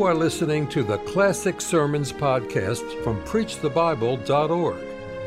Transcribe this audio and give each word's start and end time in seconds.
You 0.00 0.06
are 0.06 0.14
listening 0.14 0.66
to 0.68 0.82
the 0.82 0.96
Classic 0.96 1.60
Sermons 1.60 2.10
podcast 2.10 3.04
from 3.04 3.22
PreachTheBible.org, 3.24 4.82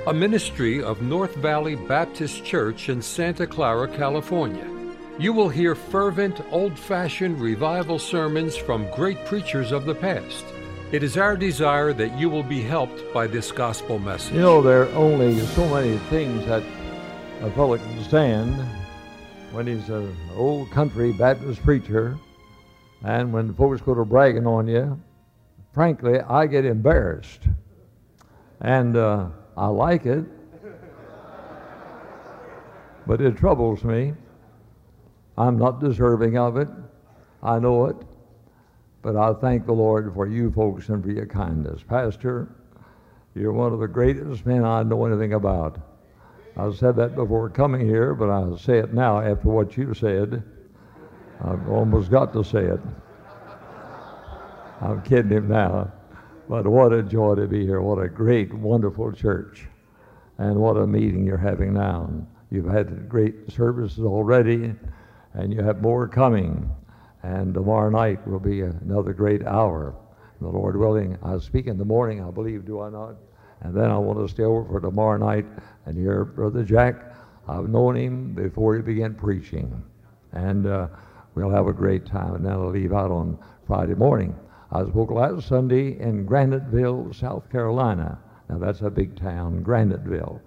a 0.07 0.13
ministry 0.15 0.81
of 0.81 1.03
North 1.03 1.35
Valley 1.35 1.75
Baptist 1.75 2.43
Church 2.43 2.89
in 2.89 2.99
Santa 2.99 3.45
Clara, 3.45 3.87
California. 3.87 4.67
You 5.19 5.31
will 5.31 5.49
hear 5.49 5.75
fervent, 5.75 6.41
old 6.49 6.79
fashioned 6.79 7.39
revival 7.39 7.99
sermons 7.99 8.57
from 8.57 8.89
great 8.95 9.23
preachers 9.25 9.71
of 9.71 9.85
the 9.85 9.93
past. 9.93 10.43
It 10.91 11.03
is 11.03 11.17
our 11.17 11.37
desire 11.37 11.93
that 11.93 12.17
you 12.17 12.27
will 12.27 12.41
be 12.41 12.63
helped 12.63 13.13
by 13.13 13.27
this 13.27 13.51
gospel 13.51 13.99
message. 13.99 14.33
You 14.33 14.41
know, 14.41 14.63
there 14.63 14.85
are 14.85 14.95
only 14.95 15.39
so 15.39 15.69
many 15.69 15.99
things 16.09 16.47
that 16.47 16.63
a 17.41 17.51
fellow 17.51 17.77
can 17.77 18.03
stand 18.05 18.55
when 19.51 19.67
he's 19.67 19.87
an 19.89 20.17
old 20.35 20.71
country 20.71 21.13
Baptist 21.13 21.61
preacher 21.61 22.17
and 23.03 23.33
when 23.33 23.53
folks 23.53 23.81
go 23.81 23.93
to 23.93 24.05
bragging 24.05 24.47
on 24.47 24.67
you, 24.67 24.99
frankly, 25.73 26.19
I 26.21 26.47
get 26.47 26.65
embarrassed. 26.65 27.41
And 28.61 28.95
uh, 28.95 29.27
I 29.57 29.67
like 29.67 30.05
it, 30.05 30.23
but 33.05 33.19
it 33.19 33.35
troubles 33.35 33.83
me. 33.83 34.13
I'm 35.37 35.57
not 35.57 35.81
deserving 35.81 36.37
of 36.37 36.55
it. 36.57 36.69
I 37.41 37.59
know 37.59 37.87
it. 37.87 37.97
But 39.01 39.17
I 39.17 39.33
thank 39.33 39.65
the 39.65 39.73
Lord 39.73 40.13
for 40.13 40.27
you 40.27 40.49
folks 40.51 40.87
and 40.87 41.03
for 41.03 41.11
your 41.11 41.25
kindness. 41.25 41.81
Pastor, 41.85 42.47
you're 43.35 43.51
one 43.51 43.73
of 43.73 43.79
the 43.79 43.87
greatest 43.87 44.45
men 44.45 44.63
I 44.63 44.83
know 44.83 45.05
anything 45.05 45.33
about. 45.33 45.77
I've 46.55 46.77
said 46.77 46.95
that 46.95 47.15
before 47.15 47.49
coming 47.49 47.85
here, 47.85 48.13
but 48.13 48.29
I'll 48.29 48.57
say 48.57 48.77
it 48.77 48.93
now 48.93 49.19
after 49.19 49.49
what 49.49 49.75
you 49.75 49.93
said. 49.93 50.43
I've 51.43 51.67
almost 51.69 52.09
got 52.09 52.31
to 52.33 52.43
say 52.43 52.63
it. 52.63 52.79
I'm 54.81 55.01
kidding 55.03 55.31
him 55.31 55.49
now. 55.49 55.91
But 56.49 56.67
what 56.67 56.93
a 56.93 57.03
joy 57.03 57.35
to 57.35 57.47
be 57.47 57.65
here. 57.65 57.81
What 57.81 57.99
a 58.03 58.07
great, 58.07 58.53
wonderful 58.53 59.11
church. 59.11 59.65
And 60.37 60.55
what 60.57 60.77
a 60.77 60.87
meeting 60.87 61.25
you're 61.25 61.37
having 61.37 61.73
now. 61.73 62.09
You've 62.49 62.71
had 62.71 63.09
great 63.09 63.51
services 63.51 63.99
already, 64.03 64.73
and 65.33 65.53
you 65.53 65.61
have 65.63 65.81
more 65.81 66.07
coming. 66.07 66.69
And 67.23 67.53
tomorrow 67.53 67.89
night 67.89 68.25
will 68.27 68.39
be 68.39 68.61
another 68.61 69.13
great 69.13 69.45
hour. 69.45 69.95
The 70.41 70.47
Lord 70.47 70.75
willing, 70.77 71.17
I'll 71.23 71.39
speak 71.39 71.67
in 71.67 71.77
the 71.77 71.85
morning, 71.85 72.23
I 72.23 72.29
believe, 72.29 72.65
do 72.65 72.81
I 72.81 72.89
not? 72.89 73.15
And 73.61 73.73
then 73.73 73.89
I 73.89 73.97
want 73.97 74.19
to 74.19 74.27
stay 74.27 74.43
over 74.43 74.65
for 74.65 74.81
tomorrow 74.81 75.17
night 75.17 75.45
and 75.85 75.97
hear 75.97 76.25
Brother 76.25 76.63
Jack. 76.63 77.15
I've 77.47 77.69
known 77.69 77.95
him 77.95 78.33
before 78.33 78.75
he 78.75 78.81
began 78.81 79.13
preaching. 79.13 79.83
And 80.33 80.67
uh, 80.67 80.87
we'll 81.35 81.49
have 81.49 81.67
a 81.67 81.73
great 81.73 82.05
time. 82.05 82.35
And 82.35 82.45
then 82.45 82.53
I'll 82.53 82.69
leave 82.69 82.93
out 82.93 83.11
on 83.11 83.37
Friday 83.67 83.95
morning. 83.95 84.35
I 84.71 84.83
spoke 84.87 85.11
last 85.11 85.47
Sunday 85.47 85.99
in 85.99 86.25
Graniteville, 86.25 87.13
South 87.15 87.49
Carolina. 87.51 88.19
Now 88.49 88.57
that's 88.57 88.81
a 88.81 88.89
big 88.89 89.15
town, 89.15 89.63
Graniteville. 89.63 90.39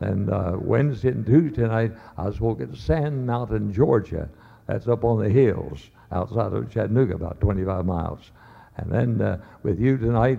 And 0.00 0.30
uh, 0.30 0.56
Wednesday 0.60 1.08
and 1.08 1.24
Tuesday 1.24 1.66
night, 1.66 1.92
I 2.18 2.30
spoke 2.30 2.60
at 2.60 2.74
Sand 2.76 3.26
Mountain, 3.26 3.72
Georgia. 3.72 4.28
That's 4.66 4.88
up 4.88 5.04
on 5.04 5.22
the 5.22 5.30
hills 5.30 5.90
outside 6.12 6.52
of 6.52 6.70
Chattanooga, 6.70 7.14
about 7.14 7.40
25 7.40 7.86
miles. 7.86 8.30
And 8.76 8.90
then 8.92 9.22
uh, 9.22 9.42
with 9.62 9.80
you 9.80 9.96
tonight, 9.96 10.38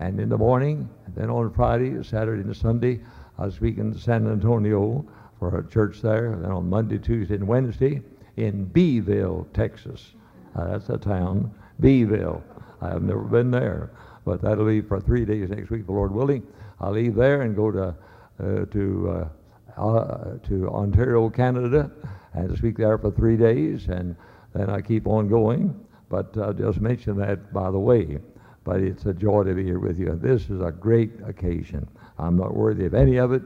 and 0.00 0.18
in 0.18 0.28
the 0.28 0.38
morning, 0.38 0.88
and 1.06 1.14
then 1.14 1.30
on 1.30 1.52
Friday, 1.52 2.02
Saturday, 2.02 2.42
and 2.42 2.56
Sunday, 2.56 3.00
I 3.38 3.46
was 3.46 3.54
speaking 3.54 3.92
to 3.92 3.98
San 3.98 4.26
Antonio 4.30 5.04
for 5.38 5.58
a 5.58 5.68
church 5.68 6.00
there. 6.00 6.32
And 6.32 6.44
then 6.44 6.50
on 6.50 6.68
Monday, 6.68 6.98
Tuesday, 6.98 7.34
and 7.34 7.46
Wednesday, 7.46 8.02
in 8.36 8.64
Beeville, 8.66 9.46
Texas. 9.52 10.12
Uh, 10.54 10.68
that's 10.68 10.88
a 10.88 10.98
town, 10.98 11.52
Beeville. 11.80 12.42
I 12.80 12.88
have 12.90 13.02
never 13.02 13.22
been 13.22 13.50
there, 13.50 13.90
but 14.24 14.42
that'll 14.42 14.66
be 14.66 14.80
for 14.80 15.00
three 15.00 15.24
days 15.24 15.50
next 15.50 15.70
week, 15.70 15.86
the 15.86 15.92
Lord 15.92 16.12
willing. 16.12 16.46
I'll 16.80 16.92
leave 16.92 17.14
there 17.14 17.42
and 17.42 17.56
go 17.56 17.70
to 17.70 17.94
uh, 18.40 18.64
to 18.66 19.28
uh, 19.76 19.80
uh, 19.80 20.38
to 20.48 20.68
Ontario, 20.68 21.28
Canada, 21.30 21.90
and 22.32 22.56
speak 22.58 22.76
there 22.76 22.98
for 22.98 23.10
three 23.10 23.36
days, 23.36 23.88
and 23.88 24.16
then 24.54 24.70
I 24.70 24.80
keep 24.80 25.06
on 25.06 25.28
going. 25.28 25.78
But 26.08 26.36
I'll 26.36 26.52
just 26.52 26.80
mention 26.80 27.16
that 27.18 27.52
by 27.52 27.70
the 27.70 27.78
way. 27.78 28.18
But 28.64 28.80
it's 28.80 29.04
a 29.04 29.12
joy 29.12 29.44
to 29.44 29.54
be 29.54 29.64
here 29.64 29.78
with 29.78 29.98
you. 29.98 30.18
This 30.20 30.48
is 30.48 30.60
a 30.60 30.70
great 30.70 31.12
occasion. 31.26 31.86
I'm 32.18 32.36
not 32.36 32.56
worthy 32.56 32.86
of 32.86 32.94
any 32.94 33.16
of 33.16 33.32
it, 33.32 33.42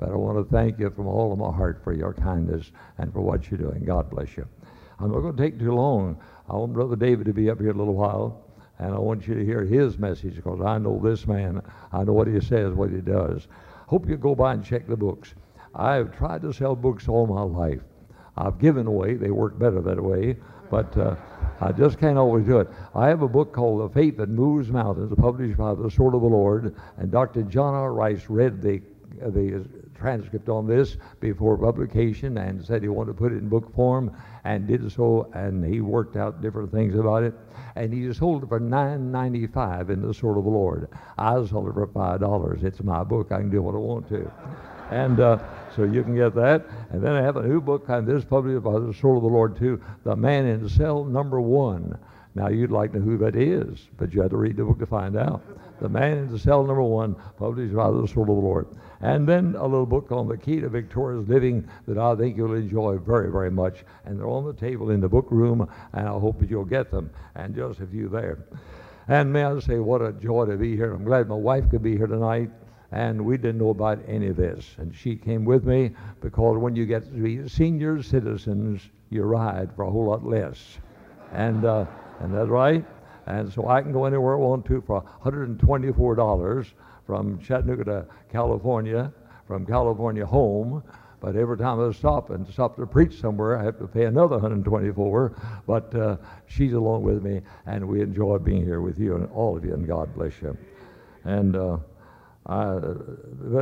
but 0.00 0.10
I 0.10 0.16
want 0.16 0.38
to 0.38 0.50
thank 0.50 0.78
you 0.78 0.90
from 0.90 1.06
all 1.06 1.30
of 1.30 1.38
my 1.38 1.54
heart 1.54 1.82
for 1.84 1.92
your 1.92 2.14
kindness 2.14 2.72
and 2.96 3.12
for 3.12 3.20
what 3.20 3.50
you're 3.50 3.60
doing. 3.60 3.84
God 3.84 4.08
bless 4.08 4.34
you. 4.34 4.48
I'm 4.98 5.12
not 5.12 5.20
going 5.20 5.36
to 5.36 5.42
take 5.42 5.58
too 5.58 5.72
long. 5.72 6.18
I 6.48 6.54
want 6.54 6.72
Brother 6.72 6.96
David 6.96 7.26
to 7.26 7.34
be 7.34 7.50
up 7.50 7.60
here 7.60 7.70
a 7.70 7.74
little 7.74 7.94
while, 7.94 8.42
and 8.78 8.94
I 8.94 8.98
want 8.98 9.28
you 9.28 9.34
to 9.34 9.44
hear 9.44 9.62
his 9.62 9.98
message 9.98 10.36
because 10.36 10.62
I 10.62 10.78
know 10.78 10.98
this 10.98 11.26
man. 11.26 11.60
I 11.92 12.02
know 12.04 12.14
what 12.14 12.28
he 12.28 12.40
says, 12.40 12.72
what 12.72 12.90
he 12.90 13.00
does. 13.02 13.46
Hope 13.86 14.08
you 14.08 14.16
go 14.16 14.34
by 14.34 14.54
and 14.54 14.64
check 14.64 14.86
the 14.86 14.96
books. 14.96 15.34
I've 15.74 16.16
tried 16.16 16.42
to 16.42 16.52
sell 16.52 16.74
books 16.74 17.06
all 17.06 17.26
my 17.26 17.42
life. 17.42 17.80
I've 18.36 18.58
given 18.58 18.86
away. 18.86 19.14
They 19.14 19.30
work 19.30 19.58
better 19.58 19.82
that 19.82 20.02
way, 20.02 20.36
but 20.70 20.96
uh, 20.96 21.16
I 21.60 21.72
just 21.72 21.98
can't 21.98 22.16
always 22.16 22.46
do 22.46 22.58
it. 22.60 22.68
I 22.94 23.08
have 23.08 23.20
a 23.20 23.28
book 23.28 23.52
called 23.52 23.82
The 23.82 23.94
Faith 23.94 24.16
That 24.16 24.30
Moves 24.30 24.70
Mountains, 24.70 25.12
published 25.18 25.58
by 25.58 25.74
the 25.74 25.90
Sword 25.90 26.14
of 26.14 26.22
the 26.22 26.26
Lord, 26.26 26.74
and 26.96 27.10
Dr. 27.10 27.42
John 27.42 27.74
R. 27.74 27.92
Rice 27.92 28.30
read 28.30 28.62
the 28.62 28.80
the 29.18 29.64
transcript 29.94 30.48
on 30.48 30.66
this 30.66 30.96
before 31.20 31.58
publication 31.58 32.38
and 32.38 32.64
said 32.64 32.82
he 32.82 32.88
wanted 32.88 33.12
to 33.12 33.18
put 33.18 33.32
it 33.32 33.36
in 33.36 33.48
book 33.48 33.74
form 33.74 34.16
and 34.44 34.66
did 34.66 34.90
so 34.92 35.30
and 35.34 35.64
he 35.64 35.80
worked 35.80 36.16
out 36.16 36.40
different 36.40 36.72
things 36.72 36.94
about 36.94 37.22
it. 37.22 37.34
And 37.76 37.92
he 37.92 38.02
just 38.02 38.20
sold 38.20 38.42
it 38.42 38.48
for 38.48 38.60
$9.95 38.60 39.90
in 39.90 40.02
the 40.02 40.14
sword 40.14 40.38
of 40.38 40.44
the 40.44 40.50
lord. 40.50 40.88
I 41.18 41.34
sold 41.44 41.68
it 41.68 41.74
for 41.74 41.86
$5 41.86 42.64
it's 42.64 42.82
my 42.82 43.04
book. 43.04 43.32
I 43.32 43.38
can 43.38 43.50
do 43.50 43.62
what 43.62 43.74
i 43.74 43.78
want 43.78 44.08
to. 44.08 44.30
And 44.90 45.20
uh, 45.20 45.38
so 45.76 45.84
you 45.84 46.02
can 46.02 46.16
get 46.16 46.34
that. 46.34 46.66
And 46.90 47.02
then 47.02 47.12
i 47.12 47.22
have 47.22 47.36
a 47.36 47.46
new 47.46 47.60
book 47.60 47.88
and 47.88 48.06
this 48.06 48.24
published 48.24 48.62
by 48.62 48.78
the 48.78 48.94
sword 48.94 49.18
of 49.18 49.22
the 49.22 49.28
lord 49.28 49.56
too. 49.56 49.80
The 50.04 50.16
man 50.16 50.46
in 50.46 50.68
cell 50.68 51.04
number 51.04 51.40
one 51.40 51.98
now 52.34 52.48
you'd 52.48 52.70
like 52.70 52.92
to 52.92 52.98
know 52.98 53.04
who 53.04 53.18
that 53.18 53.36
is 53.36 53.88
but 53.98 54.12
you 54.12 54.20
have 54.20 54.30
to 54.30 54.36
read 54.36 54.56
the 54.56 54.64
book 54.64 54.78
to 54.78 54.86
find 54.86 55.16
out 55.16 55.42
the 55.80 55.88
man 55.88 56.18
in 56.18 56.30
the 56.30 56.38
cell 56.38 56.64
number 56.64 56.82
one 56.82 57.14
published 57.38 57.74
by 57.74 57.90
the 57.90 58.06
sword 58.06 58.28
of 58.28 58.36
the 58.36 58.42
lord 58.42 58.66
and 59.02 59.26
then 59.26 59.54
a 59.56 59.62
little 59.62 59.86
book 59.86 60.12
on 60.12 60.28
the 60.28 60.36
key 60.36 60.60
to 60.60 60.68
victorious 60.68 61.26
living 61.26 61.66
that 61.88 61.96
I 61.96 62.14
think 62.14 62.36
you'll 62.36 62.54
enjoy 62.54 62.98
very, 62.98 63.32
very 63.32 63.50
much. 63.50 63.84
And 64.04 64.18
they're 64.18 64.28
on 64.28 64.44
the 64.44 64.52
table 64.52 64.90
in 64.90 65.00
the 65.00 65.08
book 65.08 65.26
room, 65.30 65.66
and 65.94 66.06
I 66.06 66.12
hope 66.12 66.38
that 66.40 66.50
you'll 66.50 66.66
get 66.66 66.90
them. 66.90 67.10
And 67.34 67.54
just 67.54 67.80
a 67.80 67.86
few 67.86 68.08
there. 68.08 68.44
And 69.08 69.32
may 69.32 69.44
I 69.44 69.58
say, 69.60 69.78
what 69.78 70.02
a 70.02 70.12
joy 70.12 70.44
to 70.46 70.56
be 70.56 70.76
here. 70.76 70.92
I'm 70.92 71.04
glad 71.04 71.28
my 71.28 71.34
wife 71.34 71.70
could 71.70 71.82
be 71.82 71.96
here 71.96 72.06
tonight. 72.06 72.50
And 72.92 73.24
we 73.24 73.36
didn't 73.36 73.58
know 73.58 73.70
about 73.70 74.00
any 74.06 74.26
of 74.26 74.36
this. 74.36 74.74
And 74.76 74.94
she 74.94 75.16
came 75.16 75.44
with 75.44 75.64
me 75.64 75.92
because 76.20 76.58
when 76.58 76.76
you 76.76 76.84
get 76.84 77.04
to 77.04 77.10
be 77.10 77.48
senior 77.48 78.02
citizens, 78.02 78.82
you 79.10 79.22
ride 79.22 79.70
for 79.74 79.84
a 79.84 79.90
whole 79.90 80.06
lot 80.06 80.26
less. 80.26 80.78
And, 81.32 81.64
uh, 81.64 81.86
and 82.20 82.32
that's 82.32 82.48
right. 82.48 82.84
And 83.26 83.52
so 83.52 83.68
I 83.68 83.82
can 83.82 83.92
go 83.92 84.04
anywhere 84.04 84.34
I 84.34 84.38
want 84.38 84.64
to 84.66 84.80
for 84.86 85.02
$124 85.24 86.66
from 87.06 87.38
Chattanooga 87.38 87.84
to 87.84 88.06
California, 88.30 89.12
from 89.46 89.66
California 89.66 90.24
home. 90.24 90.82
But 91.20 91.36
every 91.36 91.58
time 91.58 91.86
I 91.86 91.92
stop 91.92 92.30
and 92.30 92.46
stop 92.48 92.76
to 92.76 92.86
preach 92.86 93.20
somewhere, 93.20 93.58
I 93.58 93.64
have 93.64 93.78
to 93.78 93.86
pay 93.86 94.04
another 94.04 94.36
124. 94.38 95.62
But 95.66 95.94
uh, 95.94 96.16
she's 96.46 96.72
along 96.72 97.02
with 97.02 97.22
me, 97.22 97.42
and 97.66 97.86
we 97.86 98.00
enjoy 98.00 98.38
being 98.38 98.64
here 98.64 98.80
with 98.80 98.98
you 98.98 99.16
and 99.16 99.28
all 99.32 99.56
of 99.56 99.64
you, 99.64 99.74
and 99.74 99.86
God 99.86 100.14
bless 100.14 100.32
you. 100.40 100.56
And 101.24 101.56
uh, 101.56 101.76
I 102.46 102.78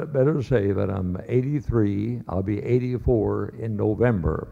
better 0.05 0.41
say 0.43 0.71
that 0.73 0.89
I'm 0.89 1.21
83. 1.27 2.23
I'll 2.29 2.43
be 2.43 2.63
84 2.63 3.55
in 3.59 3.77
November, 3.77 4.49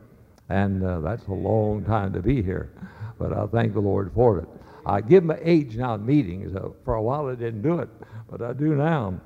and 0.49 0.85
uh, 0.85 1.01
that's 1.01 1.27
a 1.29 1.33
long 1.33 1.85
time 1.85 2.13
to 2.13 2.21
be 2.21 2.43
here. 2.43 2.73
But 3.19 3.33
I 3.33 3.47
thank 3.47 3.73
the 3.73 3.81
Lord 3.81 4.13
for 4.15 4.39
it. 4.39 4.49
I 4.85 5.01
give 5.01 5.25
my 5.25 5.39
age 5.43 5.77
now 5.77 5.95
in 5.95 6.07
meetings. 6.07 6.55
Uh, 6.55 6.69
for 6.85 6.95
a 6.95 7.03
while 7.03 7.27
I 7.27 7.35
didn't 7.35 7.63
do 7.63 7.81
it, 7.81 7.89
but 8.31 8.43
I 8.43 8.53
do 8.53 8.75
now. 8.75 9.21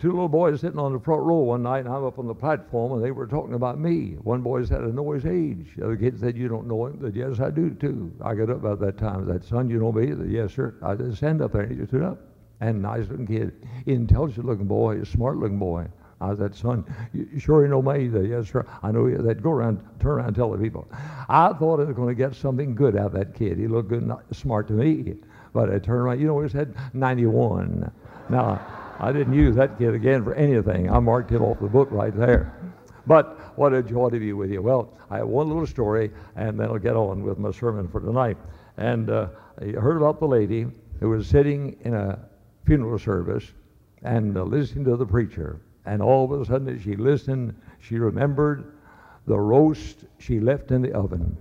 Two 0.00 0.12
little 0.12 0.30
boys 0.30 0.62
sitting 0.62 0.78
on 0.78 0.94
the 0.94 0.98
front 0.98 1.22
row 1.22 1.40
one 1.40 1.62
night, 1.62 1.84
and 1.84 1.88
I'm 1.88 2.04
up 2.04 2.18
on 2.18 2.26
the 2.26 2.34
platform, 2.34 2.92
and 2.94 3.04
they 3.04 3.10
were 3.10 3.26
talking 3.26 3.52
about 3.52 3.78
me. 3.78 4.16
One 4.22 4.40
boy 4.40 4.64
said, 4.64 4.80
I 4.80 4.86
know 4.86 5.10
his 5.12 5.26
age. 5.26 5.74
The 5.76 5.84
other 5.84 5.96
kid 5.96 6.18
said, 6.18 6.38
You 6.38 6.48
don't 6.48 6.66
know 6.66 6.86
him? 6.86 6.98
Said, 7.02 7.14
Yes, 7.14 7.38
I 7.38 7.50
do 7.50 7.68
too. 7.68 8.10
I 8.22 8.34
got 8.34 8.48
up 8.48 8.64
about 8.64 8.80
that 8.80 8.96
time. 8.96 9.26
Said, 9.26 9.44
Son, 9.44 9.68
you 9.68 9.78
know 9.78 9.92
me? 9.92 10.08
Said, 10.08 10.30
Yes, 10.30 10.54
sir. 10.54 10.74
I 10.82 10.96
said, 10.96 11.14
Stand 11.14 11.42
up 11.42 11.52
there. 11.52 11.62
And 11.62 11.72
he 11.72 11.76
just 11.76 11.90
stood 11.90 12.02
up. 12.02 12.18
And 12.62 12.80
nice 12.80 13.08
looking 13.08 13.26
kid, 13.26 13.52
intelligent 13.84 14.46
looking 14.46 14.66
boy, 14.66 15.02
smart 15.04 15.36
looking 15.36 15.58
boy. 15.58 15.86
I 16.20 16.36
said, 16.36 16.54
son, 16.54 16.84
you 17.14 17.38
sure 17.38 17.62
you 17.62 17.68
know 17.68 17.80
me? 17.80 18.04
He 18.04 18.10
said, 18.10 18.28
yes, 18.28 18.50
sir. 18.50 18.66
I 18.82 18.92
know 18.92 19.06
you. 19.06 19.16
Go 19.34 19.52
around, 19.52 19.82
turn 20.00 20.12
around 20.12 20.26
and 20.28 20.36
tell 20.36 20.50
the 20.50 20.58
people. 20.58 20.86
I 21.28 21.52
thought 21.54 21.80
I 21.80 21.84
was 21.84 21.96
going 21.96 22.08
to 22.08 22.14
get 22.14 22.34
something 22.34 22.74
good 22.74 22.96
out 22.96 23.06
of 23.06 23.12
that 23.12 23.34
kid. 23.34 23.56
He 23.56 23.66
looked 23.66 23.88
good, 23.88 24.06
not 24.06 24.24
smart 24.34 24.68
to 24.68 24.74
me. 24.74 25.14
But 25.52 25.70
I 25.70 25.78
turned 25.78 26.02
around, 26.02 26.20
you 26.20 26.26
know, 26.26 26.40
he 26.40 26.48
said 26.48 26.74
91. 26.92 27.90
Now, 28.28 28.60
I 29.00 29.12
didn't 29.12 29.32
use 29.32 29.56
that 29.56 29.78
kid 29.78 29.94
again 29.94 30.22
for 30.22 30.34
anything. 30.34 30.90
I 30.90 30.98
marked 30.98 31.30
him 31.30 31.42
off 31.42 31.58
the 31.58 31.68
book 31.68 31.88
right 31.90 32.14
there. 32.14 32.54
But 33.06 33.58
what 33.58 33.72
a 33.72 33.82
joy 33.82 34.10
to 34.10 34.18
be 34.18 34.34
with 34.34 34.50
you. 34.50 34.60
Well, 34.60 34.92
I 35.10 35.18
have 35.18 35.28
one 35.28 35.48
little 35.48 35.66
story, 35.66 36.10
and 36.36 36.60
then 36.60 36.68
I'll 36.68 36.78
get 36.78 36.96
on 36.96 37.22
with 37.22 37.38
my 37.38 37.50
sermon 37.50 37.88
for 37.88 38.00
tonight. 38.00 38.36
And 38.76 39.08
uh, 39.08 39.28
he 39.62 39.72
heard 39.72 39.96
about 39.96 40.20
the 40.20 40.28
lady 40.28 40.66
who 41.00 41.08
was 41.08 41.26
sitting 41.26 41.76
in 41.80 41.94
a 41.94 42.18
funeral 42.66 42.98
service 42.98 43.52
and 44.02 44.36
uh, 44.36 44.42
listening 44.42 44.84
to 44.84 44.96
the 44.96 45.06
preacher. 45.06 45.60
And 45.86 46.02
all 46.02 46.32
of 46.32 46.40
a 46.40 46.44
sudden, 46.44 46.68
as 46.68 46.82
she 46.82 46.96
listened, 46.96 47.54
she 47.80 47.98
remembered 47.98 48.72
the 49.26 49.38
roast 49.38 50.04
she 50.18 50.40
left 50.40 50.70
in 50.70 50.82
the 50.82 50.92
oven. 50.92 51.36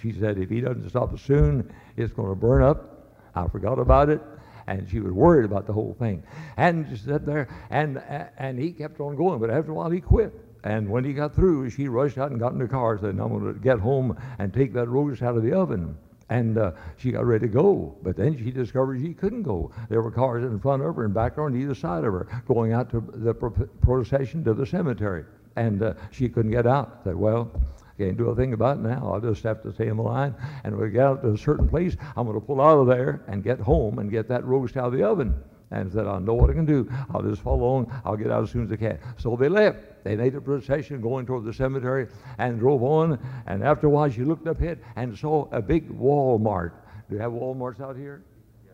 She 0.00 0.12
said, 0.12 0.38
if 0.38 0.50
he 0.50 0.60
doesn't 0.60 0.88
stop 0.88 1.18
soon, 1.18 1.72
it's 1.96 2.12
going 2.12 2.28
to 2.28 2.34
burn 2.34 2.62
up. 2.62 3.12
I 3.34 3.48
forgot 3.48 3.78
about 3.78 4.08
it. 4.08 4.20
And 4.66 4.88
she 4.88 5.00
was 5.00 5.12
worried 5.12 5.44
about 5.44 5.66
the 5.66 5.72
whole 5.72 5.96
thing. 5.98 6.22
And 6.56 6.86
she 6.90 6.96
sat 6.96 7.24
there, 7.24 7.48
and, 7.70 8.02
and 8.36 8.58
he 8.58 8.70
kept 8.72 9.00
on 9.00 9.16
going. 9.16 9.40
But 9.40 9.50
after 9.50 9.70
a 9.70 9.74
while, 9.74 9.90
he 9.90 10.00
quit. 10.00 10.32
And 10.62 10.90
when 10.90 11.04
he 11.04 11.14
got 11.14 11.34
through, 11.34 11.70
she 11.70 11.88
rushed 11.88 12.18
out 12.18 12.30
and 12.30 12.38
got 12.38 12.52
in 12.52 12.58
the 12.58 12.68
car 12.68 12.92
and 12.92 13.00
said, 13.00 13.10
I'm 13.10 13.28
going 13.28 13.54
to 13.54 13.60
get 13.60 13.78
home 13.78 14.18
and 14.38 14.52
take 14.52 14.74
that 14.74 14.88
roast 14.88 15.22
out 15.22 15.36
of 15.36 15.42
the 15.42 15.52
oven. 15.52 15.96
And 16.30 16.58
uh, 16.58 16.72
she 16.96 17.10
got 17.10 17.24
ready 17.24 17.46
to 17.46 17.52
go. 17.52 17.96
But 18.02 18.16
then 18.16 18.36
she 18.36 18.50
discovered 18.50 19.00
she 19.00 19.14
couldn't 19.14 19.42
go. 19.42 19.70
There 19.88 20.02
were 20.02 20.10
cars 20.10 20.44
in 20.44 20.60
front 20.60 20.82
of 20.82 20.96
her 20.96 21.04
and 21.04 21.14
back 21.14 21.38
on 21.38 21.56
either 21.56 21.74
side 21.74 22.04
of 22.04 22.12
her 22.12 22.28
going 22.46 22.72
out 22.72 22.90
to 22.90 23.00
the 23.00 23.34
procession 23.34 24.44
to 24.44 24.54
the 24.54 24.66
cemetery. 24.66 25.24
And 25.56 25.82
uh, 25.82 25.94
she 26.10 26.28
couldn't 26.28 26.52
get 26.52 26.66
out. 26.66 27.00
Said, 27.04 27.16
well, 27.16 27.50
can't 27.98 28.16
do 28.16 28.28
a 28.28 28.36
thing 28.36 28.52
about 28.52 28.76
it 28.76 28.82
now. 28.82 29.10
I'll 29.12 29.20
just 29.20 29.42
have 29.42 29.62
to 29.64 29.72
stay 29.72 29.88
in 29.88 29.96
the 29.96 30.02
line. 30.02 30.34
And 30.62 30.76
when 30.76 30.86
we 30.86 30.92
get 30.92 31.02
out 31.02 31.22
to 31.22 31.32
a 31.32 31.38
certain 31.38 31.68
place, 31.68 31.96
I'm 32.16 32.26
going 32.26 32.40
to 32.40 32.46
pull 32.46 32.60
out 32.60 32.78
of 32.78 32.86
there 32.86 33.24
and 33.26 33.42
get 33.42 33.58
home 33.58 33.98
and 33.98 34.08
get 34.08 34.28
that 34.28 34.44
roast 34.44 34.76
out 34.76 34.86
of 34.86 34.92
the 34.92 35.02
oven. 35.02 35.34
And 35.70 35.92
said, 35.92 36.06
I 36.06 36.18
know 36.18 36.34
what 36.34 36.48
I 36.50 36.54
can 36.54 36.64
do. 36.64 36.88
I'll 37.12 37.22
just 37.22 37.42
follow 37.42 37.76
on. 37.76 38.02
I'll 38.04 38.16
get 38.16 38.30
out 38.30 38.42
as 38.42 38.50
soon 38.50 38.64
as 38.64 38.72
I 38.72 38.76
can. 38.76 38.98
So 39.18 39.36
they 39.36 39.48
left. 39.48 39.78
They 40.04 40.16
made 40.16 40.34
a 40.34 40.40
procession 40.40 41.00
going 41.02 41.26
toward 41.26 41.44
the 41.44 41.52
cemetery 41.52 42.06
and 42.38 42.58
drove 42.58 42.82
on. 42.82 43.18
And 43.46 43.62
after 43.62 43.86
a 43.86 43.90
while, 43.90 44.08
she 44.08 44.22
looked 44.22 44.46
up 44.46 44.60
ahead 44.60 44.80
and 44.96 45.16
saw 45.16 45.48
a 45.52 45.60
big 45.60 45.90
Walmart. 45.90 46.72
Do 47.10 47.16
you 47.16 47.20
have 47.20 47.32
Walmarts 47.32 47.80
out 47.80 47.96
here? 47.96 48.22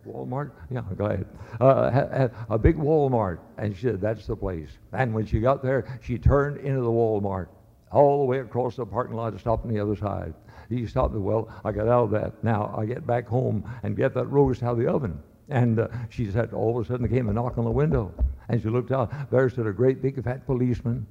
Walmart? 0.06 0.52
Yeah, 0.70 0.82
go 0.96 1.06
ahead. 1.06 1.26
Uh, 1.61 2.29
a 2.49 2.58
big 2.58 2.76
Walmart. 2.76 3.38
And 3.58 3.75
she 3.75 3.82
said, 3.82 4.00
that's 4.00 4.26
the 4.26 4.37
place. 4.37 4.70
And 4.93 5.14
when 5.14 5.26
she 5.26 5.40
got 5.40 5.62
there, 5.62 5.99
she 6.02 6.19
turned 6.19 6.58
into 6.58 6.82
the 6.82 6.90
Walmart 6.90 7.49
all 7.90 8.19
the 8.20 8.25
way 8.25 8.40
across 8.40 8.76
the 8.76 8.87
parking 8.87 9.17
lot 9.17 9.32
and 9.32 9.40
stopped 9.40 9.64
on 9.64 9.73
the 9.73 9.81
other 9.81 9.97
side. 9.97 10.35
He 10.69 10.87
stopped. 10.87 11.14
Well, 11.14 11.49
I 11.64 11.73
got 11.73 11.88
out 11.88 12.05
of 12.05 12.11
that. 12.12 12.43
Now 12.43 12.75
I 12.76 12.87
get 12.87 13.06
back 13.06 13.26
home 13.26 13.69
and 13.82 13.97
get 13.97 14.14
that 14.14 14.26
roast 14.26 14.62
out 14.62 14.73
of 14.73 14.79
the 14.79 14.88
oven. 14.88 15.23
And 15.49 15.79
uh, 15.79 15.88
she 16.11 16.31
said, 16.31 16.52
all 16.52 16.79
of 16.79 16.85
a 16.85 16.88
sudden 16.88 17.06
there 17.06 17.17
came 17.17 17.29
a 17.29 17.32
knock 17.32 17.58
on 17.58 17.64
the 17.64 17.70
window. 17.70 18.12
And 18.49 18.61
she 18.62 18.69
looked 18.69 18.93
out. 18.93 19.12
There 19.31 19.49
stood 19.50 19.67
a 19.67 19.73
great 19.73 20.02
big 20.02 20.23
fat 20.23 20.46
policeman. 20.46 21.06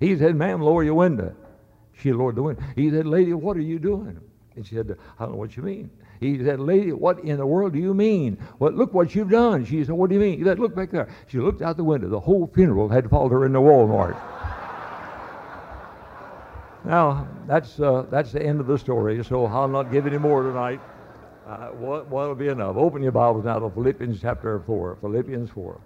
He 0.00 0.16
said, 0.16 0.36
ma'am, 0.36 0.62
lower 0.62 0.84
your 0.84 0.94
window. 0.94 1.34
She 2.00 2.12
lowered 2.12 2.36
the 2.36 2.42
window. 2.42 2.62
He 2.76 2.90
said, 2.90 3.06
lady, 3.06 3.32
what 3.32 3.56
are 3.56 3.62
you 3.62 3.78
doing? 3.78 4.20
And 4.54 4.66
she 4.66 4.74
said, 4.74 4.96
I 5.18 5.24
don't 5.24 5.32
know 5.32 5.38
what 5.38 5.56
you 5.56 5.62
mean. 5.62 5.90
He 6.20 6.42
said, 6.44 6.60
lady, 6.60 6.92
what 6.92 7.20
in 7.20 7.36
the 7.36 7.46
world 7.46 7.72
do 7.72 7.78
you 7.78 7.94
mean? 7.94 8.38
Well, 8.58 8.72
look 8.72 8.92
what 8.92 9.14
you've 9.14 9.30
done. 9.30 9.64
She 9.64 9.84
said, 9.84 9.94
what 9.94 10.08
do 10.08 10.14
you 10.14 10.20
mean? 10.20 10.38
He 10.38 10.44
said, 10.44 10.58
look 10.58 10.74
back 10.74 10.90
there. 10.90 11.08
She 11.28 11.38
looked 11.38 11.62
out 11.62 11.76
the 11.76 11.84
window. 11.84 12.08
The 12.08 12.18
whole 12.18 12.50
funeral 12.54 12.88
had 12.88 13.08
followed 13.08 13.30
her 13.32 13.46
in 13.46 13.52
the 13.52 13.60
Walmart. 13.60 14.16
now, 16.84 17.28
that's, 17.46 17.78
uh, 17.78 18.06
that's 18.10 18.32
the 18.32 18.42
end 18.42 18.60
of 18.60 18.66
the 18.66 18.78
story, 18.78 19.22
so 19.24 19.46
I'll 19.46 19.68
not 19.68 19.92
give 19.92 20.06
any 20.06 20.18
more 20.18 20.42
tonight. 20.42 20.80
Uh, 21.48 21.68
what 21.68 22.10
will 22.10 22.34
be 22.34 22.48
enough? 22.48 22.76
Open 22.76 23.02
your 23.02 23.12
Bibles 23.12 23.46
now 23.46 23.58
to 23.58 23.70
Philippians 23.70 24.20
chapter 24.20 24.60
4. 24.66 24.98
Philippians 25.00 25.48
4. 25.48 25.80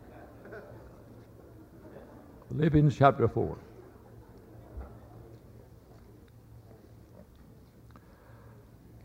Philippians 2.48 2.96
chapter 2.96 3.28
4. 3.28 3.56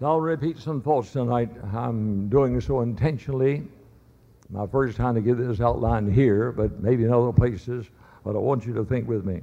I'll 0.02 0.20
repeat 0.20 0.58
some 0.58 0.82
thoughts 0.82 1.12
tonight. 1.12 1.52
I'm 1.76 2.28
doing 2.28 2.60
so 2.60 2.82
intentionally. 2.82 3.68
My 4.50 4.66
first 4.66 4.98
time 4.98 5.14
to 5.14 5.22
give 5.22 5.38
this 5.38 5.62
outline 5.62 6.12
here, 6.12 6.52
but 6.52 6.82
maybe 6.82 7.04
in 7.04 7.14
other 7.14 7.34
places. 7.34 7.86
But 8.24 8.36
I 8.36 8.40
want 8.40 8.66
you 8.66 8.74
to 8.74 8.84
think 8.84 9.08
with 9.08 9.26
me. 9.26 9.42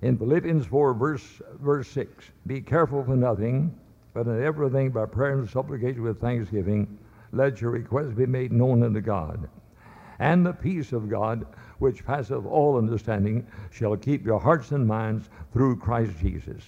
In 0.00 0.16
Philippians 0.16 0.64
4, 0.64 0.94
verse, 0.94 1.42
verse 1.60 1.88
6, 1.88 2.24
be 2.46 2.62
careful 2.62 3.04
for 3.04 3.14
nothing 3.14 3.78
but 4.16 4.26
in 4.28 4.42
everything 4.42 4.90
by 4.90 5.04
prayer 5.04 5.38
and 5.38 5.46
supplication 5.46 6.02
with 6.02 6.18
thanksgiving, 6.18 6.98
let 7.32 7.60
your 7.60 7.70
requests 7.70 8.14
be 8.14 8.24
made 8.24 8.50
known 8.50 8.82
unto 8.82 9.02
God. 9.02 9.46
And 10.18 10.46
the 10.46 10.54
peace 10.54 10.94
of 10.94 11.10
God, 11.10 11.46
which 11.80 12.02
passeth 12.02 12.46
all 12.46 12.78
understanding, 12.78 13.46
shall 13.70 13.94
keep 13.94 14.24
your 14.24 14.40
hearts 14.40 14.70
and 14.72 14.88
minds 14.88 15.28
through 15.52 15.76
Christ 15.76 16.12
Jesus. 16.18 16.62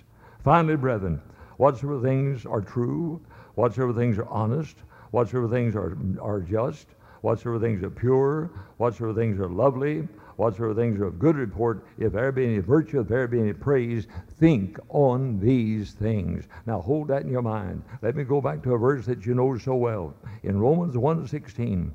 Finally, 0.45 0.77
brethren, 0.77 1.23
whatsoever 1.57 2.03
things 2.03 2.45
are 2.45 2.61
true, 2.61 3.19
whatsoever 3.55 3.95
things 3.95 4.19
are 4.19 4.29
honest, 4.29 4.77
whatsoever 5.13 5.49
things 5.49 5.75
are, 5.75 5.97
are 6.21 6.41
just, 6.41 6.89
whatsoever 7.23 7.59
things 7.59 7.83
are 7.83 7.89
pure, 7.89 8.51
whatsoever 8.77 9.19
things 9.19 9.41
are 9.41 9.49
lovely, 9.49 10.07
whatsoever 10.39 10.73
things 10.73 11.01
are 11.01 11.07
of 11.07 11.19
good 11.19 11.37
report, 11.37 11.85
if 11.99 12.13
there 12.13 12.31
be 12.31 12.45
any 12.45 12.59
virtue, 12.59 13.01
if 13.01 13.09
there 13.09 13.27
be 13.27 13.41
any 13.41 13.53
praise, 13.53 14.07
think 14.39 14.79
on 14.89 15.41
these 15.41 15.93
things. 15.93 16.47
Now 16.65 16.81
hold 16.81 17.09
that 17.09 17.23
in 17.23 17.29
your 17.29 17.43
mind. 17.43 17.83
Let 18.03 18.15
me 18.15 18.23
go 18.23 18.41
back 18.41 18.63
to 18.63 18.75
a 18.75 18.79
verse 18.79 19.05
that 19.07 19.27
you 19.27 19.35
know 19.35 19.59
so 19.59 19.75
well. 19.75 20.15
In 20.45 20.61
Romans 20.61 20.95
1.16, 20.95 21.91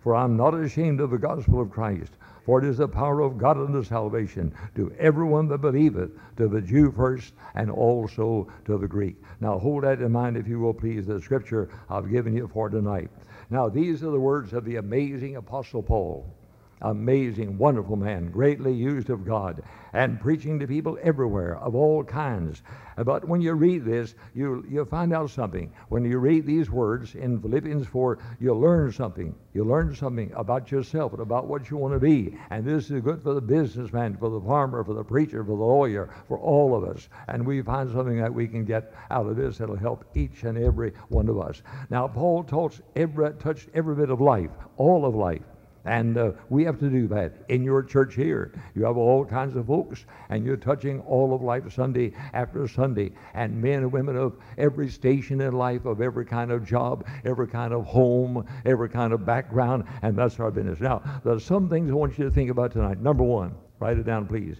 For 0.00 0.16
I'm 0.16 0.38
not 0.38 0.54
ashamed 0.54 1.00
of 1.00 1.10
the 1.10 1.18
gospel 1.18 1.60
of 1.60 1.70
Christ, 1.70 2.12
for 2.46 2.58
it 2.58 2.64
is 2.64 2.78
the 2.78 2.88
power 2.88 3.20
of 3.20 3.36
God 3.36 3.58
unto 3.58 3.84
salvation 3.84 4.54
to 4.74 4.90
everyone 4.98 5.46
that 5.48 5.58
believeth, 5.58 6.12
to 6.38 6.48
the 6.48 6.62
Jew 6.62 6.92
first, 6.92 7.34
and 7.54 7.70
also 7.70 8.50
to 8.64 8.78
the 8.78 8.88
Greek. 8.88 9.16
Now 9.40 9.58
hold 9.58 9.84
that 9.84 10.00
in 10.00 10.10
mind, 10.10 10.38
if 10.38 10.48
you 10.48 10.60
will 10.60 10.74
please, 10.74 11.06
the 11.06 11.20
scripture 11.20 11.68
I've 11.90 12.10
given 12.10 12.34
you 12.34 12.48
for 12.48 12.70
tonight. 12.70 13.10
Now 13.50 13.68
these 13.68 14.02
are 14.02 14.10
the 14.10 14.18
words 14.18 14.54
of 14.54 14.64
the 14.64 14.76
amazing 14.76 15.36
Apostle 15.36 15.82
Paul 15.82 16.34
amazing, 16.82 17.58
wonderful 17.58 17.96
man, 17.96 18.30
greatly 18.30 18.72
used 18.72 19.10
of 19.10 19.24
God, 19.24 19.62
and 19.92 20.20
preaching 20.20 20.58
to 20.58 20.66
people 20.66 20.98
everywhere 21.02 21.58
of 21.58 21.74
all 21.74 22.04
kinds. 22.04 22.62
But 22.96 23.26
when 23.26 23.40
you 23.40 23.54
read 23.54 23.84
this, 23.84 24.14
you, 24.34 24.64
you 24.68 24.84
find 24.84 25.12
out 25.12 25.30
something. 25.30 25.72
When 25.88 26.04
you 26.04 26.18
read 26.18 26.46
these 26.46 26.70
words 26.70 27.14
in 27.14 27.40
Philippians 27.40 27.86
4, 27.86 28.18
you 28.40 28.54
learn 28.54 28.92
something. 28.92 29.34
You 29.54 29.64
learn 29.64 29.94
something 29.94 30.32
about 30.34 30.70
yourself 30.70 31.12
and 31.12 31.22
about 31.22 31.46
what 31.46 31.70
you 31.70 31.76
want 31.76 31.94
to 31.94 32.00
be. 32.00 32.36
And 32.50 32.64
this 32.64 32.90
is 32.90 33.00
good 33.00 33.22
for 33.22 33.34
the 33.34 33.40
businessman, 33.40 34.16
for 34.16 34.30
the 34.30 34.40
farmer, 34.40 34.84
for 34.84 34.94
the 34.94 35.04
preacher, 35.04 35.42
for 35.44 35.56
the 35.56 35.64
lawyer, 35.64 36.10
for 36.28 36.38
all 36.38 36.74
of 36.74 36.84
us. 36.84 37.08
And 37.28 37.46
we 37.46 37.62
find 37.62 37.90
something 37.90 38.18
that 38.18 38.32
we 38.32 38.46
can 38.46 38.64
get 38.64 38.94
out 39.10 39.26
of 39.26 39.36
this 39.36 39.58
that'll 39.58 39.76
help 39.76 40.04
each 40.14 40.44
and 40.44 40.58
every 40.58 40.92
one 41.08 41.28
of 41.28 41.38
us. 41.38 41.62
Now, 41.90 42.08
Paul 42.08 42.44
touched 42.44 42.82
every, 42.96 43.32
touched 43.34 43.68
every 43.74 43.94
bit 43.94 44.10
of 44.10 44.20
life, 44.20 44.50
all 44.76 45.04
of 45.04 45.14
life. 45.14 45.42
And 45.84 46.16
uh, 46.16 46.32
we 46.48 46.64
have 46.64 46.78
to 46.78 46.88
do 46.88 47.08
that 47.08 47.32
in 47.48 47.64
your 47.64 47.82
church 47.82 48.14
here. 48.14 48.52
You 48.74 48.84
have 48.84 48.96
all 48.96 49.24
kinds 49.24 49.56
of 49.56 49.66
folks, 49.66 50.04
and 50.28 50.44
you're 50.44 50.56
touching 50.56 51.00
all 51.00 51.34
of 51.34 51.42
life 51.42 51.72
Sunday 51.72 52.12
after 52.32 52.68
Sunday. 52.68 53.12
And 53.34 53.60
men 53.60 53.80
and 53.80 53.92
women 53.92 54.16
of 54.16 54.36
every 54.58 54.88
station 54.88 55.40
in 55.40 55.54
life, 55.54 55.84
of 55.84 56.00
every 56.00 56.24
kind 56.24 56.52
of 56.52 56.64
job, 56.64 57.04
every 57.24 57.48
kind 57.48 57.72
of 57.72 57.84
home, 57.84 58.46
every 58.64 58.88
kind 58.88 59.12
of 59.12 59.26
background, 59.26 59.84
and 60.02 60.16
that's 60.16 60.38
our 60.38 60.52
business. 60.52 60.80
Now, 60.80 61.02
there's 61.24 61.44
some 61.44 61.68
things 61.68 61.90
I 61.90 61.94
want 61.94 62.16
you 62.16 62.24
to 62.24 62.30
think 62.30 62.50
about 62.50 62.72
tonight. 62.72 63.00
Number 63.00 63.24
one, 63.24 63.54
write 63.80 63.98
it 63.98 64.06
down, 64.06 64.26
please. 64.26 64.58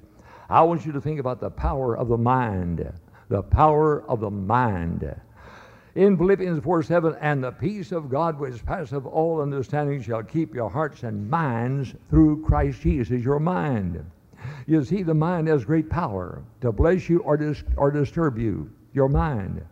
I 0.51 0.63
want 0.63 0.85
you 0.85 0.93
to 0.93 1.01
think 1.01 1.21
about 1.21 1.41
the 1.41 1.51
power 1.51 1.97
of 1.97 2.09
the 2.09 2.19
mind. 2.19 2.93
The 3.29 3.43
power 3.43 4.03
of 4.11 4.21
the 4.21 4.31
mind 4.31 5.15
in 5.95 6.17
Philippians 6.17 6.63
4 6.63 6.83
7, 6.83 7.17
and 7.21 7.45
the 7.45 7.53
peace 7.53 7.93
of 7.93 8.09
God 8.09 8.39
which 8.39 8.65
passeth 8.65 9.05
all 9.05 9.41
understanding 9.41 10.01
shall 10.01 10.23
keep 10.23 10.55
your 10.55 10.71
hearts 10.71 11.03
and 11.03 11.29
minds 11.29 11.95
through 12.09 12.43
Christ 12.43 12.81
Jesus, 12.81 13.23
your 13.23 13.39
mind. 13.39 14.05
You 14.67 14.85
see, 14.85 15.03
the 15.03 15.15
mind 15.15 15.49
has 15.49 15.65
great 15.65 15.91
power 15.91 16.43
to 16.63 16.73
bless 16.73 17.09
you 17.09 17.21
or, 17.21 17.37
dis- 17.37 17.65
or 17.77 17.91
disturb 17.91 18.39
you, 18.39 18.71
your 18.95 19.09
mind. 19.09 19.65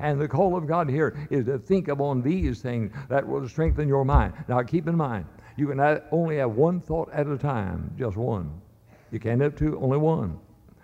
And 0.00 0.20
the 0.20 0.28
call 0.28 0.56
of 0.56 0.66
God 0.66 0.88
here 0.88 1.26
is 1.30 1.46
to 1.46 1.58
think 1.58 1.88
upon 1.88 2.22
these 2.22 2.60
things 2.60 2.92
that 3.08 3.26
will 3.26 3.48
strengthen 3.48 3.88
your 3.88 4.04
mind. 4.04 4.34
Now, 4.48 4.62
keep 4.62 4.88
in 4.88 4.96
mind, 4.96 5.26
you 5.56 5.68
can 5.68 5.80
only 6.10 6.38
have 6.38 6.52
one 6.52 6.80
thought 6.80 7.10
at 7.12 7.26
a 7.26 7.38
time, 7.38 7.92
just 7.98 8.16
one. 8.16 8.60
You 9.10 9.18
can't 9.18 9.40
have 9.40 9.56
two, 9.56 9.78
only 9.80 9.98
one. 9.98 10.38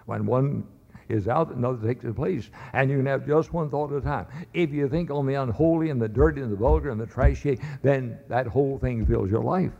When 0.06 0.26
one 0.26 0.64
is 1.08 1.28
out, 1.28 1.54
another 1.54 1.86
takes 1.86 2.04
its 2.04 2.16
place. 2.16 2.50
And 2.72 2.90
you 2.90 2.96
can 2.96 3.06
have 3.06 3.26
just 3.26 3.52
one 3.52 3.70
thought 3.70 3.92
at 3.92 3.98
a 3.98 4.00
time. 4.00 4.26
If 4.52 4.70
you 4.72 4.88
think 4.88 5.10
on 5.10 5.26
the 5.26 5.34
unholy 5.34 5.90
and 5.90 6.00
the 6.00 6.08
dirty 6.08 6.40
and 6.40 6.52
the 6.52 6.56
vulgar 6.56 6.90
and 6.90 7.00
the 7.00 7.06
trashy, 7.06 7.58
then 7.82 8.18
that 8.28 8.46
whole 8.46 8.78
thing 8.78 9.06
fills 9.06 9.30
your 9.30 9.42
life. 9.42 9.72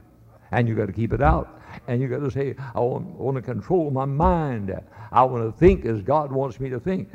And 0.52 0.69
you've 0.69 0.78
got 0.78 0.87
to 0.87 0.93
keep 0.93 1.12
it 1.12 1.23
out. 1.23 1.61
And 1.88 2.00
you've 2.00 2.11
got 2.11 2.21
to 2.21 2.31
say, 2.31 2.54
I 2.75 2.81
want, 2.81 3.07
want, 3.07 3.37
to 3.37 3.43
control 3.43 3.90
my 3.90 4.04
mind. 4.04 4.73
I 5.11 5.23
want 5.25 5.45
to 5.45 5.59
think 5.59 5.85
as 5.87 6.02
God 6.02 6.31
wants 6.31 6.61
me 6.61 6.71
to 6.71 6.78
think. 6.78 7.09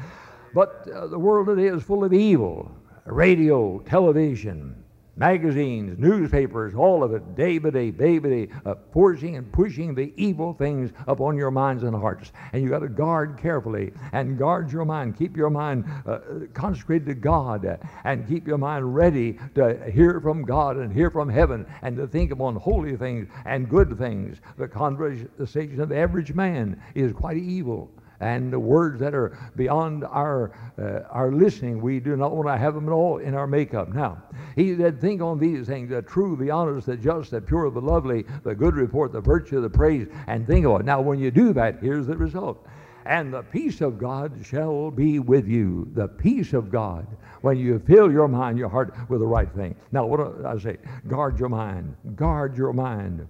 But 0.53 0.87
uh, 0.93 1.07
the 1.07 1.19
world 1.19 1.47
today 1.47 1.67
is 1.67 1.83
full 1.83 2.03
of 2.03 2.13
evil 2.13 2.71
radio, 3.05 3.79
television, 3.79 4.83
magazines, 5.19 5.99
newspapers, 5.99 6.73
all 6.73 7.03
of 7.03 7.13
it, 7.13 7.35
day 7.35 7.57
by 7.57 7.69
day, 7.69 7.91
day 7.91 8.17
by 8.19 8.29
day, 8.29 8.47
uh, 8.65 8.75
forcing 8.93 9.35
and 9.35 9.51
pushing 9.51 9.93
the 9.93 10.13
evil 10.15 10.53
things 10.53 10.91
upon 11.07 11.35
your 11.35 11.51
minds 11.51 11.83
and 11.83 11.93
hearts. 11.93 12.31
And 12.53 12.63
you 12.63 12.69
got 12.69 12.79
to 12.79 12.87
guard 12.87 13.37
carefully 13.37 13.91
and 14.13 14.37
guard 14.37 14.71
your 14.71 14.85
mind. 14.85 15.17
Keep 15.17 15.35
your 15.35 15.49
mind 15.49 15.85
uh, 16.05 16.19
consecrated 16.53 17.05
to 17.07 17.15
God 17.15 17.79
and 18.05 18.27
keep 18.27 18.47
your 18.47 18.57
mind 18.57 18.95
ready 18.95 19.37
to 19.55 19.91
hear 19.91 20.21
from 20.21 20.43
God 20.43 20.77
and 20.77 20.93
hear 20.93 21.11
from 21.11 21.27
heaven 21.27 21.65
and 21.81 21.97
to 21.97 22.07
think 22.07 22.31
upon 22.31 22.55
holy 22.55 22.95
things 22.95 23.27
and 23.45 23.69
good 23.69 23.97
things. 23.97 24.37
The 24.57 24.67
conversation 24.67 25.81
of 25.81 25.89
the 25.89 25.97
average 25.97 26.33
man 26.33 26.81
is 26.95 27.11
quite 27.11 27.37
evil 27.37 27.91
and 28.19 28.51
the 28.51 28.59
words 28.59 28.99
that 28.99 29.15
are 29.15 29.37
beyond 29.55 30.03
our, 30.03 30.51
uh, 30.77 31.07
our 31.09 31.31
listening, 31.31 31.81
we 31.81 31.99
do 31.99 32.15
not 32.15 32.35
want 32.35 32.47
to 32.47 32.57
have 32.57 32.75
them 32.75 32.87
at 32.87 32.91
all 32.91 33.19
in 33.19 33.33
our 33.33 33.47
makeup. 33.47 33.89
Now, 33.89 34.21
he 34.55 34.75
said, 34.75 34.99
think 34.99 35.21
on 35.21 35.39
these 35.39 35.67
things, 35.67 35.89
the 35.89 36.01
true, 36.01 36.35
the 36.35 36.51
honest, 36.51 36.87
the 36.87 36.97
just, 36.97 37.31
the 37.31 37.41
pure, 37.41 37.71
the 37.71 37.79
lovely, 37.79 38.25
the 38.43 38.53
good 38.53 38.75
report, 38.75 39.13
the 39.13 39.21
virtue, 39.21 39.61
the 39.61 39.69
praise, 39.69 40.07
and 40.27 40.45
think 40.45 40.65
of 40.65 40.81
it. 40.81 40.85
Now, 40.85 40.99
when 41.01 41.19
you 41.19 41.31
do 41.31 41.53
that, 41.53 41.79
here's 41.81 42.07
the 42.07 42.17
result. 42.17 42.65
And 43.05 43.33
the 43.33 43.41
peace 43.41 43.81
of 43.81 43.97
God 43.97 44.33
shall 44.43 44.91
be 44.91 45.19
with 45.19 45.47
you. 45.47 45.89
The 45.93 46.07
peace 46.07 46.53
of 46.53 46.69
God. 46.69 47.07
When 47.41 47.57
you 47.57 47.79
fill 47.79 48.11
your 48.11 48.27
mind, 48.27 48.57
your 48.57 48.69
heart 48.69 48.93
with 49.07 49.21
the 49.21 49.27
right 49.27 49.49
thing. 49.53 49.75
Now, 49.93 50.05
what 50.05 50.17
do 50.17 50.45
I 50.45 50.57
say? 50.59 50.77
Guard 51.07 51.39
your 51.39 51.49
mind. 51.49 51.95
Guard 52.15 52.57
your 52.57 52.73
mind. 52.73 53.27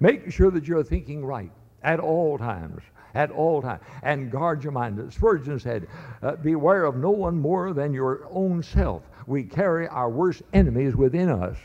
Make 0.00 0.30
sure 0.32 0.50
that 0.50 0.66
you're 0.66 0.82
thinking 0.82 1.24
right 1.24 1.50
at 1.82 2.00
all 2.00 2.36
times 2.36 2.82
at 3.16 3.30
all 3.30 3.62
times. 3.62 3.82
And 4.02 4.30
guard 4.30 4.62
your 4.62 4.72
mind. 4.72 5.12
Spurgeon 5.12 5.58
said, 5.58 5.88
uh, 6.22 6.36
Beware 6.36 6.84
of 6.84 6.96
no 6.96 7.10
one 7.10 7.38
more 7.38 7.72
than 7.72 7.92
your 7.92 8.28
own 8.30 8.62
self. 8.62 9.02
We 9.26 9.42
carry 9.42 9.88
our 9.88 10.10
worst 10.10 10.42
enemies 10.52 10.94
within 10.94 11.28
us 11.30 11.56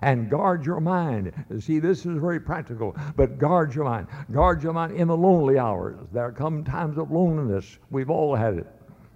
and 0.00 0.30
guard 0.30 0.64
your 0.64 0.80
mind. 0.80 1.32
See, 1.60 1.78
this 1.78 2.06
is 2.06 2.18
very 2.18 2.40
practical, 2.40 2.96
but 3.16 3.38
guard 3.38 3.74
your 3.74 3.84
mind. 3.84 4.06
Guard 4.32 4.62
your 4.62 4.72
mind 4.72 4.96
in 4.96 5.08
the 5.08 5.16
lonely 5.16 5.58
hours. 5.58 5.98
There 6.12 6.32
come 6.32 6.64
times 6.64 6.98
of 6.98 7.10
loneliness. 7.10 7.78
We've 7.90 8.10
all 8.10 8.34
had 8.34 8.54
it. 8.54 8.66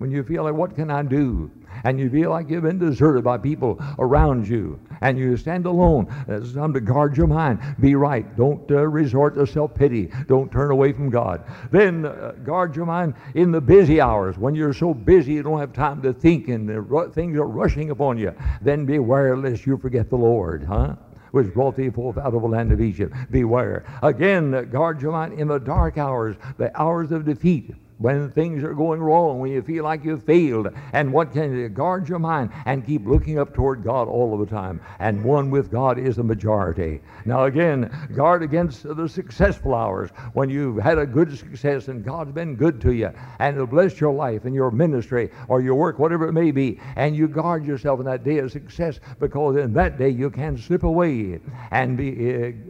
When 0.03 0.11
you 0.11 0.25
feel 0.25 0.43
like, 0.43 0.55
what 0.55 0.75
can 0.75 0.91
I 0.91 1.05
do? 1.05 1.49
and 1.85 1.99
you 1.99 2.11
feel 2.11 2.31
like 2.31 2.51
you've 2.51 2.65
been 2.65 2.79
deserted 2.79 3.25
by 3.25 3.39
people 3.39 3.81
around 3.99 4.47
you, 4.47 4.79
and 5.01 5.17
you 5.19 5.37
stand 5.37 5.65
alone, 5.65 6.07
it's 6.29 6.53
time 6.53 6.73
to 6.75 6.81
guard 6.81 7.17
your 7.17 7.27
mind. 7.27 7.61
Be 7.81 7.95
right. 7.95 8.37
Don't 8.37 8.69
uh, 8.71 8.87
resort 8.87 9.37
to 9.37 9.47
self 9.47 9.75
pity. 9.75 10.11
Don't 10.27 10.51
turn 10.51 10.71
away 10.71 10.93
from 10.93 11.09
God. 11.09 11.45
Then 11.71 12.05
uh, 12.05 12.33
guard 12.45 12.77
your 12.77 12.87
mind 12.87 13.15
in 13.35 13.53
the 13.53 13.61
busy 13.61 14.01
hours 14.01 14.37
when 14.39 14.55
you're 14.55 14.75
so 14.75 14.93
busy 14.93 15.35
you 15.35 15.43
don't 15.43 15.61
have 15.61 15.73
time 15.73 16.03
to 16.03 16.13
think 16.13 16.49
and 16.49 16.69
uh, 16.71 17.09
things 17.11 17.37
are 17.37 17.47
rushing 17.47 17.91
upon 17.91 18.19
you. 18.19 18.35
Then 18.61 18.85
beware 18.85 19.37
lest 19.37 19.67
you 19.67 19.77
forget 19.79 20.11
the 20.11 20.17
Lord, 20.17 20.65
huh? 20.65 20.97
which 21.31 21.55
brought 21.55 21.77
thee 21.77 21.91
forth 21.91 22.19
out 22.19 22.35
of 22.35 22.43
the 22.43 22.49
land 22.49 22.73
of 22.73 22.81
Egypt. 22.81 23.15
Beware. 23.31 23.85
Again, 24.03 24.53
uh, 24.53 24.63
guard 24.63 25.01
your 25.01 25.13
mind 25.13 25.39
in 25.39 25.49
the 25.49 25.59
dark 25.59 25.97
hours, 25.97 26.37
the 26.59 26.79
hours 26.81 27.11
of 27.13 27.25
defeat 27.25 27.75
when 28.03 28.31
things 28.33 28.65
are 28.65 28.75
going 28.75 29.01
wrong, 29.01 29.39
when 29.39 29.53
you 29.53 29.63
feel 29.63 29.85
like 29.85 30.05
you've 30.05 30.25
failed. 30.25 30.69
And 30.93 31.13
what 31.13 31.33
can 31.33 31.57
you 31.57 31.69
guard 31.69 32.09
your 32.09 32.19
mind 32.19 32.51
and 32.67 32.85
keep 32.85 33.07
looking 33.07 33.39
up 33.39 33.55
toward 33.55 33.85
God 33.85 34.09
all 34.09 34.35
of 34.35 34.41
the 34.41 34.55
time? 34.55 34.81
And 34.99 35.23
one 35.23 35.51
with 35.51 35.71
God 35.71 35.99
is 35.99 36.17
the 36.17 36.25
majority. 36.25 37.01
Now, 37.25 37.45
again, 37.45 37.91
guard 38.15 38.43
against 38.43 38.83
the 38.83 39.09
successful 39.09 39.75
hours 39.75 40.11
when 40.33 40.51
you've 40.51 40.79
had 40.79 40.99
a 40.99 41.07
good 41.07 41.37
success 41.39 41.87
and 41.89 42.05
God's 42.05 42.33
been 42.33 42.57
good 42.57 42.81
to 42.83 42.93
you 42.93 43.13
and 43.39 43.57
will 43.57 43.67
bless 43.67 44.01
your 44.01 44.13
life 44.13 44.45
and 44.45 44.55
your 44.55 44.73
ministry 44.73 45.31
or 45.49 45.63
your 45.63 45.77
work, 45.77 45.99
whatever 45.99 46.27
it 46.27 46.33
may 46.33 46.51
be. 46.51 46.81
And 46.97 47.15
you 47.15 47.29
guard 47.29 47.65
yourself 47.65 48.01
in 48.01 48.07
that 48.07 48.25
day 48.25 48.39
of 48.39 48.51
success 48.51 48.99
because 49.21 49.57
in 49.57 49.73
that 49.75 49.97
day 49.97 50.09
you 50.09 50.29
can 50.31 50.59
slip 50.59 50.83
away 50.83 51.39
and 51.71 51.97
be 51.97 52.13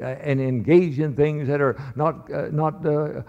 uh, 0.03 0.05
and 0.05 0.41
engage 0.41 0.99
in 0.99 1.15
things 1.15 1.49
that 1.49 1.61
are 1.61 1.81
not 1.97 2.31
uh, 2.33 2.49
not 2.51 2.85
uh 2.85 3.23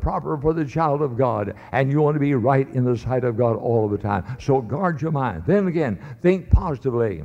proper 0.00 0.38
for 0.38 0.52
the 0.54 0.64
child 0.64 1.02
of 1.02 1.16
God 1.16 1.49
and 1.72 1.90
you 1.90 2.00
want 2.00 2.14
to 2.14 2.20
be 2.20 2.34
right 2.34 2.68
in 2.74 2.84
the 2.84 2.96
sight 2.96 3.24
of 3.24 3.36
God 3.36 3.56
all 3.56 3.84
of 3.84 3.90
the 3.90 3.98
time. 3.98 4.24
So 4.40 4.60
guard 4.60 5.00
your 5.02 5.12
mind. 5.12 5.44
Then 5.46 5.66
again, 5.68 5.98
think 6.22 6.50
positively. 6.50 7.24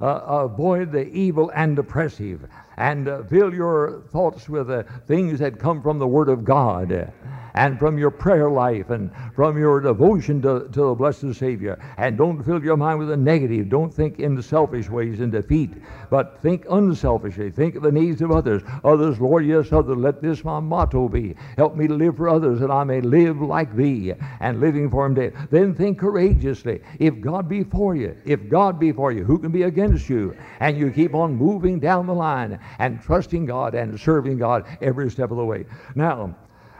Uh, 0.00 0.44
avoid 0.44 0.92
the 0.92 1.08
evil 1.08 1.50
and 1.56 1.74
depressive, 1.74 2.48
and 2.76 3.08
uh, 3.08 3.24
fill 3.24 3.52
your 3.52 4.04
thoughts 4.12 4.48
with 4.48 4.70
uh, 4.70 4.84
things 5.08 5.40
that 5.40 5.58
come 5.58 5.82
from 5.82 5.98
the 5.98 6.06
Word 6.06 6.28
of 6.28 6.44
God 6.44 7.12
and 7.58 7.76
from 7.76 7.98
your 7.98 8.12
prayer 8.12 8.48
life 8.48 8.90
and 8.90 9.10
from 9.34 9.58
your 9.58 9.80
devotion 9.80 10.40
to, 10.40 10.68
to 10.68 10.80
the 10.80 10.94
blessed 10.94 11.34
Savior. 11.34 11.76
And 11.96 12.16
don't 12.16 12.40
fill 12.44 12.62
your 12.62 12.76
mind 12.76 13.00
with 13.00 13.08
the 13.08 13.16
negative. 13.16 13.68
Don't 13.68 13.92
think 13.92 14.20
in 14.20 14.40
selfish 14.40 14.88
ways 14.88 15.18
in 15.18 15.32
defeat, 15.32 15.72
but 16.08 16.40
think 16.40 16.66
unselfishly. 16.70 17.50
Think 17.50 17.74
of 17.74 17.82
the 17.82 17.90
needs 17.90 18.22
of 18.22 18.30
others. 18.30 18.62
Others, 18.84 19.18
Lord, 19.20 19.44
yes, 19.44 19.72
others. 19.72 19.96
Let 19.96 20.22
this 20.22 20.44
my 20.44 20.60
motto 20.60 21.08
be. 21.08 21.34
Help 21.56 21.74
me 21.74 21.88
to 21.88 21.94
live 21.94 22.16
for 22.16 22.28
others 22.28 22.60
that 22.60 22.70
I 22.70 22.84
may 22.84 23.00
live 23.00 23.40
like 23.40 23.74
thee 23.74 24.14
and 24.38 24.60
living 24.60 24.88
for 24.88 25.06
him. 25.06 25.32
Then 25.50 25.74
think 25.74 25.98
courageously. 25.98 26.80
If 27.00 27.20
God 27.20 27.48
be 27.48 27.64
for 27.64 27.96
you, 27.96 28.16
if 28.24 28.48
God 28.48 28.78
be 28.78 28.92
for 28.92 29.10
you, 29.10 29.24
who 29.24 29.36
can 29.36 29.50
be 29.50 29.64
against 29.64 30.08
you? 30.08 30.36
And 30.60 30.78
you 30.78 30.92
keep 30.92 31.12
on 31.12 31.34
moving 31.34 31.80
down 31.80 32.06
the 32.06 32.14
line 32.14 32.60
and 32.78 33.02
trusting 33.02 33.46
God 33.46 33.74
and 33.74 33.98
serving 33.98 34.38
God 34.38 34.64
every 34.80 35.10
step 35.10 35.32
of 35.32 35.38
the 35.38 35.44
way. 35.44 35.64
Now, 35.96 36.36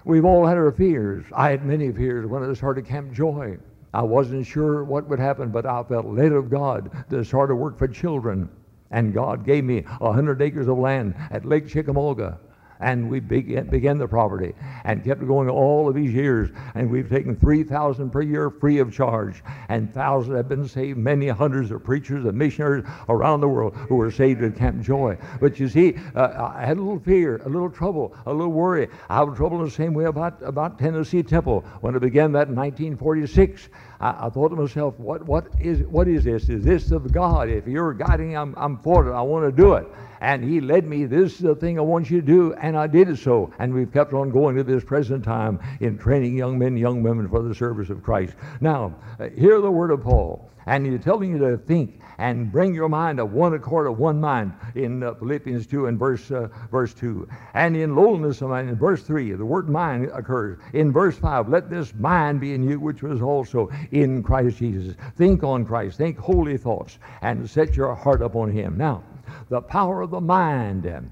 We've 0.08 0.24
all 0.24 0.46
had 0.46 0.56
our 0.56 0.72
fears. 0.72 1.26
I 1.34 1.50
had 1.50 1.66
many 1.66 1.92
fears 1.92 2.24
when 2.24 2.42
I 2.42 2.54
started 2.54 2.86
Camp 2.86 3.12
Joy. 3.12 3.58
I 3.92 4.00
wasn't 4.00 4.46
sure 4.46 4.82
what 4.82 5.06
would 5.06 5.18
happen, 5.18 5.50
but 5.50 5.66
I 5.66 5.82
felt 5.82 6.06
led 6.06 6.32
of 6.32 6.48
God 6.48 7.04
to 7.10 7.22
start 7.22 7.50
a 7.50 7.54
work 7.54 7.76
for 7.76 7.86
children. 7.88 8.48
And 8.90 9.12
God 9.12 9.44
gave 9.44 9.64
me 9.64 9.84
a 10.00 10.10
hundred 10.10 10.40
acres 10.40 10.66
of 10.66 10.78
land 10.78 11.14
at 11.30 11.44
Lake 11.44 11.68
Chickamauga 11.68 12.38
and 12.80 13.08
we 13.08 13.20
began, 13.20 13.66
began 13.66 13.98
the 13.98 14.08
property 14.08 14.54
and 14.84 15.04
kept 15.04 15.26
going 15.26 15.48
all 15.48 15.88
of 15.88 15.94
these 15.94 16.12
years. 16.12 16.50
And 16.74 16.90
we've 16.90 17.08
taken 17.08 17.36
3,000 17.36 18.10
per 18.10 18.22
year 18.22 18.50
free 18.50 18.78
of 18.78 18.92
charge. 18.92 19.42
And 19.68 19.92
thousands 19.92 20.36
have 20.36 20.48
been 20.48 20.66
saved, 20.66 20.98
many 20.98 21.28
hundreds 21.28 21.70
of 21.70 21.84
preachers 21.84 22.24
and 22.24 22.36
missionaries 22.36 22.84
around 23.08 23.40
the 23.40 23.48
world 23.48 23.74
who 23.74 23.96
were 23.96 24.10
saved 24.10 24.42
at 24.42 24.56
Camp 24.56 24.82
Joy. 24.82 25.18
But 25.40 25.58
you 25.58 25.68
see, 25.68 25.96
uh, 26.14 26.52
I 26.54 26.64
had 26.64 26.76
a 26.76 26.80
little 26.80 27.00
fear, 27.00 27.40
a 27.44 27.48
little 27.48 27.70
trouble, 27.70 28.14
a 28.26 28.32
little 28.32 28.52
worry. 28.52 28.88
I 29.08 29.18
had 29.18 29.34
trouble 29.36 29.58
in 29.58 29.64
the 29.64 29.70
same 29.70 29.94
way 29.94 30.04
about, 30.04 30.40
about 30.42 30.78
Tennessee 30.78 31.22
Temple 31.22 31.60
when 31.80 31.94
it 31.94 32.00
began 32.00 32.32
that 32.32 32.48
in 32.48 32.56
1946. 32.56 33.68
I, 34.00 34.26
I, 34.26 34.30
thought 34.30 34.50
to 34.50 34.56
myself, 34.56 34.98
what, 34.98 35.24
what, 35.26 35.46
is, 35.60 35.80
what 35.88 36.08
is 36.08 36.24
this? 36.24 36.48
Is 36.48 36.64
this 36.64 36.90
of 36.90 37.12
God? 37.12 37.48
If 37.48 37.66
you're 37.66 37.94
guiding, 37.94 38.36
I'm, 38.36 38.54
I'm 38.56 38.78
for 38.78 39.08
it. 39.08 39.12
I 39.12 39.22
want 39.22 39.44
to 39.44 39.52
do 39.52 39.74
it 39.74 39.86
and 40.20 40.44
he 40.44 40.60
led 40.60 40.86
me. 40.86 41.04
This 41.04 41.34
is 41.34 41.38
the 41.38 41.54
thing 41.54 41.78
I 41.78 41.82
want 41.82 42.10
you 42.10 42.20
to 42.20 42.26
do, 42.26 42.54
and 42.54 42.76
I 42.76 42.86
did 42.86 43.08
it 43.08 43.18
so. 43.18 43.52
And 43.58 43.72
we've 43.72 43.92
kept 43.92 44.12
on 44.12 44.30
going 44.30 44.56
to 44.56 44.64
this 44.64 44.84
present 44.84 45.24
time 45.24 45.60
in 45.80 45.98
training 45.98 46.36
young 46.36 46.58
men, 46.58 46.76
young 46.76 47.02
women 47.02 47.28
for 47.28 47.42
the 47.42 47.54
service 47.54 47.90
of 47.90 48.02
Christ. 48.02 48.34
Now, 48.60 48.94
uh, 49.20 49.28
hear 49.30 49.60
the 49.60 49.70
word 49.70 49.90
of 49.90 50.02
Paul, 50.02 50.50
and 50.68 50.86
he's 50.86 51.02
telling 51.02 51.30
you 51.32 51.38
to 51.38 51.56
think 51.56 52.00
and 52.18 52.52
bring 52.52 52.74
your 52.74 52.88
mind 52.88 53.18
to 53.18 53.24
one 53.24 53.54
accord 53.54 53.86
of 53.86 53.98
one 53.98 54.20
mind 54.20 54.52
in 54.74 55.02
uh, 55.02 55.14
Philippians 55.14 55.66
2 55.66 55.86
and 55.86 55.98
verse, 55.98 56.30
uh, 56.30 56.48
verse 56.70 56.92
2. 56.92 57.26
And 57.54 57.76
in 57.76 57.96
lowliness 57.96 58.42
of 58.42 58.50
mind, 58.50 58.68
in 58.68 58.76
verse 58.76 59.02
3, 59.02 59.32
the 59.32 59.44
word 59.44 59.68
mind 59.68 60.10
occurs. 60.12 60.58
In 60.74 60.92
verse 60.92 61.16
5, 61.16 61.48
let 61.48 61.70
this 61.70 61.94
mind 61.94 62.40
be 62.40 62.52
in 62.54 62.68
you, 62.68 62.80
which 62.80 63.02
was 63.02 63.22
also 63.22 63.70
in 63.92 64.22
Christ 64.22 64.58
Jesus. 64.58 64.94
Think 65.16 65.42
on 65.42 65.64
Christ, 65.64 65.96
think 65.96 66.18
holy 66.18 66.58
thoughts, 66.58 66.98
and 67.22 67.48
set 67.48 67.76
your 67.76 67.94
heart 67.94 68.20
upon 68.20 68.50
him. 68.50 68.76
Now, 68.76 69.04
the 69.48 69.62
power 69.62 70.02
of 70.02 70.10
the 70.10 70.20
mind. 70.20 71.10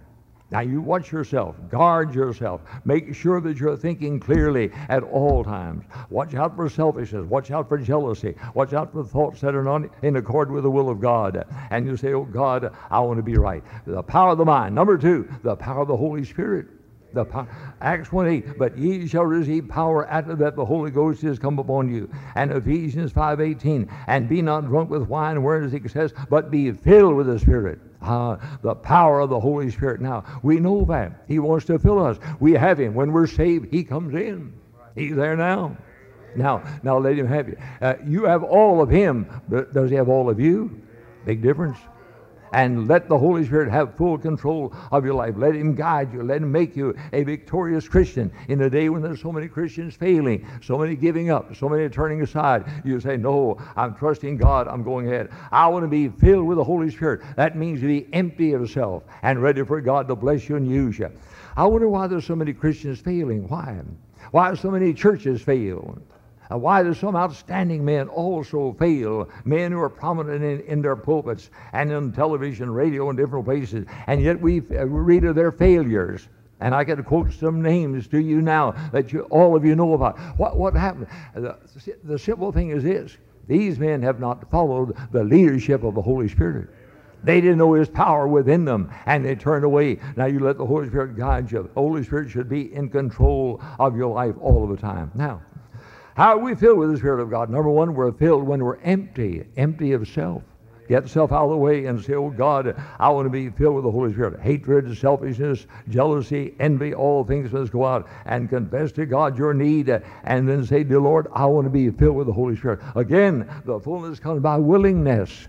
Now 0.50 0.60
you 0.60 0.80
watch 0.80 1.10
yourself, 1.10 1.56
guard 1.68 2.14
yourself, 2.14 2.60
make 2.84 3.12
sure 3.14 3.40
that 3.40 3.58
you're 3.58 3.76
thinking 3.76 4.20
clearly 4.20 4.70
at 4.88 5.02
all 5.02 5.42
times. 5.42 5.84
Watch 6.08 6.34
out 6.34 6.54
for 6.54 6.68
selfishness, 6.68 7.26
watch 7.28 7.50
out 7.50 7.68
for 7.68 7.78
jealousy, 7.78 8.36
watch 8.54 8.72
out 8.72 8.92
for 8.92 9.02
thoughts 9.02 9.40
that 9.40 9.56
are 9.56 9.64
not 9.64 9.82
in 10.02 10.14
accord 10.14 10.52
with 10.52 10.62
the 10.62 10.70
will 10.70 10.88
of 10.88 11.00
God. 11.00 11.44
And 11.70 11.84
you 11.84 11.96
say, 11.96 12.12
Oh 12.12 12.24
God, 12.24 12.72
I 12.90 13.00
want 13.00 13.16
to 13.16 13.24
be 13.24 13.36
right. 13.36 13.64
The 13.86 14.02
power 14.02 14.32
of 14.32 14.38
the 14.38 14.44
mind. 14.44 14.74
Number 14.74 14.96
two, 14.96 15.28
the 15.42 15.56
power 15.56 15.82
of 15.82 15.88
the 15.88 15.96
Holy 15.96 16.24
Spirit. 16.24 16.68
The 17.16 17.46
Acts 17.80 18.12
1 18.12 18.28
8, 18.28 18.58
but 18.58 18.76
ye 18.76 19.06
shall 19.06 19.24
receive 19.24 19.68
power 19.68 20.06
after 20.08 20.34
that 20.36 20.54
the 20.54 20.64
Holy 20.64 20.90
Ghost 20.90 21.24
is 21.24 21.38
come 21.38 21.58
upon 21.58 21.92
you. 21.92 22.10
And 22.34 22.52
Ephesians 22.52 23.10
5 23.12 23.40
18, 23.40 23.90
and 24.06 24.28
be 24.28 24.42
not 24.42 24.66
drunk 24.66 24.90
with 24.90 25.08
wine 25.08 25.42
wherein 25.42 25.64
is 25.64 25.74
excess, 25.74 26.12
but 26.28 26.50
be 26.50 26.70
filled 26.72 27.16
with 27.16 27.26
the 27.26 27.38
Spirit. 27.38 27.80
Uh, 28.02 28.36
the 28.62 28.74
power 28.74 29.20
of 29.20 29.30
the 29.30 29.40
Holy 29.40 29.70
Spirit. 29.70 30.00
Now, 30.00 30.24
we 30.42 30.60
know 30.60 30.84
that. 30.84 31.24
He 31.26 31.38
wants 31.38 31.64
to 31.66 31.78
fill 31.78 32.04
us. 32.04 32.18
We 32.38 32.52
have 32.52 32.78
Him. 32.78 32.94
When 32.94 33.12
we're 33.12 33.26
saved, 33.26 33.72
He 33.72 33.82
comes 33.82 34.14
in. 34.14 34.52
He's 34.94 35.16
there 35.16 35.36
now. 35.36 35.76
Now, 36.36 36.62
now 36.82 36.98
let 36.98 37.16
Him 37.16 37.26
have 37.26 37.48
you. 37.48 37.56
Uh, 37.80 37.94
you 38.06 38.24
have 38.24 38.44
all 38.44 38.82
of 38.82 38.90
Him, 38.90 39.26
but 39.48 39.72
does 39.72 39.90
He 39.90 39.96
have 39.96 40.10
all 40.10 40.28
of 40.28 40.38
you? 40.38 40.82
Big 41.24 41.42
difference. 41.42 41.78
And 42.52 42.88
let 42.88 43.08
the 43.08 43.18
Holy 43.18 43.44
Spirit 43.44 43.70
have 43.70 43.96
full 43.96 44.18
control 44.18 44.74
of 44.90 45.04
your 45.04 45.14
life. 45.14 45.34
Let 45.36 45.54
Him 45.54 45.74
guide 45.74 46.12
you. 46.12 46.22
Let 46.22 46.42
Him 46.42 46.52
make 46.52 46.76
you 46.76 46.94
a 47.12 47.22
victorious 47.22 47.88
Christian 47.88 48.32
in 48.48 48.62
a 48.62 48.70
day 48.70 48.88
when 48.88 49.02
there's 49.02 49.20
so 49.20 49.32
many 49.32 49.48
Christians 49.48 49.94
failing, 49.94 50.46
so 50.62 50.78
many 50.78 50.96
giving 50.96 51.30
up, 51.30 51.54
so 51.56 51.68
many 51.68 51.88
turning 51.88 52.22
aside. 52.22 52.64
You 52.84 53.00
say, 53.00 53.16
No, 53.16 53.58
I'm 53.76 53.94
trusting 53.94 54.36
God. 54.36 54.68
I'm 54.68 54.82
going 54.82 55.06
ahead. 55.06 55.30
I 55.50 55.66
want 55.68 55.84
to 55.84 55.88
be 55.88 56.08
filled 56.08 56.46
with 56.46 56.58
the 56.58 56.64
Holy 56.64 56.90
Spirit. 56.90 57.22
That 57.36 57.56
means 57.56 57.80
to 57.80 57.86
be 57.86 58.06
empty 58.12 58.52
of 58.52 58.70
self 58.70 59.04
and 59.22 59.42
ready 59.42 59.64
for 59.64 59.80
God 59.80 60.08
to 60.08 60.16
bless 60.16 60.48
you 60.48 60.56
and 60.56 60.68
use 60.68 60.98
you. 60.98 61.10
I 61.56 61.64
wonder 61.64 61.88
why 61.88 62.06
there's 62.06 62.26
so 62.26 62.36
many 62.36 62.52
Christians 62.52 63.00
failing. 63.00 63.48
Why? 63.48 63.80
Why 64.30 64.54
so 64.54 64.70
many 64.70 64.92
churches 64.92 65.40
fail? 65.42 65.98
Uh, 66.50 66.58
why 66.58 66.82
do 66.82 66.94
some 66.94 67.16
outstanding 67.16 67.84
men 67.84 68.08
also 68.08 68.74
fail? 68.78 69.28
Men 69.44 69.72
who 69.72 69.80
are 69.80 69.88
prominent 69.88 70.42
in, 70.42 70.60
in 70.60 70.82
their 70.82 70.96
pulpits 70.96 71.50
and 71.72 71.90
in 71.90 72.12
television, 72.12 72.70
radio, 72.70 73.08
and 73.08 73.18
different 73.18 73.44
places, 73.44 73.86
and 74.06 74.22
yet 74.22 74.40
we 74.40 74.62
uh, 74.70 74.86
read 74.86 75.24
of 75.24 75.34
their 75.34 75.52
failures. 75.52 76.28
And 76.60 76.74
I 76.74 76.84
can 76.84 77.02
quote 77.04 77.32
some 77.32 77.60
names 77.60 78.06
to 78.08 78.18
you 78.18 78.40
now 78.40 78.72
that 78.92 79.12
you, 79.12 79.22
all 79.22 79.54
of 79.54 79.64
you 79.64 79.76
know 79.76 79.92
about. 79.92 80.18
What, 80.38 80.56
what 80.56 80.74
happened? 80.74 81.06
The, 81.34 81.58
the 82.02 82.18
simple 82.18 82.50
thing 82.50 82.70
is 82.70 82.82
this 82.82 83.18
these 83.46 83.78
men 83.78 84.02
have 84.02 84.18
not 84.18 84.50
followed 84.50 84.96
the 85.12 85.22
leadership 85.22 85.84
of 85.84 85.94
the 85.94 86.02
Holy 86.02 86.28
Spirit. 86.28 86.68
They 87.22 87.40
didn't 87.40 87.58
know 87.58 87.74
His 87.74 87.88
power 87.88 88.26
within 88.26 88.64
them, 88.64 88.92
and 89.06 89.24
they 89.24 89.34
turned 89.34 89.64
away. 89.64 89.98
Now 90.16 90.26
you 90.26 90.40
let 90.40 90.58
the 90.58 90.66
Holy 90.66 90.88
Spirit 90.88 91.16
guide 91.16 91.50
you. 91.50 91.62
The 91.74 91.80
Holy 91.80 92.04
Spirit 92.04 92.30
should 92.30 92.48
be 92.48 92.72
in 92.74 92.88
control 92.88 93.60
of 93.78 93.96
your 93.96 94.14
life 94.14 94.34
all 94.40 94.64
of 94.64 94.70
the 94.70 94.76
time. 94.76 95.10
Now, 95.14 95.42
how 96.16 96.38
are 96.38 96.38
we 96.38 96.54
filled 96.54 96.78
with 96.78 96.90
the 96.90 96.96
Spirit 96.96 97.20
of 97.20 97.28
God? 97.28 97.50
Number 97.50 97.68
one, 97.68 97.92
we're 97.92 98.10
filled 98.10 98.44
when 98.44 98.64
we're 98.64 98.78
empty, 98.78 99.44
empty 99.58 99.92
of 99.92 100.08
self. 100.08 100.42
Get 100.88 101.10
self 101.10 101.30
out 101.30 101.44
of 101.44 101.50
the 101.50 101.58
way 101.58 101.84
and 101.84 102.02
say, 102.02 102.14
Oh 102.14 102.30
God, 102.30 102.74
I 102.98 103.10
want 103.10 103.26
to 103.26 103.30
be 103.30 103.50
filled 103.50 103.74
with 103.74 103.84
the 103.84 103.90
Holy 103.90 104.14
Spirit. 104.14 104.40
Hatred, 104.40 104.96
selfishness, 104.96 105.66
jealousy, 105.90 106.54
envy, 106.58 106.94
all 106.94 107.22
things 107.22 107.52
must 107.52 107.70
go 107.70 107.84
out 107.84 108.08
and 108.24 108.48
confess 108.48 108.92
to 108.92 109.04
God 109.04 109.36
your 109.36 109.52
need 109.52 109.90
and 110.24 110.48
then 110.48 110.64
say, 110.64 110.84
Dear 110.84 111.00
Lord, 111.00 111.26
I 111.34 111.44
want 111.44 111.66
to 111.66 111.70
be 111.70 111.90
filled 111.90 112.16
with 112.16 112.28
the 112.28 112.32
Holy 112.32 112.56
Spirit. 112.56 112.80
Again, 112.94 113.46
the 113.66 113.78
fullness 113.78 114.18
comes 114.18 114.40
by 114.40 114.56
willingness. 114.56 115.48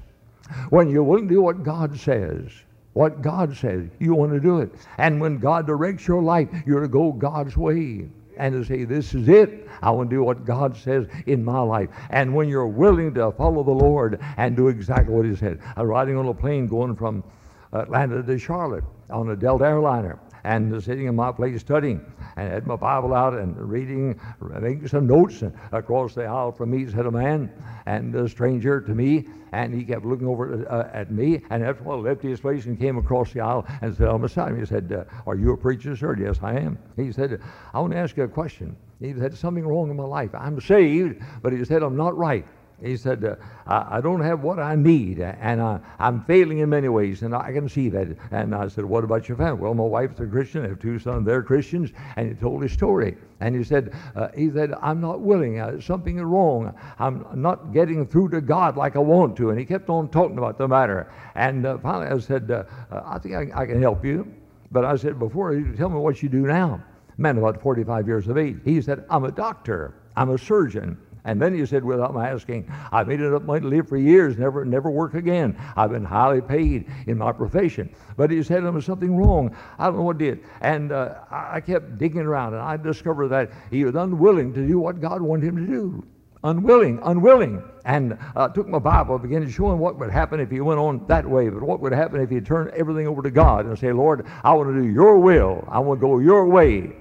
When 0.69 0.89
you're 0.89 1.03
willing 1.03 1.29
to 1.29 1.33
do 1.33 1.41
what 1.43 1.63
God 1.63 1.97
says, 1.97 2.51
what 2.91 3.21
God 3.21 3.55
says, 3.55 3.87
you 3.99 4.15
want 4.15 4.33
to 4.33 4.39
do 4.41 4.59
it. 4.59 4.73
And 4.97 5.21
when 5.21 5.37
God 5.37 5.65
directs 5.65 6.09
your 6.09 6.21
life, 6.21 6.49
you're 6.65 6.81
to 6.81 6.89
go 6.89 7.13
God's 7.13 7.55
way 7.55 8.09
and 8.39 8.53
to 8.53 8.67
say, 8.67 8.83
This 8.83 9.13
is 9.13 9.27
it. 9.27 9.67
I 9.81 9.91
want 9.91 10.09
to 10.09 10.15
do 10.15 10.23
what 10.23 10.45
God 10.45 10.75
says 10.75 11.07
in 11.25 11.43
my 11.43 11.59
life. 11.59 11.89
And 12.09 12.33
when 12.33 12.49
you're 12.49 12.67
willing 12.67 13.13
to 13.15 13.31
follow 13.31 13.63
the 13.63 13.71
Lord 13.71 14.19
and 14.37 14.55
do 14.55 14.67
exactly 14.69 15.13
what 15.13 15.25
He 15.25 15.35
said. 15.35 15.59
I'm 15.75 15.87
riding 15.87 16.17
on 16.17 16.27
a 16.27 16.33
plane 16.33 16.67
going 16.67 16.95
from 16.95 17.23
Atlanta 17.73 18.23
to 18.23 18.37
Charlotte 18.39 18.83
on 19.09 19.29
a 19.29 19.35
Delta 19.35 19.65
airliner 19.65 20.19
and 20.43 20.81
sitting 20.83 21.07
in 21.07 21.15
my 21.15 21.31
place 21.31 21.61
studying 21.61 22.01
and 22.35 22.51
had 22.51 22.67
my 22.67 22.75
Bible 22.75 23.13
out 23.13 23.33
and 23.33 23.57
reading, 23.57 24.19
making 24.59 24.87
some 24.87 25.07
notes. 25.07 25.41
And 25.41 25.53
across 25.71 26.13
the 26.13 26.25
aisle 26.25 26.51
from 26.51 26.71
me 26.71 26.87
sat 26.87 27.05
a 27.05 27.11
man 27.11 27.51
and 27.85 28.13
a 28.15 28.27
stranger 28.29 28.81
to 28.81 28.93
me, 28.93 29.27
and 29.51 29.73
he 29.73 29.83
kept 29.83 30.05
looking 30.05 30.27
over 30.27 30.65
uh, 30.69 30.89
at 30.93 31.11
me. 31.11 31.41
And 31.49 31.63
after 31.63 31.83
a 31.83 31.87
while, 31.87 32.01
left 32.01 32.21
his 32.21 32.39
place 32.39 32.65
and 32.65 32.77
came 32.77 32.97
across 32.97 33.33
the 33.33 33.41
aisle 33.41 33.65
and 33.81 33.95
said 33.95 34.07
on 34.07 34.21
beside 34.21 34.53
me, 34.53 34.59
he 34.59 34.65
said, 34.65 34.91
uh, 34.91 35.03
"Are 35.25 35.35
you 35.35 35.53
a 35.53 35.57
preacher, 35.57 35.95
sir?" 35.95 36.15
Yes, 36.19 36.39
I 36.41 36.53
am. 36.53 36.77
He 36.95 37.11
said, 37.11 37.41
"I 37.73 37.79
want 37.79 37.93
to 37.93 37.99
ask 37.99 38.17
you 38.17 38.23
a 38.23 38.27
question." 38.27 38.75
He 38.99 39.13
said, 39.13 39.35
"Something 39.35 39.65
wrong 39.65 39.89
in 39.89 39.95
my 39.95 40.03
life. 40.03 40.31
I'm 40.33 40.59
saved, 40.59 41.21
but 41.41 41.53
he 41.53 41.63
said 41.63 41.83
I'm 41.83 41.97
not 41.97 42.17
right." 42.17 42.45
He 42.83 42.95
said, 42.95 43.23
uh, 43.25 43.35
I, 43.65 43.97
I, 43.97 44.01
don't 44.01 44.21
have 44.21 44.43
what 44.43 44.59
I 44.59 44.75
need, 44.75 45.19
and 45.19 45.59
I, 45.59 45.79
am 45.99 46.23
failing 46.25 46.59
in 46.59 46.69
many 46.69 46.89
ways, 46.89 47.23
and 47.23 47.33
I 47.35 47.51
can 47.51 47.67
see 47.67 47.89
that. 47.89 48.07
And 48.29 48.53
I 48.53 48.67
said, 48.67 48.85
What 48.85 49.03
about 49.03 49.27
your 49.27 49.35
family? 49.35 49.61
Well, 49.61 49.73
my 49.73 49.83
wife's 49.83 50.19
a 50.19 50.27
Christian. 50.27 50.63
I 50.63 50.69
have 50.69 50.79
two 50.79 50.99
sons, 50.99 51.25
they're 51.25 51.41
Christians. 51.41 51.91
And 52.15 52.29
he 52.29 52.35
told 52.35 52.61
his 52.61 52.71
story. 52.71 53.17
And 53.39 53.55
he 53.55 53.63
said, 53.63 53.95
uh, 54.15 54.29
he 54.35 54.49
said, 54.51 54.73
I'm 54.81 55.01
not 55.01 55.21
willing. 55.21 55.59
Uh, 55.59 55.79
something 55.79 56.17
is 56.17 56.23
wrong. 56.23 56.73
I'm 56.99 57.25
not 57.33 57.71
getting 57.73 58.05
through 58.05 58.29
to 58.29 58.41
God 58.41 58.77
like 58.77 58.95
I 58.95 58.99
want 58.99 59.35
to. 59.37 59.49
And 59.49 59.59
he 59.59 59.65
kept 59.65 59.89
on 59.89 60.09
talking 60.09 60.37
about 60.37 60.57
the 60.57 60.67
matter. 60.67 61.11
And 61.35 61.65
uh, 61.65 61.77
finally 61.79 62.07
I 62.07 62.19
said, 62.19 62.49
uh, 62.49 62.63
uh, 62.91 63.01
I 63.05 63.19
think 63.19 63.35
I, 63.35 63.61
I, 63.61 63.65
can 63.65 63.81
help 63.81 64.03
you. 64.03 64.31
But 64.71 64.85
I 64.85 64.95
said, 64.95 65.17
Before 65.19 65.53
you 65.53 65.75
tell 65.75 65.89
me 65.89 65.97
what 65.97 66.21
you 66.21 66.29
do 66.29 66.41
now. 66.41 66.83
Man 67.19 67.39
about 67.39 67.59
45 67.59 68.07
years 68.07 68.27
of 68.27 68.37
age. 68.37 68.57
He 68.63 68.79
said, 68.81 69.03
I'm 69.09 69.23
a 69.23 69.31
doctor. 69.31 69.95
I'm 70.15 70.29
a 70.29 70.37
surgeon. 70.37 70.97
And 71.27 71.41
then 71.41 71.53
he 71.53 71.65
said, 71.65 71.83
without 71.83 72.13
my 72.13 72.29
asking, 72.29 72.71
"I've 72.89 73.09
made 73.09 73.19
it 73.19 73.33
up 73.33 73.43
my 73.43 73.59
to 73.59 73.67
live 73.67 73.89
for 73.89 73.97
years, 73.97 74.37
never, 74.37 74.63
never 74.63 74.89
work 74.89 75.13
again. 75.13 75.57
I've 75.75 75.91
been 75.91 76.05
highly 76.05 76.39
paid 76.39 76.89
in 77.05 77.17
my 77.17 77.33
profession. 77.33 77.93
But 78.15 78.31
he 78.31 78.41
said 78.41 78.63
there 78.63 78.71
was 78.71 78.85
something 78.85 79.13
wrong. 79.13 79.53
I 79.77 79.87
don't 79.87 79.97
know 79.97 80.03
what 80.03 80.17
did. 80.17 80.39
And 80.61 80.93
uh, 80.93 81.15
I 81.29 81.59
kept 81.59 81.97
digging 81.97 82.21
around, 82.21 82.53
and 82.53 82.63
I 82.63 82.77
discovered 82.77 83.27
that 83.27 83.51
he 83.69 83.83
was 83.83 83.95
unwilling 83.95 84.53
to 84.53 84.65
do 84.65 84.79
what 84.79 85.01
God 85.01 85.21
wanted 85.21 85.47
him 85.47 85.57
to 85.57 85.67
do. 85.67 86.07
Unwilling, 86.45 86.99
unwilling. 87.03 87.61
And 87.83 88.17
uh, 88.37 88.47
took 88.47 88.69
my 88.69 88.79
Bible, 88.79 89.15
and 89.15 89.21
began 89.21 89.41
to 89.41 89.51
show 89.51 89.69
him 89.69 89.79
what 89.79 89.99
would 89.99 90.11
happen 90.11 90.39
if 90.39 90.49
he 90.49 90.61
went 90.61 90.79
on 90.79 91.05
that 91.07 91.29
way, 91.29 91.49
but 91.49 91.61
what 91.61 91.81
would 91.81 91.91
happen 91.91 92.21
if 92.21 92.29
he 92.29 92.39
turned 92.39 92.69
everything 92.69 93.05
over 93.05 93.21
to 93.21 93.31
God 93.31 93.65
and 93.65 93.77
say, 93.77 93.91
Lord, 93.91 94.25
I 94.45 94.53
want 94.53 94.73
to 94.73 94.81
do 94.81 94.87
your 94.87 95.19
will. 95.19 95.67
I 95.69 95.79
want 95.79 95.99
to 95.99 96.07
go 96.07 96.19
your 96.19 96.47
way. 96.47 96.93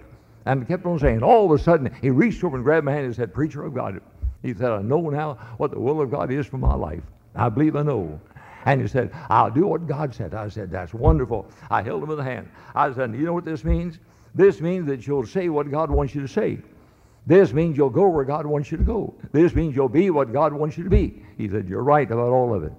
And 0.46 0.66
kept 0.66 0.86
on 0.86 0.98
saying. 0.98 1.22
All 1.24 1.44
of 1.44 1.60
a 1.60 1.62
sudden, 1.62 1.92
he 2.00 2.10
reached 2.10 2.42
over 2.44 2.56
and 2.56 2.64
grabbed 2.64 2.86
my 2.86 2.92
hand 2.92 3.06
and 3.06 3.14
said, 3.14 3.34
Preacher 3.34 3.64
of 3.64 3.74
God, 3.74 4.00
he 4.42 4.55
said, 4.55 4.70
I 4.70 4.83
know 4.83 5.11
now 5.11 5.35
what 5.57 5.70
the 5.70 5.81
will 5.81 6.01
of 6.01 6.11
God 6.11 6.31
is 6.31 6.46
for 6.46 6.59
my 6.59 6.75
life. 6.75 7.03
I 7.35 7.49
believe 7.49 7.77
I 7.77 7.83
know. 7.83 8.20
And 8.64 8.81
he 8.81 8.88
said, 8.88 9.12
I'll 9.31 9.51
do 9.51 9.66
what 9.66 9.87
God 9.87 10.14
said. 10.14 10.35
I 10.35 10.49
said, 10.49 10.70
That's 10.70 10.92
wonderful. 10.92 11.46
I 11.70 11.83
held 11.83 12.03
him 12.03 12.11
in 12.11 12.16
the 12.16 12.25
hand. 12.25 12.49
I 12.75 12.92
said, 12.92 13.12
You 13.14 13.25
know 13.25 13.33
what 13.33 13.44
this 13.44 13.64
means? 13.64 13.99
This 14.35 14.61
means 14.61 14.87
that 14.88 15.07
you'll 15.07 15.27
say 15.27 15.49
what 15.49 15.70
God 15.70 15.90
wants 15.90 16.14
you 16.14 16.20
to 16.20 16.29
say. 16.29 16.59
This 17.27 17.53
means 17.53 17.77
you'll 17.77 17.90
go 17.90 18.09
where 18.09 18.25
God 18.25 18.46
wants 18.46 18.70
you 18.70 18.77
to 18.79 18.85
go. 18.85 19.14
This 19.33 19.55
means 19.55 19.75
you'll 19.75 19.88
be 19.88 20.11
what 20.11 20.33
God 20.33 20.53
wants 20.53 20.77
you 20.77 20.85
to 20.85 20.90
be. 20.90 21.22
He 21.38 21.49
said, 21.49 21.68
You're 21.68 21.83
right 21.83 22.11
about 22.11 22.31
all 22.33 22.55
of 22.55 22.64
it. 22.64 22.72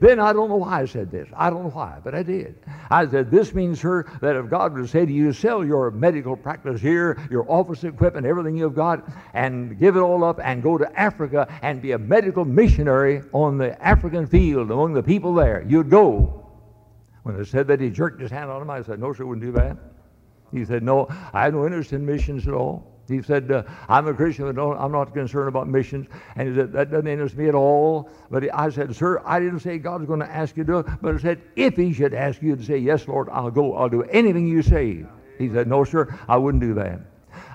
Then 0.00 0.18
I 0.20 0.32
don't 0.32 0.48
know 0.48 0.56
why 0.56 0.82
I 0.82 0.84
said 0.84 1.10
this. 1.10 1.28
I 1.34 1.50
don't 1.50 1.64
know 1.64 1.70
why, 1.70 1.98
but 2.02 2.14
I 2.14 2.22
did. 2.22 2.56
I 2.90 3.06
said, 3.06 3.30
This 3.30 3.54
means, 3.54 3.80
sir, 3.80 4.04
that 4.20 4.36
if 4.36 4.48
God 4.48 4.74
would 4.74 4.88
say 4.88 5.06
to 5.06 5.12
you, 5.12 5.32
sell 5.32 5.64
your 5.64 5.90
medical 5.90 6.36
practice 6.36 6.80
here, 6.80 7.18
your 7.30 7.50
office 7.50 7.84
equipment, 7.84 8.26
everything 8.26 8.56
you've 8.56 8.74
got, 8.74 9.08
and 9.34 9.78
give 9.78 9.96
it 9.96 10.00
all 10.00 10.24
up 10.24 10.40
and 10.42 10.62
go 10.62 10.78
to 10.78 11.00
Africa 11.00 11.46
and 11.62 11.80
be 11.80 11.92
a 11.92 11.98
medical 11.98 12.44
missionary 12.44 13.22
on 13.32 13.58
the 13.58 13.80
African 13.84 14.26
field 14.26 14.70
among 14.70 14.92
the 14.92 15.02
people 15.02 15.34
there, 15.34 15.64
you'd 15.68 15.90
go. 15.90 16.38
When 17.22 17.38
I 17.38 17.44
said 17.44 17.68
that, 17.68 17.80
he 17.80 17.90
jerked 17.90 18.20
his 18.20 18.30
hand 18.30 18.50
on 18.50 18.62
him. 18.62 18.70
I 18.70 18.82
said, 18.82 18.98
No, 18.98 19.12
sir, 19.12 19.24
wouldn't 19.24 19.46
do 19.46 19.52
that. 19.52 19.76
He 20.52 20.64
said, 20.64 20.82
No, 20.82 21.06
I 21.32 21.44
have 21.44 21.54
no 21.54 21.64
interest 21.64 21.92
in 21.92 22.04
missions 22.04 22.46
at 22.46 22.54
all. 22.54 22.91
He 23.12 23.22
said, 23.22 23.50
uh, 23.50 23.62
I'm 23.88 24.08
a 24.08 24.14
Christian, 24.14 24.52
but 24.52 24.62
I'm 24.62 24.92
not 24.92 25.12
concerned 25.12 25.48
about 25.48 25.68
missions. 25.68 26.06
And 26.36 26.48
he 26.48 26.54
said, 26.54 26.72
that 26.72 26.90
doesn't 26.90 27.06
interest 27.06 27.36
me 27.36 27.48
at 27.48 27.54
all. 27.54 28.10
But 28.30 28.52
I 28.54 28.70
said, 28.70 28.94
sir, 28.96 29.22
I 29.24 29.38
didn't 29.38 29.60
say 29.60 29.78
God's 29.78 30.06
going 30.06 30.20
to 30.20 30.30
ask 30.30 30.56
you 30.56 30.64
to 30.64 30.72
do 30.72 30.78
it, 30.78 30.86
but 31.00 31.14
I 31.14 31.18
said, 31.18 31.40
if 31.56 31.76
he 31.76 31.92
should 31.92 32.14
ask 32.14 32.42
you 32.42 32.56
to 32.56 32.64
say, 32.64 32.78
yes, 32.78 33.06
Lord, 33.06 33.28
I'll 33.30 33.50
go. 33.50 33.74
I'll 33.74 33.88
do 33.88 34.02
anything 34.04 34.48
you 34.48 34.62
say. 34.62 35.04
He 35.38 35.50
said, 35.50 35.68
no, 35.68 35.84
sir, 35.84 36.18
I 36.28 36.36
wouldn't 36.36 36.62
do 36.62 36.74
that. 36.74 37.00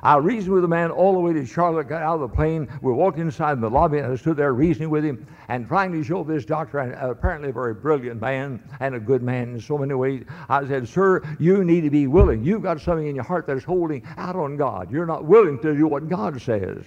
I 0.04 0.18
reasoned 0.18 0.54
with 0.54 0.63
the 0.63 0.68
man 0.68 0.92
all 0.92 1.13
the 1.13 1.20
way 1.20 1.34
to 1.34 1.46
Charlotte, 1.46 1.88
got 1.88 2.02
out 2.02 2.16
of 2.16 2.22
the 2.30 2.36
plane. 2.36 2.68
We 2.82 2.92
walked 2.92 3.20
inside 3.20 3.54
in 3.54 3.62
the 3.62 3.70
lobby, 3.70 4.00
and 4.00 4.12
I 4.12 4.16
stood 4.16 4.38
there 4.38 4.54
reasoning 4.54 4.90
with 4.90 5.04
him 5.04 5.26
and 5.48 5.68
trying 5.68 5.92
to 5.94 6.04
show 6.04 6.24
this 6.24 6.46
doctor, 6.46 6.80
apparently 6.80 7.50
a 7.50 7.54
very 7.54 7.74
brilliant 7.74 8.22
man 8.22 8.62
and 8.80 8.96
a 8.96 9.00
good 9.00 9.24
man 9.24 9.54
in 9.54 9.62
so 9.62 9.78
many 9.78 9.94
ways. 9.94 10.26
I 10.50 10.66
said, 10.68 10.88
Sir, 10.88 11.24
you 11.40 11.63
need 11.63 11.82
to 11.82 11.90
be 11.90 12.08
willing. 12.08 12.44
You've 12.44 12.63
got 12.63 12.82
something 12.82 13.08
in 13.08 13.16
your 13.16 13.24
heart 13.24 13.48
that's 13.48 13.63
holding 13.63 14.04
out 14.18 14.36
on 14.36 14.58
God. 14.58 14.92
You're 14.92 15.06
not 15.06 15.26
willing 15.26 15.60
to 15.60 15.76
do 15.76 15.88
what 15.88 16.10
God 16.10 16.42
says 16.42 16.86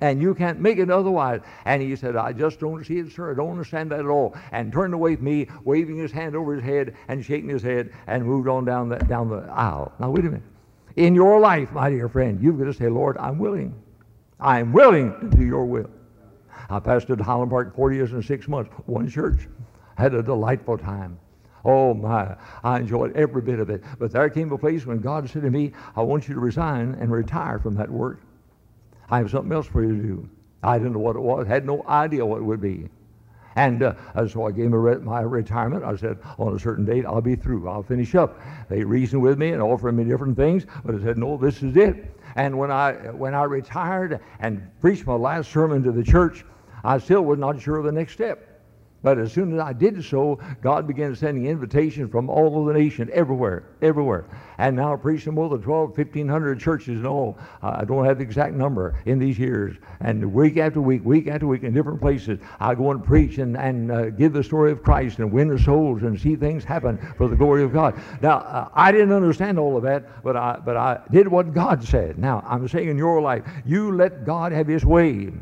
and 0.00 0.20
you 0.20 0.34
can't 0.34 0.60
make 0.60 0.78
it 0.78 0.90
otherwise. 0.90 1.40
And 1.64 1.82
he 1.82 1.94
said, 1.96 2.16
I 2.16 2.32
just 2.32 2.60
don't 2.60 2.84
see 2.84 2.98
it, 2.98 3.12
sir. 3.12 3.32
I 3.32 3.34
don't 3.34 3.50
understand 3.50 3.90
that 3.90 4.00
at 4.00 4.06
all. 4.06 4.36
And 4.52 4.72
turned 4.72 4.94
away 4.94 5.16
from 5.16 5.24
me, 5.24 5.48
waving 5.64 5.96
his 5.96 6.12
hand 6.12 6.36
over 6.36 6.54
his 6.54 6.64
head 6.64 6.94
and 7.08 7.24
shaking 7.24 7.48
his 7.48 7.62
head, 7.62 7.92
and 8.06 8.24
moved 8.24 8.48
on 8.48 8.64
down 8.64 8.88
the, 8.88 8.96
down 8.96 9.28
the 9.28 9.48
aisle. 9.50 9.92
Now, 9.98 10.10
wait 10.10 10.24
a 10.24 10.30
minute. 10.30 10.42
In 10.96 11.14
your 11.14 11.40
life, 11.40 11.72
my 11.72 11.90
dear 11.90 12.08
friend, 12.08 12.42
you've 12.42 12.58
got 12.58 12.64
to 12.64 12.74
say, 12.74 12.88
Lord, 12.88 13.16
I'm 13.18 13.38
willing. 13.38 13.74
I'm 14.40 14.72
willing 14.72 15.12
to 15.20 15.36
do 15.36 15.44
your 15.44 15.64
will. 15.64 15.90
I 16.68 16.80
pastored 16.80 17.20
Highland 17.20 17.50
Park 17.50 17.74
40 17.74 17.96
years 17.96 18.12
and 18.12 18.24
six 18.24 18.48
months, 18.48 18.70
one 18.86 19.08
church. 19.08 19.48
Had 19.96 20.14
a 20.14 20.22
delightful 20.22 20.78
time. 20.78 21.18
Oh 21.64 21.94
my, 21.94 22.36
I 22.64 22.80
enjoyed 22.80 23.16
every 23.16 23.40
bit 23.40 23.60
of 23.60 23.70
it. 23.70 23.84
But 23.98 24.10
there 24.10 24.28
came 24.28 24.50
a 24.52 24.58
place 24.58 24.84
when 24.84 24.98
God 24.98 25.28
said 25.30 25.42
to 25.42 25.50
me, 25.50 25.72
I 25.94 26.02
want 26.02 26.28
you 26.28 26.34
to 26.34 26.40
resign 26.40 26.96
and 27.00 27.10
retire 27.12 27.58
from 27.58 27.74
that 27.76 27.90
work. 27.90 28.20
I 29.10 29.18
have 29.18 29.30
something 29.30 29.52
else 29.52 29.66
for 29.66 29.82
you 29.82 29.96
to 29.96 30.02
do. 30.02 30.28
I 30.62 30.78
didn't 30.78 30.94
know 30.94 31.00
what 31.00 31.16
it 31.16 31.20
was, 31.20 31.46
had 31.46 31.66
no 31.66 31.84
idea 31.86 32.24
what 32.24 32.38
it 32.38 32.44
would 32.44 32.60
be. 32.60 32.88
And 33.56 33.82
uh, 33.82 33.94
so 34.28 34.46
I 34.46 34.50
gave 34.50 34.72
re- 34.72 34.96
my 34.96 35.20
retirement. 35.20 35.84
I 35.84 35.96
said, 35.96 36.18
on 36.38 36.54
a 36.54 36.58
certain 36.58 36.84
date, 36.84 37.04
I'll 37.04 37.20
be 37.20 37.36
through. 37.36 37.68
I'll 37.68 37.82
finish 37.82 38.14
up. 38.14 38.40
They 38.68 38.84
reasoned 38.84 39.22
with 39.22 39.38
me 39.38 39.52
and 39.52 39.62
offered 39.62 39.92
me 39.92 40.04
different 40.04 40.36
things, 40.36 40.66
but 40.84 40.94
I 40.94 41.02
said, 41.02 41.18
no, 41.18 41.36
this 41.36 41.62
is 41.62 41.76
it. 41.76 42.16
And 42.36 42.58
when 42.58 42.70
I, 42.70 42.92
when 43.10 43.34
I 43.34 43.44
retired 43.44 44.20
and 44.40 44.68
preached 44.80 45.06
my 45.06 45.14
last 45.14 45.50
sermon 45.50 45.82
to 45.82 45.92
the 45.92 46.02
church, 46.02 46.44
I 46.84 46.98
still 46.98 47.22
was 47.22 47.38
not 47.38 47.60
sure 47.60 47.76
of 47.76 47.84
the 47.84 47.92
next 47.92 48.14
step. 48.14 48.51
But 49.02 49.18
as 49.18 49.32
soon 49.32 49.52
as 49.52 49.60
I 49.60 49.72
did 49.72 50.02
so, 50.04 50.38
God 50.62 50.86
began 50.86 51.14
sending 51.16 51.46
invitations 51.46 52.10
from 52.10 52.30
all 52.30 52.56
over 52.56 52.72
the 52.72 52.78
nation, 52.78 53.10
everywhere, 53.12 53.64
everywhere. 53.82 54.26
And 54.58 54.76
now 54.76 54.92
I 54.92 54.96
preach 54.96 55.26
in 55.26 55.34
more 55.34 55.48
than 55.48 55.60
12, 55.60 55.96
1,500 55.96 56.60
churches 56.60 57.00
in 57.00 57.06
all. 57.06 57.36
I 57.62 57.84
don't 57.84 58.04
have 58.04 58.18
the 58.18 58.24
exact 58.24 58.54
number 58.54 58.96
in 59.06 59.18
these 59.18 59.38
years. 59.38 59.76
And 60.00 60.32
week 60.32 60.56
after 60.56 60.80
week, 60.80 61.04
week 61.04 61.26
after 61.26 61.46
week, 61.48 61.64
in 61.64 61.74
different 61.74 62.00
places, 62.00 62.38
I 62.60 62.74
go 62.76 62.92
and 62.92 63.04
preach 63.04 63.38
and, 63.38 63.56
and 63.56 63.90
uh, 63.90 64.10
give 64.10 64.32
the 64.32 64.44
story 64.44 64.70
of 64.70 64.82
Christ 64.82 65.18
and 65.18 65.32
win 65.32 65.48
the 65.48 65.58
souls 65.58 66.02
and 66.02 66.20
see 66.20 66.36
things 66.36 66.62
happen 66.62 66.98
for 67.16 67.26
the 67.26 67.36
glory 67.36 67.64
of 67.64 67.72
God. 67.72 68.00
Now, 68.20 68.38
uh, 68.38 68.68
I 68.72 68.92
didn't 68.92 69.12
understand 69.12 69.58
all 69.58 69.76
of 69.76 69.82
that, 69.82 70.22
but 70.22 70.36
I, 70.36 70.60
but 70.64 70.76
I 70.76 71.00
did 71.10 71.26
what 71.26 71.52
God 71.52 71.82
said. 71.82 72.18
Now, 72.18 72.44
I'm 72.46 72.68
saying 72.68 72.88
in 72.88 72.98
your 72.98 73.20
life, 73.20 73.42
you 73.66 73.96
let 73.96 74.24
God 74.24 74.52
have 74.52 74.68
His 74.68 74.84
way 74.84 75.32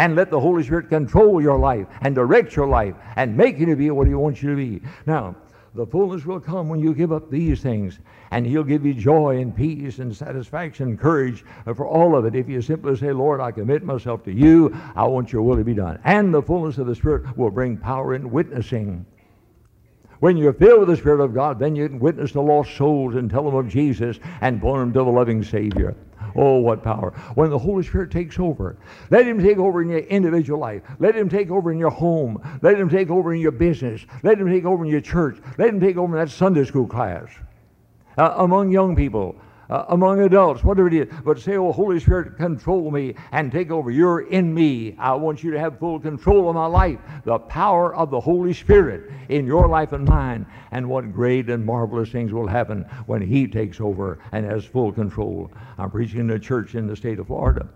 and 0.00 0.16
let 0.16 0.30
the 0.30 0.40
Holy 0.40 0.62
Spirit 0.62 0.88
control 0.88 1.42
your 1.42 1.58
life 1.58 1.86
and 2.00 2.14
direct 2.14 2.56
your 2.56 2.66
life 2.66 2.94
and 3.16 3.36
make 3.36 3.58
you 3.58 3.66
to 3.66 3.76
be 3.76 3.90
what 3.90 4.06
He 4.06 4.14
wants 4.14 4.42
you 4.42 4.48
to 4.48 4.56
be. 4.56 4.80
Now, 5.04 5.36
the 5.74 5.86
fullness 5.86 6.24
will 6.24 6.40
come 6.40 6.70
when 6.70 6.80
you 6.80 6.94
give 6.94 7.12
up 7.12 7.30
these 7.30 7.60
things, 7.60 7.98
and 8.30 8.46
He'll 8.46 8.64
give 8.64 8.86
you 8.86 8.94
joy 8.94 9.40
and 9.40 9.54
peace 9.54 9.98
and 9.98 10.16
satisfaction 10.16 10.88
and 10.88 10.98
courage 10.98 11.44
for 11.76 11.86
all 11.86 12.16
of 12.16 12.24
it. 12.24 12.34
If 12.34 12.48
you 12.48 12.62
simply 12.62 12.96
say, 12.96 13.12
Lord, 13.12 13.42
I 13.42 13.50
commit 13.50 13.84
myself 13.84 14.24
to 14.24 14.32
you, 14.32 14.74
I 14.96 15.04
want 15.04 15.34
your 15.34 15.42
will 15.42 15.58
to 15.58 15.64
be 15.64 15.74
done. 15.74 16.00
And 16.04 16.32
the 16.32 16.42
fullness 16.42 16.78
of 16.78 16.86
the 16.86 16.94
Spirit 16.94 17.36
will 17.36 17.50
bring 17.50 17.76
power 17.76 18.14
in 18.14 18.30
witnessing. 18.30 19.04
When 20.20 20.38
you're 20.38 20.54
filled 20.54 20.80
with 20.80 20.88
the 20.88 20.96
Spirit 20.96 21.22
of 21.22 21.34
God, 21.34 21.58
then 21.58 21.76
you 21.76 21.86
can 21.86 21.98
witness 21.98 22.32
the 22.32 22.40
lost 22.40 22.74
souls 22.74 23.16
and 23.16 23.28
tell 23.28 23.44
them 23.44 23.54
of 23.54 23.68
Jesus 23.68 24.18
and 24.40 24.62
point 24.62 24.80
them 24.80 24.92
to 24.94 24.98
the 25.00 25.10
loving 25.10 25.44
Savior. 25.44 25.94
Oh, 26.36 26.58
what 26.58 26.82
power. 26.82 27.12
When 27.34 27.50
the 27.50 27.58
Holy 27.58 27.82
Spirit 27.82 28.10
takes 28.10 28.38
over, 28.38 28.76
let 29.10 29.26
Him 29.26 29.42
take 29.42 29.58
over 29.58 29.82
in 29.82 29.88
your 29.88 30.00
individual 30.00 30.58
life. 30.58 30.82
Let 30.98 31.16
Him 31.16 31.28
take 31.28 31.50
over 31.50 31.72
in 31.72 31.78
your 31.78 31.90
home. 31.90 32.40
Let 32.62 32.78
Him 32.78 32.88
take 32.88 33.10
over 33.10 33.34
in 33.34 33.40
your 33.40 33.52
business. 33.52 34.04
Let 34.22 34.38
Him 34.38 34.48
take 34.48 34.64
over 34.64 34.84
in 34.84 34.90
your 34.90 35.00
church. 35.00 35.38
Let 35.58 35.68
Him 35.68 35.80
take 35.80 35.96
over 35.96 36.18
in 36.18 36.24
that 36.24 36.32
Sunday 36.32 36.64
school 36.64 36.86
class. 36.86 37.28
Uh, 38.18 38.34
among 38.38 38.70
young 38.70 38.96
people, 38.96 39.36
uh, 39.70 39.84
among 39.88 40.20
adults, 40.20 40.64
whatever 40.64 40.88
it 40.88 40.94
is. 40.94 41.14
But 41.24 41.38
say, 41.38 41.56
oh, 41.56 41.72
Holy 41.72 42.00
Spirit, 42.00 42.36
control 42.36 42.90
me 42.90 43.14
and 43.32 43.52
take 43.52 43.70
over. 43.70 43.90
You're 43.90 44.28
in 44.28 44.52
me. 44.52 44.96
I 44.98 45.14
want 45.14 45.42
you 45.42 45.52
to 45.52 45.60
have 45.60 45.78
full 45.78 46.00
control 46.00 46.48
of 46.48 46.56
my 46.56 46.66
life. 46.66 46.98
The 47.24 47.38
power 47.38 47.94
of 47.94 48.10
the 48.10 48.20
Holy 48.20 48.52
Spirit 48.52 49.10
in 49.28 49.46
your 49.46 49.68
life 49.68 49.92
and 49.92 50.06
mine. 50.06 50.44
And 50.72 50.88
what 50.88 51.12
great 51.12 51.48
and 51.48 51.64
marvelous 51.64 52.10
things 52.10 52.32
will 52.32 52.48
happen 52.48 52.82
when 53.06 53.22
He 53.22 53.46
takes 53.46 53.80
over 53.80 54.18
and 54.32 54.44
has 54.44 54.64
full 54.64 54.92
control. 54.92 55.50
I'm 55.78 55.90
preaching 55.90 56.20
in 56.20 56.30
a 56.30 56.38
church 56.38 56.74
in 56.74 56.86
the 56.86 56.96
state 56.96 57.18
of 57.20 57.28
Florida. 57.28 57.68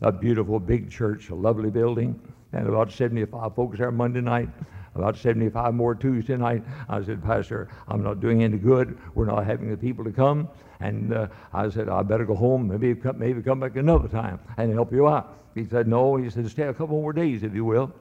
A 0.00 0.12
beautiful 0.12 0.58
big 0.58 0.90
church, 0.90 1.30
a 1.30 1.34
lovely 1.34 1.70
building, 1.70 2.20
and 2.52 2.66
about 2.66 2.92
75 2.92 3.54
folks 3.54 3.78
there 3.78 3.90
Monday 3.90 4.20
night 4.20 4.48
about 4.98 5.16
75 5.16 5.74
more 5.74 5.94
Tuesday 5.94 6.36
night. 6.36 6.62
I 6.88 7.02
said, 7.02 7.22
Pastor, 7.22 7.68
I'm 7.88 8.02
not 8.02 8.20
doing 8.20 8.42
any 8.42 8.58
good. 8.58 8.98
We're 9.14 9.26
not 9.26 9.44
having 9.44 9.70
the 9.70 9.76
people 9.76 10.04
to 10.04 10.12
come. 10.12 10.48
And 10.80 11.12
uh, 11.12 11.28
I 11.52 11.68
said, 11.70 11.88
I 11.88 12.02
better 12.02 12.24
go 12.24 12.34
home. 12.34 12.68
Maybe 12.68 12.94
come, 12.94 13.18
maybe 13.18 13.42
come 13.42 13.60
back 13.60 13.76
another 13.76 14.08
time 14.08 14.40
and 14.56 14.72
help 14.72 14.92
you 14.92 15.08
out. 15.08 15.38
He 15.54 15.64
said, 15.64 15.88
No. 15.88 16.16
He 16.16 16.30
said, 16.30 16.48
Stay 16.50 16.64
a 16.64 16.74
couple 16.74 17.00
more 17.00 17.12
days, 17.12 17.42
if 17.42 17.54
you 17.54 17.64
will. 17.64 17.92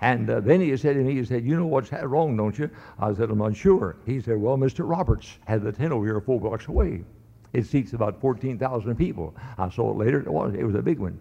And 0.00 0.28
uh, 0.28 0.40
then 0.40 0.60
he 0.60 0.76
said 0.76 0.94
to 0.94 1.02
me, 1.02 1.14
he 1.14 1.24
said, 1.24 1.44
You 1.44 1.56
know 1.56 1.66
what's 1.66 1.92
wrong, 1.92 2.36
don't 2.36 2.58
you? 2.58 2.70
I 2.98 3.14
said, 3.14 3.30
I'm 3.30 3.38
not 3.38 3.56
sure. 3.56 3.96
He 4.06 4.20
said, 4.20 4.38
Well, 4.38 4.56
Mr. 4.56 4.88
Roberts 4.88 5.38
had 5.46 5.62
the 5.62 5.72
tent 5.72 5.92
over 5.92 6.04
here 6.04 6.20
four 6.20 6.40
blocks 6.40 6.66
away. 6.66 7.04
It 7.52 7.66
seats 7.66 7.92
about 7.92 8.20
14,000 8.20 8.96
people. 8.96 9.34
I 9.58 9.68
saw 9.68 9.90
it 9.90 9.98
later. 9.98 10.20
It 10.20 10.32
was, 10.32 10.54
it 10.54 10.64
was 10.64 10.74
a 10.74 10.82
big 10.82 10.98
one. 10.98 11.18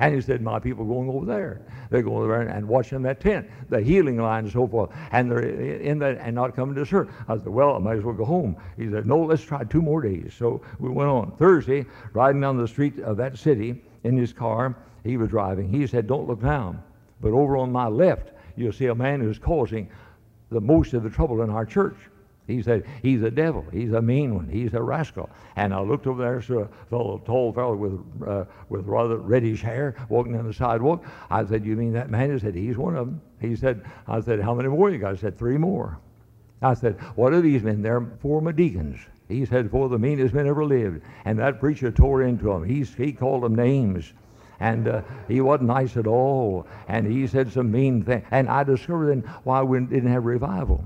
And 0.00 0.14
he 0.14 0.20
said, 0.22 0.40
My 0.40 0.58
people 0.58 0.84
are 0.84 0.88
going 0.88 1.10
over 1.10 1.26
there. 1.26 1.60
They're 1.90 2.02
going 2.02 2.24
over 2.24 2.28
there 2.28 2.48
and 2.48 2.66
watching 2.66 3.02
that 3.02 3.20
tent, 3.20 3.48
the 3.68 3.80
healing 3.80 4.16
line 4.16 4.44
and 4.44 4.52
so 4.52 4.66
forth. 4.66 4.90
And 5.12 5.30
they're 5.30 5.42
in 5.42 5.98
that 6.00 6.18
and 6.18 6.34
not 6.34 6.56
coming 6.56 6.74
to 6.74 6.86
church. 6.86 7.08
I 7.28 7.36
said, 7.36 7.48
Well, 7.48 7.76
I 7.76 7.78
might 7.78 7.98
as 7.98 8.04
well 8.04 8.14
go 8.14 8.24
home. 8.24 8.56
He 8.76 8.90
said, 8.90 9.06
No, 9.06 9.18
let's 9.20 9.42
try 9.42 9.62
two 9.64 9.82
more 9.82 10.00
days. 10.00 10.34
So 10.36 10.62
we 10.78 10.88
went 10.88 11.10
on. 11.10 11.32
Thursday, 11.32 11.84
riding 12.14 12.40
down 12.40 12.56
the 12.56 12.66
street 12.66 12.98
of 13.00 13.18
that 13.18 13.38
city 13.38 13.82
in 14.04 14.16
his 14.16 14.32
car, 14.32 14.74
he 15.04 15.18
was 15.18 15.28
driving. 15.28 15.68
He 15.68 15.86
said, 15.86 16.06
Don't 16.06 16.26
look 16.26 16.42
down. 16.42 16.82
But 17.20 17.32
over 17.32 17.58
on 17.58 17.70
my 17.70 17.86
left, 17.86 18.32
you'll 18.56 18.72
see 18.72 18.86
a 18.86 18.94
man 18.94 19.20
who's 19.20 19.38
causing 19.38 19.88
the 20.50 20.60
most 20.60 20.94
of 20.94 21.02
the 21.02 21.10
trouble 21.10 21.42
in 21.42 21.50
our 21.50 21.66
church. 21.66 21.96
He 22.50 22.62
said, 22.62 22.84
He's 23.02 23.22
a 23.22 23.30
devil. 23.30 23.64
He's 23.72 23.92
a 23.92 24.02
mean 24.02 24.34
one. 24.34 24.48
He's 24.48 24.74
a 24.74 24.82
rascal. 24.82 25.30
And 25.56 25.72
I 25.72 25.80
looked 25.80 26.06
over 26.06 26.22
there, 26.22 26.42
saw 26.42 26.66
a 27.16 27.20
tall 27.24 27.52
fellow 27.52 27.76
with, 27.76 28.00
uh, 28.26 28.44
with 28.68 28.86
rather 28.86 29.18
reddish 29.18 29.62
hair 29.62 29.94
walking 30.08 30.32
down 30.32 30.46
the 30.46 30.52
sidewalk. 30.52 31.04
I 31.30 31.44
said, 31.44 31.64
You 31.64 31.76
mean 31.76 31.92
that 31.92 32.10
man? 32.10 32.32
He 32.32 32.38
said, 32.38 32.54
He's 32.54 32.76
one 32.76 32.96
of 32.96 33.06
them. 33.06 33.20
He 33.40 33.56
said, 33.56 33.84
I 34.08 34.20
said, 34.20 34.40
How 34.40 34.54
many 34.54 34.68
more 34.68 34.90
you 34.90 34.98
got? 34.98 35.12
I 35.12 35.16
said, 35.16 35.38
Three 35.38 35.56
more. 35.56 35.98
I 36.62 36.74
said, 36.74 37.00
What 37.14 37.32
are 37.32 37.40
these 37.40 37.62
men? 37.62 37.82
They're 37.82 38.06
former 38.20 38.52
deacons. 38.52 38.98
He 39.28 39.46
said, 39.46 39.70
Four 39.70 39.84
of 39.84 39.92
the 39.92 39.98
meanest 39.98 40.34
men 40.34 40.46
ever 40.46 40.64
lived. 40.64 41.02
And 41.24 41.38
that 41.38 41.60
preacher 41.60 41.92
tore 41.92 42.22
into 42.22 42.46
them. 42.46 42.64
He, 42.64 42.82
he 42.82 43.12
called 43.12 43.44
them 43.44 43.54
names 43.54 44.12
and 44.60 44.88
uh, 44.88 45.02
he 45.26 45.40
wasn't 45.40 45.68
nice 45.68 45.96
at 45.96 46.06
all. 46.06 46.66
And 46.86 47.10
he 47.10 47.26
said 47.26 47.50
some 47.50 47.72
mean 47.72 48.04
things. 48.04 48.24
And 48.30 48.48
I 48.48 48.62
discovered 48.62 49.06
then 49.06 49.20
why 49.42 49.62
we 49.62 49.80
didn't 49.80 50.12
have 50.12 50.26
revival. 50.26 50.84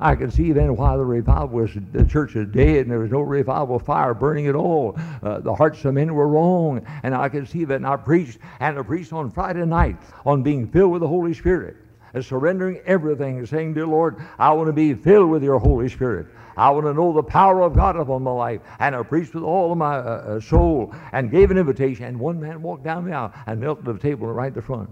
I 0.00 0.14
could 0.14 0.32
see 0.32 0.52
then 0.52 0.76
why 0.76 0.96
the 0.96 1.04
revival 1.04 1.48
was, 1.48 1.70
the 1.92 2.04
church 2.04 2.34
was 2.34 2.48
dead 2.48 2.80
and 2.80 2.90
there 2.90 2.98
was 2.98 3.10
no 3.10 3.20
revival 3.20 3.78
fire 3.78 4.14
burning 4.14 4.46
at 4.46 4.54
all. 4.54 4.98
Uh, 5.22 5.40
the 5.40 5.54
hearts 5.54 5.84
of 5.84 5.94
men 5.94 6.14
were 6.14 6.28
wrong. 6.28 6.86
And 7.02 7.14
I 7.14 7.28
could 7.28 7.48
see 7.48 7.64
that. 7.64 7.76
And 7.76 7.86
I 7.86 7.96
preached, 7.96 8.38
and 8.60 8.78
I 8.78 8.82
preached 8.82 9.12
on 9.12 9.30
Friday 9.30 9.64
night 9.64 9.96
on 10.24 10.42
being 10.42 10.68
filled 10.68 10.92
with 10.92 11.00
the 11.00 11.08
Holy 11.08 11.34
Spirit 11.34 11.76
and 12.14 12.24
surrendering 12.24 12.80
everything 12.86 13.38
and 13.38 13.48
saying, 13.48 13.74
Dear 13.74 13.86
Lord, 13.86 14.16
I 14.38 14.52
want 14.52 14.68
to 14.68 14.72
be 14.72 14.94
filled 14.94 15.30
with 15.30 15.42
your 15.42 15.58
Holy 15.58 15.88
Spirit. 15.88 16.26
I 16.56 16.70
want 16.70 16.86
to 16.86 16.94
know 16.94 17.12
the 17.12 17.22
power 17.22 17.60
of 17.60 17.74
God 17.74 17.96
upon 17.96 18.22
my 18.22 18.30
life. 18.30 18.62
And 18.78 18.94
I 18.94 19.02
preached 19.02 19.34
with 19.34 19.44
all 19.44 19.72
of 19.72 19.78
my 19.78 19.96
uh, 19.96 20.00
uh 20.00 20.40
soul 20.40 20.94
and 21.12 21.30
gave 21.30 21.50
an 21.50 21.58
invitation. 21.58 22.06
And 22.06 22.18
one 22.18 22.40
man 22.40 22.62
walked 22.62 22.84
down 22.84 23.04
the 23.04 23.12
aisle 23.12 23.32
and 23.46 23.60
knelt 23.60 23.80
at 23.80 23.84
the 23.84 23.98
table 23.98 24.26
right 24.28 24.46
at 24.46 24.54
the 24.54 24.62
front. 24.62 24.88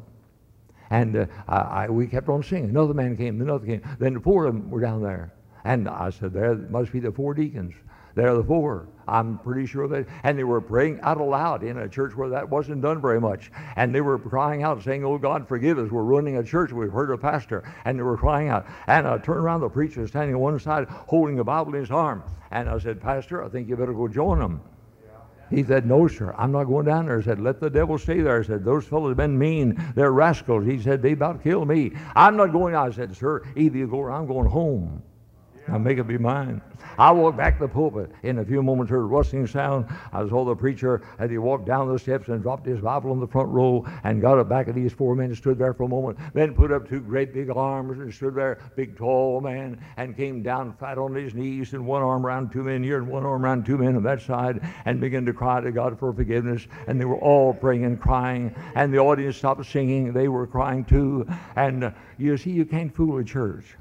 And 0.94 1.16
uh, 1.16 1.26
I, 1.48 1.90
we 1.90 2.06
kept 2.06 2.28
on 2.28 2.44
singing. 2.44 2.70
Another 2.70 2.94
man 2.94 3.16
came, 3.16 3.40
another 3.40 3.66
came. 3.66 3.82
Then 3.98 4.14
the 4.14 4.20
four 4.20 4.46
of 4.46 4.54
them 4.54 4.70
were 4.70 4.80
down 4.80 5.02
there. 5.02 5.34
And 5.64 5.88
I 5.88 6.10
said, 6.10 6.32
there 6.32 6.54
must 6.54 6.92
be 6.92 7.00
the 7.00 7.10
four 7.10 7.34
deacons. 7.34 7.74
There 8.14 8.28
are 8.28 8.36
the 8.36 8.44
four. 8.44 8.86
I'm 9.08 9.38
pretty 9.38 9.66
sure 9.66 9.88
that. 9.88 10.06
And 10.22 10.38
they 10.38 10.44
were 10.44 10.60
praying 10.60 11.00
out 11.02 11.20
aloud 11.20 11.64
in 11.64 11.78
a 11.78 11.88
church 11.88 12.14
where 12.14 12.28
that 12.28 12.48
wasn't 12.48 12.80
done 12.80 13.00
very 13.00 13.20
much. 13.20 13.50
And 13.74 13.92
they 13.92 14.02
were 14.02 14.20
crying 14.20 14.62
out, 14.62 14.84
saying, 14.84 15.04
Oh 15.04 15.18
God, 15.18 15.48
forgive 15.48 15.78
us. 15.78 15.90
We're 15.90 16.04
ruining 16.04 16.36
a 16.36 16.44
church. 16.44 16.70
We've 16.70 16.92
heard 16.92 17.10
a 17.10 17.18
pastor. 17.18 17.64
And 17.84 17.98
they 17.98 18.04
were 18.04 18.16
crying 18.16 18.48
out. 18.50 18.64
And 18.86 19.08
I 19.08 19.18
turned 19.18 19.40
around, 19.40 19.62
the 19.62 19.68
preacher 19.68 20.00
was 20.00 20.10
standing 20.10 20.36
on 20.36 20.40
one 20.42 20.60
side 20.60 20.86
holding 20.88 21.34
the 21.34 21.42
Bible 21.42 21.74
in 21.74 21.80
his 21.80 21.90
arm. 21.90 22.22
And 22.52 22.68
I 22.68 22.78
said, 22.78 23.00
Pastor, 23.00 23.42
I 23.42 23.48
think 23.48 23.68
you 23.68 23.76
better 23.76 23.94
go 23.94 24.06
join 24.06 24.38
them. 24.38 24.60
He 25.50 25.62
said, 25.64 25.86
No, 25.86 26.08
sir, 26.08 26.34
I'm 26.36 26.52
not 26.52 26.64
going 26.64 26.86
down 26.86 27.06
there. 27.06 27.18
He 27.18 27.24
said, 27.24 27.40
Let 27.40 27.60
the 27.60 27.70
devil 27.70 27.98
stay 27.98 28.20
there. 28.20 28.40
I 28.40 28.44
said, 28.44 28.64
Those 28.64 28.84
fellows 28.86 29.10
have 29.10 29.16
been 29.16 29.38
mean. 29.38 29.82
They're 29.94 30.12
rascals. 30.12 30.66
He 30.66 30.80
said, 30.80 31.02
They 31.02 31.12
about 31.12 31.42
kill 31.42 31.64
me. 31.64 31.92
I'm 32.16 32.36
not 32.36 32.52
going. 32.52 32.74
I 32.74 32.90
said, 32.90 33.16
Sir, 33.16 33.42
either 33.56 33.78
you 33.78 33.86
go 33.86 33.98
or 33.98 34.10
I'm 34.10 34.26
going 34.26 34.48
home. 34.48 35.02
Now 35.68 35.78
make 35.78 35.98
up 35.98 36.10
your 36.10 36.20
mind. 36.20 36.60
I 36.98 37.10
walked 37.10 37.36
back 37.36 37.58
to 37.58 37.66
the 37.66 37.68
pulpit. 37.68 38.10
In 38.22 38.38
a 38.38 38.44
few 38.44 38.62
moments, 38.62 38.90
heard 38.90 39.00
a 39.00 39.04
rustling 39.04 39.46
sound. 39.46 39.86
I 40.12 40.28
saw 40.28 40.44
the 40.44 40.54
preacher 40.54 41.02
as 41.18 41.30
he 41.30 41.38
walked 41.38 41.66
down 41.66 41.90
the 41.90 41.98
steps 41.98 42.28
and 42.28 42.42
dropped 42.42 42.66
his 42.66 42.80
Bible 42.80 43.10
on 43.10 43.20
the 43.20 43.26
front 43.26 43.48
row 43.48 43.84
and 44.04 44.20
got 44.20 44.38
up 44.38 44.48
back 44.48 44.68
of 44.68 44.74
these 44.74 44.92
four 44.92 45.14
men 45.14 45.26
and 45.26 45.36
stood 45.36 45.58
there 45.58 45.72
for 45.72 45.84
a 45.84 45.88
moment. 45.88 46.18
Then 46.34 46.54
put 46.54 46.70
up 46.70 46.88
two 46.88 47.00
great 47.00 47.32
big 47.32 47.50
arms 47.50 47.98
and 47.98 48.12
stood 48.12 48.34
there, 48.34 48.58
big 48.76 48.96
tall 48.96 49.40
man, 49.40 49.80
and 49.96 50.16
came 50.16 50.42
down 50.42 50.74
flat 50.74 50.98
on 50.98 51.14
his 51.14 51.34
knees 51.34 51.72
and 51.72 51.86
one 51.86 52.02
arm 52.02 52.26
around 52.26 52.52
two 52.52 52.62
men 52.62 52.82
here 52.82 52.98
and 52.98 53.08
one 53.08 53.24
arm 53.24 53.44
around 53.44 53.64
two 53.64 53.78
men 53.78 53.96
on 53.96 54.02
that 54.02 54.20
side 54.20 54.60
and 54.84 55.00
began 55.00 55.24
to 55.26 55.32
cry 55.32 55.60
to 55.60 55.72
God 55.72 55.98
for 55.98 56.12
forgiveness. 56.12 56.66
And 56.86 57.00
they 57.00 57.06
were 57.06 57.18
all 57.18 57.54
praying 57.54 57.84
and 57.84 58.00
crying. 58.00 58.54
And 58.74 58.92
the 58.92 58.98
audience 58.98 59.36
stopped 59.36 59.64
singing. 59.66 60.12
They 60.12 60.28
were 60.28 60.46
crying 60.46 60.84
too. 60.84 61.26
And 61.56 61.84
uh, 61.84 61.90
you 62.18 62.36
see, 62.36 62.50
you 62.50 62.64
can't 62.64 62.94
fool 62.94 63.18
a 63.18 63.24
church. 63.24 63.76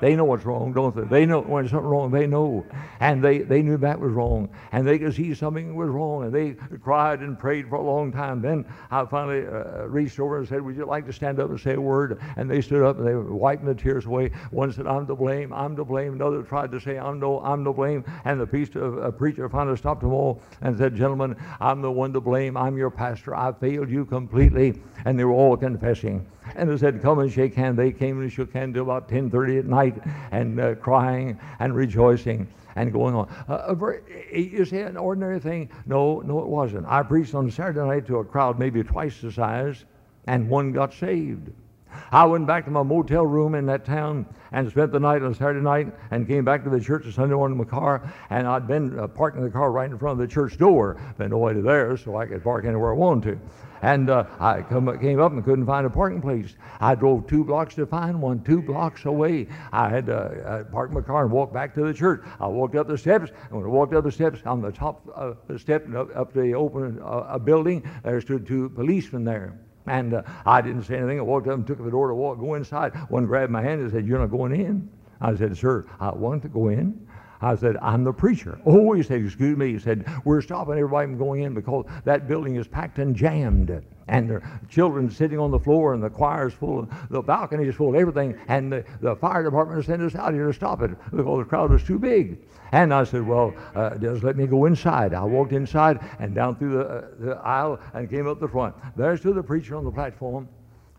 They 0.00 0.14
know 0.14 0.24
what's 0.24 0.44
wrong, 0.44 0.72
don't 0.72 0.94
they? 0.94 1.02
They 1.02 1.26
know 1.26 1.40
when 1.40 1.68
something 1.68 1.88
wrong, 1.88 2.10
they 2.10 2.26
know. 2.26 2.64
And 3.00 3.22
they, 3.22 3.38
they 3.38 3.62
knew 3.62 3.76
that 3.78 3.98
was 3.98 4.12
wrong. 4.12 4.48
And 4.72 4.86
they 4.86 4.98
could 4.98 5.14
see 5.14 5.34
something 5.34 5.74
was 5.74 5.88
wrong. 5.88 6.24
And 6.24 6.32
they 6.32 6.52
cried 6.78 7.20
and 7.20 7.38
prayed 7.38 7.68
for 7.68 7.76
a 7.76 7.82
long 7.82 8.12
time. 8.12 8.40
Then 8.40 8.64
I 8.90 9.04
finally 9.06 9.46
uh, 9.46 9.86
reached 9.86 10.20
over 10.20 10.38
and 10.38 10.48
said, 10.48 10.62
Would 10.62 10.76
you 10.76 10.86
like 10.86 11.06
to 11.06 11.12
stand 11.12 11.40
up 11.40 11.50
and 11.50 11.58
say 11.58 11.74
a 11.74 11.80
word? 11.80 12.20
And 12.36 12.50
they 12.50 12.60
stood 12.60 12.82
up 12.82 12.98
and 12.98 13.06
they 13.06 13.14
were 13.14 13.34
wiping 13.34 13.66
the 13.66 13.74
tears 13.74 14.06
away. 14.06 14.30
One 14.50 14.72
said, 14.72 14.86
I'm 14.86 15.06
to 15.08 15.16
blame, 15.16 15.52
I'm 15.52 15.74
to 15.76 15.84
blame. 15.84 16.12
Another 16.14 16.42
tried 16.42 16.70
to 16.72 16.80
say, 16.80 16.98
I'm 16.98 17.18
no, 17.18 17.40
I'm 17.40 17.64
to 17.64 17.72
blame. 17.72 18.04
And 18.24 18.40
the 18.40 18.46
priest, 18.46 18.76
uh, 18.76 19.10
preacher 19.10 19.48
finally 19.48 19.76
stopped 19.76 20.02
them 20.02 20.12
all 20.12 20.40
and 20.60 20.78
said, 20.78 20.94
Gentlemen, 20.94 21.36
I'm 21.60 21.82
the 21.82 21.90
one 21.90 22.12
to 22.12 22.20
blame. 22.20 22.56
I'm 22.56 22.76
your 22.76 22.90
pastor. 22.90 23.34
I 23.34 23.52
failed 23.52 23.90
you 23.90 24.04
completely. 24.04 24.80
And 25.04 25.18
they 25.18 25.24
were 25.24 25.32
all 25.32 25.56
confessing 25.56 26.26
and 26.56 26.70
they 26.70 26.76
said, 26.76 27.02
come 27.02 27.18
and 27.18 27.32
shake 27.32 27.54
hands. 27.54 27.76
They 27.76 27.92
came 27.92 28.20
and 28.20 28.32
shook 28.32 28.52
hands 28.52 28.74
till 28.74 28.84
about 28.84 29.08
10.30 29.08 29.60
at 29.60 29.66
night 29.66 29.87
and 30.30 30.60
uh, 30.60 30.74
crying 30.76 31.38
and 31.58 31.74
rejoicing 31.74 32.46
and 32.76 32.92
going 32.92 33.14
on. 33.14 33.28
Uh, 33.48 33.64
a 33.66 33.74
very, 33.74 34.00
you 34.32 34.64
say 34.64 34.82
an 34.82 34.96
ordinary 34.96 35.40
thing? 35.40 35.68
No, 35.86 36.20
no, 36.20 36.38
it 36.40 36.46
wasn't. 36.46 36.86
I 36.86 37.02
preached 37.02 37.34
on 37.34 37.50
Saturday 37.50 37.86
night 37.86 38.06
to 38.06 38.18
a 38.18 38.24
crowd 38.24 38.58
maybe 38.58 38.82
twice 38.82 39.20
the 39.20 39.32
size, 39.32 39.84
and 40.26 40.48
one 40.48 40.72
got 40.72 40.94
saved. 40.94 41.50
I 42.12 42.24
went 42.24 42.46
back 42.46 42.64
to 42.64 42.70
my 42.70 42.82
motel 42.82 43.26
room 43.26 43.54
in 43.54 43.66
that 43.66 43.84
town 43.84 44.26
and 44.52 44.68
spent 44.70 44.92
the 44.92 45.00
night 45.00 45.22
on 45.22 45.34
Saturday 45.34 45.60
night 45.60 45.88
and 46.10 46.26
came 46.26 46.44
back 46.44 46.64
to 46.64 46.70
the 46.70 46.80
church 46.80 47.04
on 47.06 47.12
Sunday 47.12 47.34
morning 47.34 47.58
in 47.58 47.64
my 47.64 47.70
car. 47.70 48.12
And 48.30 48.46
I'd 48.46 48.66
been 48.66 48.98
uh, 48.98 49.06
parking 49.08 49.42
the 49.42 49.50
car 49.50 49.70
right 49.70 49.90
in 49.90 49.98
front 49.98 50.20
of 50.20 50.26
the 50.26 50.32
church 50.32 50.56
door, 50.58 51.00
been 51.18 51.30
no 51.30 51.38
way 51.38 51.52
to 51.52 51.62
there, 51.62 51.96
so 51.96 52.16
I 52.16 52.26
could 52.26 52.42
park 52.42 52.64
anywhere 52.64 52.92
I 52.92 52.96
wanted 52.96 53.32
to. 53.32 53.40
And 53.82 54.10
uh, 54.10 54.24
I 54.40 54.62
come, 54.62 54.98
came 54.98 55.20
up 55.20 55.32
and 55.32 55.44
couldn't 55.44 55.66
find 55.66 55.86
a 55.86 55.90
parking 55.90 56.20
place. 56.20 56.56
I 56.80 56.94
drove 56.94 57.26
two 57.26 57.44
blocks 57.44 57.74
to 57.76 57.86
find 57.86 58.20
one, 58.20 58.42
two 58.42 58.60
blocks 58.60 59.04
away. 59.04 59.46
I 59.72 59.88
had 59.88 60.06
to 60.06 60.16
uh, 60.16 60.64
park 60.64 60.90
my 60.92 61.00
car 61.00 61.24
and 61.24 61.32
walk 61.32 61.52
back 61.52 61.74
to 61.74 61.84
the 61.84 61.94
church. 61.94 62.22
I 62.40 62.48
walked 62.48 62.74
up 62.74 62.88
the 62.88 62.98
steps, 62.98 63.30
and 63.30 63.58
when 63.58 63.64
I 63.64 63.68
walked 63.68 63.94
up 63.94 64.04
the 64.04 64.12
steps, 64.12 64.40
on 64.44 64.60
the 64.60 64.72
top 64.72 65.06
uh, 65.14 65.34
step 65.58 65.86
up, 65.94 66.08
up 66.16 66.32
the 66.32 66.54
open 66.54 66.98
uh, 67.02 67.26
a 67.28 67.38
building, 67.38 67.88
there 68.02 68.20
stood 68.20 68.46
two 68.46 68.70
policemen 68.70 69.24
there. 69.24 69.58
And 69.88 70.14
uh, 70.14 70.22
I 70.46 70.60
didn't 70.60 70.82
say 70.84 70.96
anything. 70.96 71.18
I 71.18 71.22
walked 71.22 71.48
up 71.48 71.54
and 71.54 71.66
took 71.66 71.82
the 71.82 71.90
door 71.90 72.08
to 72.08 72.14
walk, 72.14 72.38
go 72.38 72.54
inside. 72.54 72.94
One 73.10 73.26
grabbed 73.26 73.52
my 73.52 73.62
hand 73.62 73.80
and 73.80 73.90
said, 73.90 74.06
You're 74.06 74.18
not 74.18 74.30
going 74.30 74.52
in? 74.52 74.88
I 75.20 75.34
said, 75.34 75.56
Sir, 75.56 75.86
I 76.00 76.10
want 76.10 76.42
to 76.42 76.48
go 76.48 76.68
in. 76.68 77.06
I 77.40 77.54
said, 77.54 77.76
I'm 77.80 78.02
the 78.04 78.12
preacher. 78.12 78.58
Oh, 78.66 78.92
he 78.92 79.02
said, 79.02 79.24
excuse 79.24 79.56
me. 79.56 79.72
He 79.72 79.78
said, 79.78 80.04
we're 80.24 80.40
stopping 80.40 80.74
everybody 80.74 81.06
from 81.06 81.18
going 81.18 81.42
in 81.42 81.54
because 81.54 81.86
that 82.04 82.26
building 82.26 82.56
is 82.56 82.66
packed 82.66 82.98
and 82.98 83.14
jammed. 83.14 83.82
And 84.08 84.30
are 84.30 84.60
children 84.68 85.10
sitting 85.10 85.38
on 85.38 85.50
the 85.50 85.58
floor 85.58 85.94
and 85.94 86.02
the 86.02 86.08
choir's 86.08 86.54
full, 86.54 86.80
and 86.80 86.88
the 87.10 87.22
balcony 87.22 87.68
is 87.68 87.74
full 87.74 87.90
of 87.90 87.94
everything. 87.94 88.38
And 88.48 88.72
the, 88.72 88.84
the 89.00 89.14
fire 89.16 89.44
department 89.44 89.84
sent 89.84 90.02
us 90.02 90.14
out 90.14 90.32
here 90.32 90.46
to 90.46 90.52
stop 90.52 90.82
it 90.82 90.90
because 91.10 91.38
the 91.38 91.44
crowd 91.44 91.70
was 91.70 91.84
too 91.84 91.98
big. 91.98 92.38
And 92.72 92.92
I 92.92 93.04
said, 93.04 93.26
well, 93.26 93.54
uh, 93.74 93.96
just 93.96 94.22
let 94.22 94.36
me 94.36 94.46
go 94.46 94.66
inside. 94.66 95.14
I 95.14 95.24
walked 95.24 95.52
inside 95.52 96.00
and 96.18 96.34
down 96.34 96.56
through 96.56 96.78
the, 96.78 96.84
uh, 96.84 97.04
the 97.18 97.32
aisle 97.36 97.80
and 97.94 98.10
came 98.10 98.26
up 98.26 98.40
the 98.40 98.48
front. 98.48 98.74
There 98.96 99.16
stood 99.16 99.36
the 99.36 99.42
preacher 99.42 99.76
on 99.76 99.84
the 99.84 99.90
platform 99.90 100.48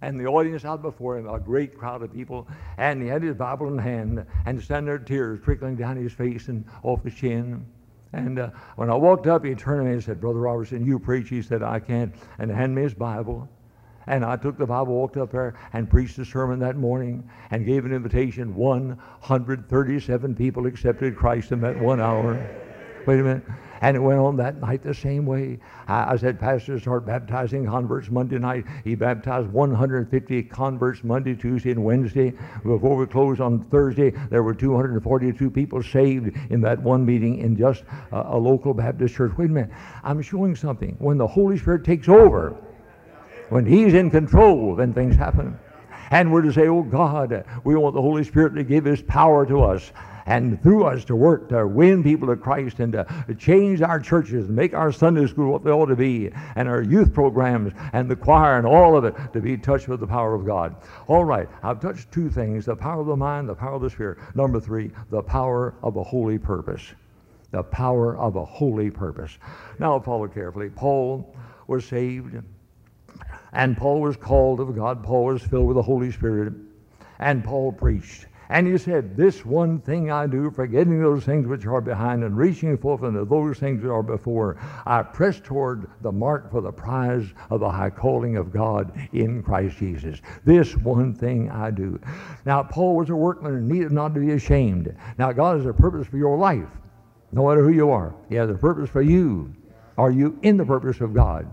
and 0.02 0.20
the 0.20 0.26
audience 0.26 0.66
out 0.66 0.82
before 0.82 1.18
him, 1.18 1.28
a 1.28 1.40
great 1.40 1.78
crowd 1.78 2.02
of 2.02 2.14
people, 2.14 2.48
and 2.78 3.02
he 3.02 3.08
had 3.08 3.22
his 3.22 3.36
Bible 3.36 3.68
in 3.68 3.78
hand 3.78 4.26
and 4.46 4.62
standing 4.62 4.86
there, 4.86 4.98
tears 4.98 5.42
trickling 5.44 5.76
down 5.76 5.98
his 5.98 6.14
face 6.14 6.48
and 6.48 6.64
off 6.84 7.04
his 7.04 7.14
chin. 7.14 7.66
And 8.14 8.40
uh, 8.40 8.50
when 8.76 8.90
I 8.90 8.96
walked 8.96 9.28
up, 9.28 9.46
he 9.46 9.54
turned 9.54 9.82
to 9.82 9.86
me 9.86 9.94
and 9.94 10.04
said, 10.04 10.20
Brother 10.20 10.40
Roberson, 10.40 10.86
you 10.86 10.98
preach? 11.00 11.30
He 11.30 11.42
said, 11.42 11.62
I 11.62 11.80
can't. 11.80 12.16
And 12.40 12.50
he 12.50 12.56
handed 12.56 12.76
me 12.76 12.84
his 12.84 12.94
Bible. 12.94 13.48
And 14.10 14.26
I 14.26 14.36
took 14.38 14.58
the 14.58 14.66
Bible, 14.66 14.96
walked 14.96 15.18
up 15.18 15.32
there, 15.32 15.54
and 15.72 15.88
preached 15.88 16.18
a 16.18 16.26
sermon 16.26 16.58
that 16.60 16.76
morning 16.76 17.30
and 17.52 17.64
gave 17.64 17.86
an 17.86 17.94
invitation. 17.94 18.56
137 18.56 20.36
people 20.36 20.66
accepted 20.66 21.16
Christ 21.16 21.52
in 21.52 21.62
that 21.62 21.80
one 21.80 22.02
hour. 22.02 22.34
Wait 23.06 23.20
a 23.20 23.24
minute. 23.24 23.44
And 23.82 23.96
it 23.96 24.00
went 24.00 24.20
on 24.20 24.36
that 24.38 24.60
night 24.60 24.84
the 24.84 24.94
same 24.94 25.26
way. 25.28 25.60
I, 25.88 26.14
I 26.14 26.18
said, 26.18 26.40
Pastor, 26.40 26.80
start 26.80 27.06
baptizing 27.06 27.68
converts 27.68 28.10
Monday 28.10 28.40
night. 28.40 28.66
He 28.84 28.96
baptized 28.96 29.48
150 29.48 30.44
converts 30.44 31.04
Monday, 31.04 31.36
Tuesday, 31.36 31.72
and 31.72 31.84
Wednesday. 31.84 32.34
Before 32.64 32.98
we 32.98 33.06
closed 33.06 33.40
on 33.40 33.64
Thursday, 33.66 34.10
there 34.32 34.42
were 34.44 34.56
242 34.56 35.52
people 35.52 35.84
saved 35.84 36.36
in 36.50 36.62
that 36.62 36.82
one 36.82 37.06
meeting 37.06 37.38
in 37.38 37.56
just 37.56 37.84
a, 38.12 38.36
a 38.36 38.38
local 38.38 38.74
Baptist 38.74 39.16
church. 39.16 39.32
Wait 39.38 39.50
a 39.50 39.54
minute. 39.54 39.72
I'm 40.04 40.22
showing 40.22 40.56
something. 40.56 40.96
When 40.98 41.20
the 41.20 41.28
Holy 41.28 41.58
Spirit 41.60 41.86
takes 41.86 42.10
over, 42.10 42.58
when 43.50 43.66
He's 43.66 43.94
in 43.94 44.10
control, 44.10 44.76
then 44.76 44.94
things 44.94 45.16
happen. 45.16 45.58
And 46.12 46.32
we're 46.32 46.42
to 46.42 46.52
say, 46.52 46.68
oh 46.68 46.82
God, 46.82 47.46
we 47.64 47.76
want 47.76 47.94
the 47.94 48.02
Holy 48.02 48.24
Spirit 48.24 48.56
to 48.56 48.64
give 48.64 48.86
His 48.86 49.02
power 49.02 49.46
to 49.46 49.62
us 49.62 49.92
and 50.30 50.62
through 50.62 50.86
us 50.86 51.04
to 51.06 51.16
work 51.16 51.50
to 51.50 51.66
win 51.68 52.04
people 52.04 52.28
to 52.28 52.36
Christ 52.36 52.80
and 52.80 52.94
to 52.94 53.36
change 53.38 53.82
our 53.82 54.00
churches 54.00 54.46
and 54.46 54.56
make 54.56 54.76
our 54.76 54.92
Sunday 54.92 55.26
school 55.26 55.52
what 55.52 55.64
they 55.64 55.72
ought 55.72 55.88
to 55.88 55.96
be 55.96 56.30
and 56.56 56.70
our 56.70 56.84
youth 56.84 57.14
programs 57.14 57.74
and 57.94 58.10
the 58.10 58.16
choir 58.16 58.58
and 58.58 58.68
all 58.68 58.96
of 58.96 59.06
it 59.06 59.16
to 59.34 59.42
be 59.42 59.58
touched 59.58 59.88
with 59.88 60.00
the 60.00 60.08
power 60.08 60.36
of 60.36 60.46
God. 60.46 60.76
All 61.08 61.26
right, 61.26 61.50
I've 61.64 61.80
touched 61.80 62.12
two 62.12 62.30
things 62.30 62.66
the 62.66 62.76
power 62.76 63.02
of 63.02 63.08
the 63.08 63.16
mind, 63.16 63.50
the 63.50 63.56
power 63.56 63.74
of 63.74 63.82
the 63.82 63.90
Spirit. 63.90 64.20
Number 64.36 64.60
three, 64.60 64.92
the 65.10 65.24
power 65.24 65.74
of 65.82 65.98
a 65.98 66.04
holy 66.04 66.38
purpose. 66.38 66.84
The 67.52 67.64
power 67.64 68.16
of 68.16 68.36
a 68.36 68.46
holy 68.46 68.92
purpose. 68.92 69.36
Now, 69.80 70.00
follow 70.00 70.28
carefully. 70.28 70.70
Paul 70.70 71.36
was 71.66 71.86
saved, 71.86 72.36
and 73.54 73.78
Paul 73.78 74.02
was 74.02 74.18
called 74.18 74.60
of 74.60 74.76
God. 74.76 75.04
Paul 75.04 75.26
was 75.26 75.42
filled 75.42 75.68
with 75.68 75.76
the 75.76 75.82
Holy 75.82 76.12
Spirit, 76.12 76.54
and 77.20 77.44
Paul 77.44 77.72
preached. 77.72 78.28
And 78.52 78.66
he 78.66 78.80
said, 78.80 79.16
This 79.16 79.46
one 79.46 79.80
thing 79.80 80.10
I 80.10 80.26
do, 80.26 80.50
forgetting 80.50 81.00
those 81.00 81.24
things 81.24 81.46
which 81.46 81.68
are 81.68 81.82
behind 81.82 82.24
and 82.24 82.36
reaching 82.36 82.76
forth 82.80 83.04
unto 83.04 83.24
those 83.24 83.60
things 83.60 83.84
that 83.84 83.92
are 83.92 84.02
before, 84.02 84.58
I 84.88 85.04
press 85.04 85.40
toward 85.40 85.88
the 86.02 86.12
mark 86.12 86.50
for 86.50 86.60
the 86.60 86.72
prize 86.72 87.28
of 87.52 87.60
the 87.60 87.70
high 87.70 87.92
calling 87.92 88.38
of 88.38 88.52
God 88.52 88.92
in 89.14 89.44
Christ 89.44 89.78
Jesus. 89.78 90.20
This 90.46 90.76
one 90.76 91.14
thing 91.14 91.52
I 91.52 91.70
do. 91.70 92.00
Now, 92.44 92.64
Paul 92.64 92.96
was 92.96 93.12
a 93.12 93.16
workman 93.16 93.54
and 93.54 93.68
needed 93.68 93.92
not 93.92 94.16
to 94.16 94.20
be 94.20 94.32
ashamed. 94.32 94.96
Now, 95.20 95.32
God 95.32 95.58
has 95.58 95.68
a 95.68 95.74
purpose 95.74 96.08
for 96.08 96.18
your 96.18 96.38
life, 96.38 96.70
no 97.32 97.48
matter 97.48 97.64
who 97.64 97.74
you 97.74 97.92
are. 97.92 98.16
He 98.30 98.36
has 98.36 98.50
a 98.50 98.56
purpose 98.56 98.90
for 98.90 99.04
you. 99.04 99.54
Are 99.96 100.12
you 100.12 100.40
in 100.42 100.58
the 100.58 100.66
purpose 100.66 101.02
of 101.02 101.14
God? 101.14 101.48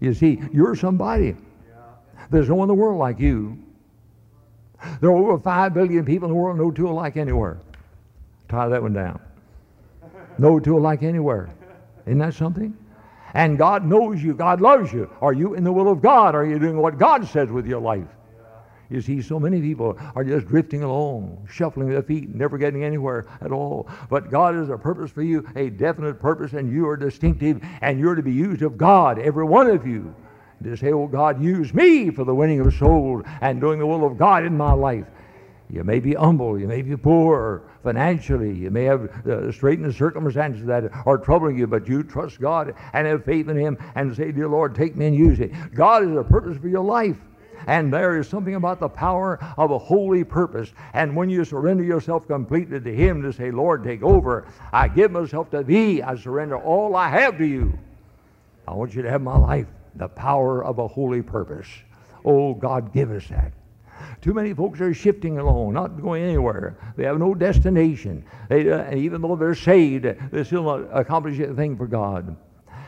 You 0.00 0.14
see, 0.14 0.40
you're 0.52 0.74
somebody. 0.74 1.36
There's 2.30 2.48
no 2.48 2.56
one 2.56 2.64
in 2.70 2.76
the 2.76 2.82
world 2.82 2.98
like 2.98 3.18
you. 3.20 3.58
There 5.00 5.10
are 5.10 5.16
over 5.16 5.38
5 5.38 5.74
billion 5.74 6.04
people 6.04 6.28
in 6.28 6.34
the 6.34 6.38
world, 6.38 6.58
no 6.58 6.70
two 6.70 6.88
alike 6.88 7.16
anywhere. 7.16 7.58
Tie 8.48 8.68
that 8.68 8.82
one 8.82 8.92
down. 8.92 9.20
No 10.38 10.58
two 10.58 10.76
alike 10.76 11.02
anywhere. 11.02 11.50
Isn't 12.06 12.18
that 12.18 12.34
something? 12.34 12.76
And 13.34 13.58
God 13.58 13.84
knows 13.84 14.22
you. 14.22 14.34
God 14.34 14.60
loves 14.60 14.92
you. 14.92 15.10
Are 15.20 15.32
you 15.32 15.54
in 15.54 15.64
the 15.64 15.72
will 15.72 15.90
of 15.90 16.00
God? 16.00 16.34
Are 16.34 16.46
you 16.46 16.58
doing 16.58 16.76
what 16.76 16.98
God 16.98 17.26
says 17.26 17.50
with 17.50 17.66
your 17.66 17.80
life? 17.80 18.06
You 18.94 19.02
see, 19.02 19.20
so 19.22 19.40
many 19.40 19.60
people 19.60 19.98
are 20.14 20.22
just 20.22 20.46
drifting 20.46 20.84
along, 20.84 21.48
shuffling 21.50 21.88
their 21.88 22.00
feet, 22.00 22.32
never 22.32 22.56
getting 22.56 22.84
anywhere 22.84 23.26
at 23.40 23.50
all. 23.50 23.88
But 24.08 24.30
God 24.30 24.54
has 24.54 24.68
a 24.68 24.78
purpose 24.78 25.10
for 25.10 25.22
you, 25.22 25.44
a 25.56 25.68
definite 25.68 26.20
purpose, 26.20 26.52
and 26.52 26.72
you 26.72 26.86
are 26.86 26.96
distinctive, 26.96 27.60
and 27.80 27.98
you're 27.98 28.14
to 28.14 28.22
be 28.22 28.30
used 28.30 28.62
of 28.62 28.78
God, 28.78 29.18
every 29.18 29.42
one 29.42 29.68
of 29.68 29.84
you 29.84 30.14
to 30.62 30.76
say, 30.76 30.92
Oh 30.92 31.08
God, 31.08 31.42
use 31.42 31.74
me 31.74 32.10
for 32.10 32.22
the 32.22 32.36
winning 32.36 32.60
of 32.60 32.72
souls 32.72 33.24
and 33.40 33.60
doing 33.60 33.80
the 33.80 33.86
will 33.86 34.06
of 34.06 34.16
God 34.16 34.44
in 34.44 34.56
my 34.56 34.72
life. 34.72 35.06
You 35.68 35.82
may 35.82 35.98
be 35.98 36.14
humble, 36.14 36.56
you 36.56 36.68
may 36.68 36.82
be 36.82 36.96
poor 36.96 37.64
financially, 37.82 38.54
you 38.54 38.70
may 38.70 38.84
have 38.84 39.10
uh, 39.26 39.50
straitened 39.50 39.92
circumstances 39.92 40.64
that 40.66 40.84
are 41.04 41.18
troubling 41.18 41.58
you, 41.58 41.66
but 41.66 41.88
you 41.88 42.04
trust 42.04 42.40
God 42.40 42.74
and 42.92 43.08
have 43.08 43.24
faith 43.24 43.48
in 43.48 43.56
Him 43.56 43.76
and 43.96 44.14
say, 44.14 44.30
Dear 44.30 44.46
Lord, 44.46 44.76
take 44.76 44.94
me 44.94 45.06
and 45.08 45.16
use 45.16 45.40
it. 45.40 45.50
God 45.74 46.06
has 46.06 46.16
a 46.16 46.22
purpose 46.22 46.58
for 46.58 46.68
your 46.68 46.84
life. 46.84 47.16
And 47.66 47.92
there 47.92 48.18
is 48.18 48.28
something 48.28 48.54
about 48.54 48.80
the 48.80 48.88
power 48.88 49.38
of 49.56 49.70
a 49.70 49.78
holy 49.78 50.24
purpose. 50.24 50.72
And 50.92 51.14
when 51.14 51.30
you 51.30 51.44
surrender 51.44 51.84
yourself 51.84 52.26
completely 52.26 52.80
to 52.80 52.94
Him 52.94 53.22
to 53.22 53.32
say, 53.32 53.50
Lord, 53.50 53.84
take 53.84 54.02
over, 54.02 54.46
I 54.72 54.88
give 54.88 55.10
myself 55.10 55.50
to 55.50 55.62
Thee, 55.62 56.02
I 56.02 56.16
surrender 56.16 56.58
all 56.58 56.96
I 56.96 57.08
have 57.08 57.38
to 57.38 57.46
you. 57.46 57.78
I 58.66 58.74
want 58.74 58.94
you 58.94 59.02
to 59.02 59.10
have 59.10 59.22
my 59.22 59.36
life 59.36 59.66
the 59.96 60.08
power 60.08 60.64
of 60.64 60.78
a 60.78 60.88
holy 60.88 61.22
purpose. 61.22 61.68
Oh, 62.24 62.54
God, 62.54 62.92
give 62.92 63.10
us 63.10 63.26
that. 63.28 63.52
Too 64.20 64.34
many 64.34 64.54
folks 64.54 64.80
are 64.80 64.92
shifting 64.94 65.38
along, 65.38 65.74
not 65.74 66.00
going 66.00 66.22
anywhere. 66.22 66.76
They 66.96 67.04
have 67.04 67.18
no 67.18 67.34
destination. 67.34 68.24
They, 68.48 68.70
uh, 68.70 68.94
even 68.94 69.20
though 69.20 69.36
they're 69.36 69.54
saved, 69.54 70.04
they 70.04 70.44
still 70.44 70.64
not 70.64 70.88
accomplish 70.92 71.38
anything 71.38 71.76
for 71.76 71.86
God. 71.86 72.34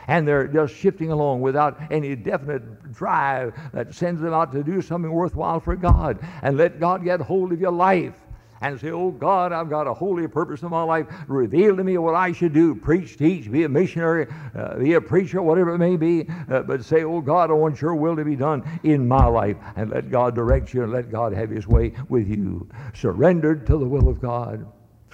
And 0.07 0.27
they're 0.27 0.47
just 0.47 0.73
shifting 0.73 1.11
along 1.11 1.41
without 1.41 1.79
any 1.91 2.15
definite 2.15 2.93
drive 2.93 3.53
that 3.73 3.93
sends 3.93 4.21
them 4.21 4.33
out 4.33 4.51
to 4.53 4.63
do 4.63 4.81
something 4.81 5.11
worthwhile 5.11 5.59
for 5.59 5.75
God. 5.75 6.19
And 6.41 6.57
let 6.57 6.79
God 6.79 7.03
get 7.03 7.19
hold 7.19 7.51
of 7.51 7.59
your 7.59 7.71
life 7.71 8.13
and 8.61 8.79
say, 8.79 8.89
Oh 8.89 9.11
God, 9.11 9.51
I've 9.51 9.69
got 9.69 9.87
a 9.87 9.93
holy 9.93 10.27
purpose 10.27 10.61
in 10.61 10.69
my 10.69 10.83
life. 10.83 11.07
Reveal 11.27 11.77
to 11.77 11.83
me 11.83 11.97
what 11.97 12.15
I 12.15 12.31
should 12.31 12.53
do 12.53 12.75
preach, 12.75 13.17
teach, 13.17 13.51
be 13.51 13.63
a 13.63 13.69
missionary, 13.69 14.27
uh, 14.55 14.77
be 14.77 14.93
a 14.93 15.01
preacher, 15.01 15.41
whatever 15.41 15.75
it 15.75 15.77
may 15.77 15.97
be. 15.97 16.27
Uh, 16.49 16.63
but 16.63 16.83
say, 16.83 17.03
Oh 17.03 17.21
God, 17.21 17.49
I 17.49 17.53
want 17.53 17.81
your 17.81 17.95
will 17.95 18.15
to 18.15 18.25
be 18.25 18.35
done 18.35 18.79
in 18.83 19.07
my 19.07 19.25
life. 19.25 19.57
And 19.75 19.91
let 19.91 20.09
God 20.09 20.35
direct 20.35 20.73
you 20.73 20.83
and 20.83 20.91
let 20.91 21.11
God 21.11 21.33
have 21.33 21.49
his 21.49 21.67
way 21.67 21.93
with 22.09 22.27
you. 22.27 22.69
Surrendered 22.93 23.67
to 23.67 23.77
the 23.77 23.85
will 23.85 24.07
of 24.07 24.21
God 24.21 24.65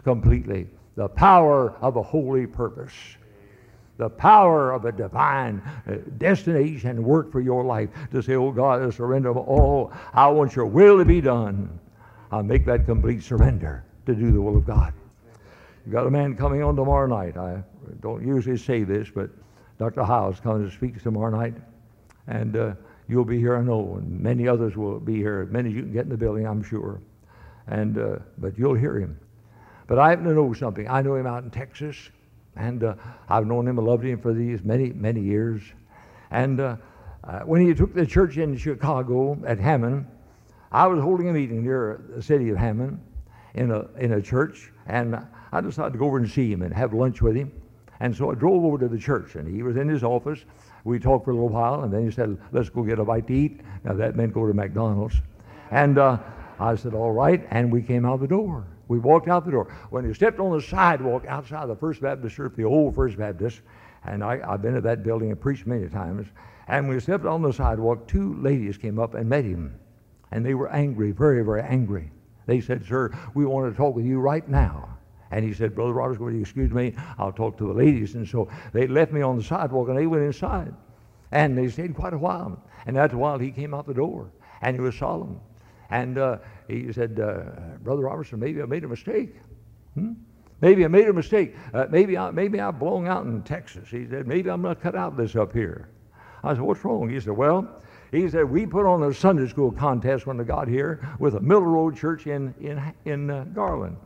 completely. 0.04 0.68
The 0.96 1.08
power 1.08 1.72
of 1.82 1.96
a 1.96 2.04
holy 2.04 2.46
purpose 2.46 2.94
the 3.98 4.10
power 4.10 4.72
of 4.72 4.86
a 4.86 4.92
divine 4.92 5.62
uh, 5.88 5.96
destination 6.18 6.92
and 6.92 7.04
work 7.04 7.32
for 7.32 7.42
your 7.42 7.64
life 7.64 7.90
to 8.12 8.22
say, 8.22 8.36
Oh 8.36 8.52
God, 8.52 8.82
I 8.82 8.90
surrender 8.90 9.32
all. 9.32 9.94
I 10.14 10.28
want 10.28 10.56
your 10.56 10.66
will 10.66 10.98
to 10.98 11.06
be 11.06 11.22
done. 11.22 11.80
I'll 12.32 12.44
make 12.44 12.66
that 12.66 12.86
complete 12.86 13.24
surrender 13.24 13.84
to 14.08 14.16
do 14.16 14.32
the 14.32 14.42
will 14.42 14.58
of 14.58 14.66
God. 14.66 14.94
You've 15.86 15.94
got 15.94 16.08
a 16.08 16.12
man 16.12 16.36
coming 16.36 16.64
on 16.64 16.76
tomorrow 16.76 17.08
night. 17.08 17.38
I 17.38 17.62
don't 18.02 18.26
usually 18.26 18.58
say 18.58 18.84
this, 18.84 19.10
but 19.14 19.30
Dr. 19.78 20.04
Hyles 20.04 20.40
comes 20.40 20.70
to 20.70 20.76
speak 20.76 21.02
tomorrow 21.02 21.30
night. 21.30 21.56
And 22.28 22.56
uh, 22.56 22.74
you'll 23.08 23.26
be 23.26 23.38
here, 23.38 23.58
I 23.58 23.62
know, 23.62 23.96
and 23.98 24.20
many 24.20 24.48
others 24.48 24.78
will 24.78 25.00
be 25.00 25.16
here. 25.16 25.46
Many 25.52 25.70
as 25.70 25.76
you 25.76 25.82
can 25.82 25.94
get 25.94 26.04
in 26.04 26.10
the 26.10 26.18
building, 26.18 26.48
I'm 26.48 26.64
sure. 26.64 27.02
And, 27.68 27.98
uh, 27.98 28.20
but 28.38 28.58
you'll 28.58 28.76
hear 28.76 28.98
him. 28.98 29.20
But 29.88 30.00
I 30.00 30.10
happen 30.10 30.26
to 30.26 30.34
know 30.34 30.54
something. 30.54 30.90
I 30.90 31.02
know 31.02 31.16
him 31.16 31.28
out 31.28 31.44
in 31.44 31.52
Texas, 31.52 31.98
and 32.56 32.84
uh, 32.84 32.96
I've 33.30 33.48
known 33.48 33.68
him 33.68 33.78
and 33.78 33.88
loved 33.88 34.06
him 34.06 34.20
for 34.20 34.34
these 34.34 34.63
many, 34.63 34.92
many 34.92 35.22
years. 35.22 35.62
And 36.32 36.60
uh, 36.60 36.78
uh, 37.24 37.39
when 37.42 37.66
he 37.66 37.74
took 37.74 37.94
the 37.94 38.06
church 38.06 38.38
in 38.38 38.58
Chicago 38.58 39.38
at 39.46 39.60
Hammond, 39.60 40.06
I 40.72 40.88
was 40.88 41.02
holding 41.02 41.30
a 41.30 41.34
meeting 41.34 41.63
near 41.63 42.04
the 42.16 42.22
city 42.22 42.50
of 42.50 42.58
Hammond 42.58 43.00
in 43.54 43.72
a, 43.72 43.86
in 44.00 44.13
a 44.13 44.22
church, 44.22 44.72
and 44.88 45.16
I 45.52 45.62
decided 45.62 45.94
to 45.94 46.00
go 46.00 46.06
over 46.06 46.18
and 46.18 46.30
see 46.30 46.52
him 46.52 46.63
and 46.63 46.74
have 46.74 46.94
lunch 46.94 47.22
with 47.22 47.36
him. 47.36 47.52
And 48.00 48.16
so 48.16 48.32
I 48.32 48.36
drove 48.36 48.66
over 48.66 48.78
to 48.80 48.88
the 48.88 48.98
church, 48.98 49.36
and 49.36 49.48
he 49.48 49.63
was 49.63 49.78
in 49.78 49.88
his 49.88 50.04
office. 50.04 50.44
We 50.84 51.00
talked 51.00 51.26
for 51.26 51.32
a 51.32 51.36
little 51.36 51.50
while, 51.50 51.84
and 51.84 51.94
then 51.94 52.04
he 52.04 52.12
said, 52.12 52.38
Let's 52.52 52.70
go 52.70 52.84
get 52.84 53.00
a 53.00 53.06
bite 53.06 53.28
to 53.28 53.34
eat. 53.34 53.62
Now, 53.84 53.94
that 53.94 54.16
meant 54.16 54.34
go 54.34 54.48
to 54.48 54.54
McDonald's. 54.54 55.16
And 55.72 55.98
uh, 55.98 56.18
I 56.60 56.76
said, 56.76 56.94
All 56.94 57.12
right. 57.12 57.48
And 57.52 57.72
we 57.72 57.82
came 57.82 58.06
out 58.06 58.20
the 58.20 58.28
door. 58.28 58.66
We 58.88 59.00
walked 59.00 59.28
out 59.28 59.46
the 59.46 59.52
door. 59.52 59.74
When 59.89 60.06
he 60.06 60.13
stepped 60.13 60.39
on 60.39 60.56
the 60.56 60.62
sidewalk 60.62 61.26
outside 61.28 61.67
the 61.67 61.76
First 61.76 62.02
Baptist 62.02 62.36
Church, 62.36 62.54
the 62.56 62.63
old 62.63 62.96
First 62.96 63.17
Baptist, 63.17 63.62
and 64.06 64.24
I, 64.24 64.41
I've 64.46 64.62
been 64.62 64.76
at 64.76 64.84
that 64.84 65.04
building 65.04 65.32
and 65.32 65.39
preached 65.39 65.65
many 65.65 65.88
times, 65.88 66.28
and 66.67 66.88
when 66.88 66.96
we 66.96 67.02
stepped 67.02 67.26
on 67.26 67.41
the 67.41 67.52
sidewalk, 67.52 68.08
two 68.08 68.36
ladies 68.41 68.78
came 68.78 69.00
up 69.00 69.15
and 69.15 69.30
met 69.30 69.46
him. 69.46 69.80
And 70.32 70.46
they 70.46 70.54
were 70.54 70.69
angry, 70.69 71.12
very, 71.12 71.43
very 71.43 71.62
angry. 71.62 72.12
They 72.46 72.60
said, 72.60 72.86
Sir, 72.86 73.12
we 73.34 73.46
want 73.46 73.72
to 73.72 73.78
talk 73.78 73.96
with 73.96 74.06
you 74.06 74.19
right 74.19 74.48
now. 74.48 74.98
And 75.32 75.43
he 75.43 75.54
said, 75.54 75.74
Brother 75.74 75.93
Rogers, 75.93 76.19
will 76.19 76.32
you 76.32 76.41
excuse 76.41 76.72
me? 76.72 76.93
I'll 77.17 77.32
talk 77.32 77.58
to 77.58 77.67
the 77.67 77.74
ladies. 77.74 78.15
And 78.15 78.28
so 78.28 78.50
they 78.72 78.88
left 78.88 79.12
me 79.12 79.22
on 79.22 79.38
the 79.38 79.43
sidewalk 79.43 79.88
and 79.89 79.98
they 79.98 80.06
went 80.06 80.24
inside. 80.24 80.74
And 81.32 81.58
they 81.58 81.69
stayed 81.69 81.96
quite 81.96 82.13
a 82.13 82.17
while. 82.17 82.62
And 82.86 82.98
after 82.98 83.15
a 83.15 83.19
while, 83.19 83.39
he 83.39 83.50
came 83.52 83.74
out 83.74 83.88
the 83.88 83.93
door 83.93 84.32
and 84.62 84.76
he 84.76 84.82
was 84.82 84.96
solemn. 84.96 85.39
And 85.89 86.17
uh, 86.17 86.38
he 86.67 86.91
said, 86.91 87.19
uh, 87.19 87.78
Brother 87.82 88.04
Roberson, 88.04 88.39
maybe 88.39 88.62
I 88.62 88.65
made 88.65 88.84
a 88.84 88.88
mistake. 88.88 89.36
Hmm? 89.95 90.13
Maybe 90.62 90.86
I 90.86 90.88
made 90.88 91.10
a 91.10 91.13
mistake. 91.13 91.56
Uh, 91.73 91.88
maybe, 91.89 92.17
I, 92.17 92.32
maybe 92.32 92.60
I've 92.60 92.80
blown 92.80 93.06
out 93.08 93.26
in 93.26 93.41
Texas. 93.43 93.89
He 93.89 94.08
said, 94.08 94.28
maybe 94.28 94.49
I'm 94.49 94.63
to 94.63 94.76
cut 94.76 94.95
out 94.95 95.17
this 95.17 95.36
up 95.36 95.52
here. 95.52 95.89
I 96.43 96.54
said, 96.54 96.62
what's 96.62 96.84
wrong? 96.86 97.10
He 97.10 97.19
said, 97.19 97.34
well, 97.34 97.82
he 98.12 98.30
said, 98.30 98.49
we 98.49 98.65
put 98.65 98.86
on 98.86 99.04
a 99.04 99.13
Sunday 99.13 99.47
school 99.47 99.71
contest 99.71 100.26
when 100.26 100.39
I 100.39 100.43
got 100.43 100.67
here 100.67 101.06
with 101.19 101.36
a 101.36 101.39
Miller 101.39 101.67
Road 101.67 101.97
church 101.97 102.28
in, 102.28 102.54
in, 102.62 102.93
in 103.06 103.30
uh, 103.30 103.43
Garland. 103.54 103.97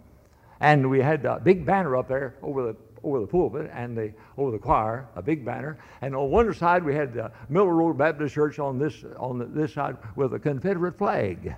And 0.60 0.90
we 0.90 1.00
had 1.00 1.26
a 1.26 1.40
big 1.40 1.66
banner 1.66 1.96
up 1.96 2.08
there 2.08 2.36
over 2.42 2.64
the 2.64 2.76
over 3.04 3.20
the 3.20 3.28
pulpit 3.28 3.70
and 3.74 3.96
the 3.96 4.12
over 4.38 4.52
the 4.52 4.58
choir, 4.58 5.08
a 5.16 5.22
big 5.22 5.46
banner. 5.46 5.78
And 6.02 6.16
on 6.16 6.32
one 6.32 6.52
side 6.54 6.84
we 6.84 6.96
had 6.96 7.14
the 7.14 7.32
Miller 7.48 7.76
Road 7.76 7.98
Baptist 7.98 8.34
Church 8.34 8.58
on 8.58 8.80
this 8.80 9.06
on 9.18 9.38
the, 9.38 9.46
this 9.46 9.74
side 9.74 9.98
with 10.16 10.34
a 10.34 10.40
Confederate 10.40 10.98
flag. 10.98 11.56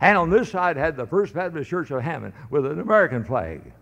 And 0.00 0.16
on 0.16 0.30
this 0.30 0.50
side 0.50 0.76
had 0.76 0.96
the 0.96 1.06
First 1.06 1.34
Baptist 1.34 1.68
Church 1.68 1.90
of 1.90 2.02
Hammond 2.02 2.32
with 2.50 2.66
an 2.66 2.80
American 2.80 3.24
flag. 3.24 3.72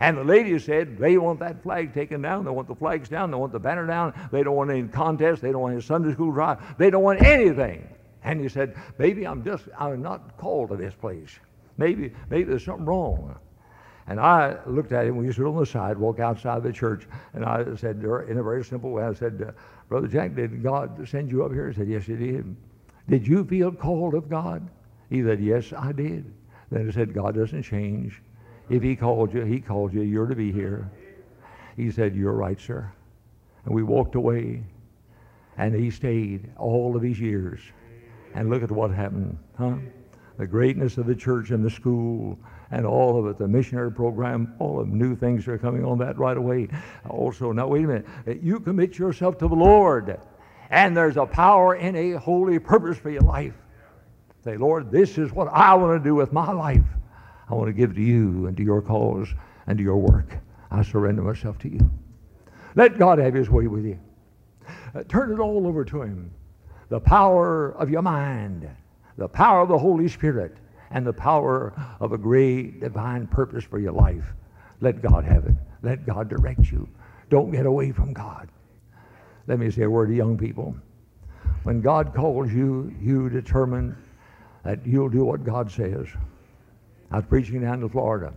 And 0.00 0.18
the 0.18 0.24
ladies 0.24 0.64
said 0.64 0.98
they 0.98 1.16
want 1.16 1.40
that 1.40 1.62
flag 1.62 1.94
taken 1.94 2.20
down. 2.20 2.44
They 2.44 2.50
want 2.50 2.68
the 2.68 2.74
flags 2.74 3.08
down. 3.08 3.30
They 3.30 3.36
want 3.36 3.52
the 3.52 3.58
banner 3.58 3.86
down. 3.86 4.12
They 4.30 4.42
don't 4.42 4.54
want 4.54 4.70
any 4.70 4.86
contest. 4.88 5.40
They 5.40 5.52
don't 5.52 5.62
want 5.62 5.72
any 5.72 5.82
Sunday 5.82 6.12
school 6.12 6.32
drive. 6.32 6.76
They 6.76 6.90
don't 6.90 7.02
want 7.02 7.22
anything. 7.22 7.88
And 8.22 8.40
he 8.40 8.48
said, 8.48 8.76
maybe 8.98 9.26
I'm 9.26 9.42
just, 9.42 9.64
I'm 9.78 10.02
not 10.02 10.36
called 10.36 10.70
to 10.70 10.76
this 10.76 10.94
place. 10.94 11.38
Maybe, 11.78 12.12
maybe 12.28 12.44
there's 12.44 12.64
something 12.64 12.84
wrong. 12.84 13.36
And 14.08 14.20
I 14.20 14.58
looked 14.66 14.92
at 14.92 15.06
him. 15.06 15.16
We 15.16 15.32
stood 15.32 15.46
on 15.46 15.56
the 15.56 15.66
side, 15.66 15.90
sidewalk 15.90 16.20
outside 16.20 16.62
the 16.62 16.72
church, 16.72 17.08
and 17.34 17.44
I 17.44 17.74
said, 17.76 17.96
in 17.96 18.38
a 18.38 18.42
very 18.42 18.64
simple 18.64 18.90
way, 18.90 19.04
I 19.04 19.14
said, 19.14 19.44
uh, 19.48 19.52
Brother 19.88 20.06
Jack, 20.06 20.34
did 20.34 20.62
God 20.62 21.08
send 21.08 21.30
you 21.30 21.44
up 21.44 21.52
here? 21.52 21.68
He 21.70 21.76
said, 21.76 21.88
Yes, 21.88 22.04
He 22.04 22.14
did. 22.14 22.56
Did 23.08 23.26
you 23.26 23.44
feel 23.44 23.72
called 23.72 24.14
of 24.14 24.28
God? 24.28 24.68
He 25.10 25.22
said, 25.22 25.40
Yes, 25.40 25.72
I 25.76 25.92
did. 25.92 26.32
Then 26.70 26.86
he 26.86 26.92
said, 26.92 27.14
God 27.14 27.34
doesn't 27.34 27.62
change. 27.62 28.20
If 28.68 28.82
He 28.82 28.96
called 28.96 29.32
you, 29.32 29.42
He 29.42 29.60
called 29.60 29.92
you. 29.92 30.02
You're 30.02 30.26
to 30.26 30.34
be 30.34 30.52
here. 30.52 30.90
He 31.76 31.90
said, 31.90 32.16
You're 32.16 32.32
right, 32.32 32.60
sir. 32.60 32.90
And 33.64 33.74
we 33.74 33.82
walked 33.82 34.14
away, 34.14 34.62
and 35.58 35.74
he 35.74 35.90
stayed 35.90 36.50
all 36.56 36.96
of 36.96 37.02
his 37.02 37.20
years. 37.20 37.60
And 38.34 38.48
look 38.48 38.62
at 38.62 38.70
what 38.70 38.90
happened, 38.90 39.38
huh? 39.58 39.74
The 40.38 40.46
greatness 40.46 40.98
of 40.98 41.06
the 41.06 41.14
church 41.14 41.50
and 41.50 41.64
the 41.64 41.70
school 41.70 42.38
and 42.70 42.84
all 42.84 43.18
of 43.18 43.26
it, 43.26 43.38
the 43.38 43.48
missionary 43.48 43.90
program, 43.90 44.54
all 44.58 44.80
of 44.80 44.88
new 44.88 45.16
things 45.16 45.48
are 45.48 45.56
coming 45.56 45.84
on 45.84 45.98
that 45.98 46.18
right 46.18 46.36
away. 46.36 46.68
Also, 47.08 47.52
now 47.52 47.68
wait 47.68 47.84
a 47.84 47.88
minute. 47.88 48.06
You 48.42 48.60
commit 48.60 48.98
yourself 48.98 49.38
to 49.38 49.48
the 49.48 49.54
Lord, 49.54 50.20
and 50.70 50.96
there's 50.96 51.16
a 51.16 51.26
power 51.26 51.76
in 51.76 51.96
a 51.96 52.12
holy 52.12 52.58
purpose 52.58 52.98
for 52.98 53.10
your 53.10 53.22
life. 53.22 53.54
Say, 54.46 54.56
Lord, 54.56 54.92
this 54.92 55.18
is 55.18 55.32
what 55.32 55.48
I 55.48 55.74
want 55.74 56.00
to 56.00 56.08
do 56.08 56.14
with 56.14 56.32
my 56.32 56.52
life. 56.52 56.84
I 57.50 57.54
want 57.54 57.66
to 57.66 57.72
give 57.72 57.96
to 57.96 58.00
you 58.00 58.46
and 58.46 58.56
to 58.56 58.62
your 58.62 58.80
cause 58.80 59.26
and 59.66 59.76
to 59.76 59.82
your 59.82 59.96
work. 59.96 60.38
I 60.70 60.84
surrender 60.84 61.22
myself 61.22 61.58
to 61.58 61.68
you. 61.68 61.90
Let 62.76 62.96
God 62.96 63.18
have 63.18 63.34
his 63.34 63.50
way 63.50 63.66
with 63.66 63.84
you. 63.84 63.98
Uh, 64.94 65.02
turn 65.08 65.32
it 65.32 65.40
all 65.40 65.66
over 65.66 65.84
to 65.86 66.02
him. 66.02 66.30
The 66.90 67.00
power 67.00 67.72
of 67.72 67.90
your 67.90 68.02
mind, 68.02 68.70
the 69.18 69.26
power 69.26 69.62
of 69.62 69.68
the 69.68 69.78
Holy 69.78 70.06
Spirit, 70.06 70.58
and 70.92 71.04
the 71.04 71.12
power 71.12 71.74
of 71.98 72.12
a 72.12 72.18
great 72.18 72.78
divine 72.78 73.26
purpose 73.26 73.64
for 73.64 73.80
your 73.80 73.94
life. 73.94 74.26
Let 74.80 75.02
God 75.02 75.24
have 75.24 75.46
it. 75.46 75.56
Let 75.82 76.06
God 76.06 76.28
direct 76.28 76.70
you. 76.70 76.88
Don't 77.30 77.50
get 77.50 77.66
away 77.66 77.90
from 77.90 78.12
God. 78.12 78.48
Let 79.48 79.58
me 79.58 79.72
say 79.72 79.82
a 79.82 79.90
word 79.90 80.06
to 80.06 80.14
young 80.14 80.38
people. 80.38 80.76
When 81.64 81.80
God 81.80 82.14
calls 82.14 82.52
you, 82.52 82.94
you 83.00 83.28
determine 83.28 83.96
that 84.66 84.84
you'll 84.84 85.08
do 85.08 85.24
what 85.24 85.44
God 85.44 85.70
says. 85.70 86.08
I 87.12 87.16
was 87.16 87.24
preaching 87.26 87.60
down 87.60 87.82
in 87.82 87.88
Florida, 87.88 88.34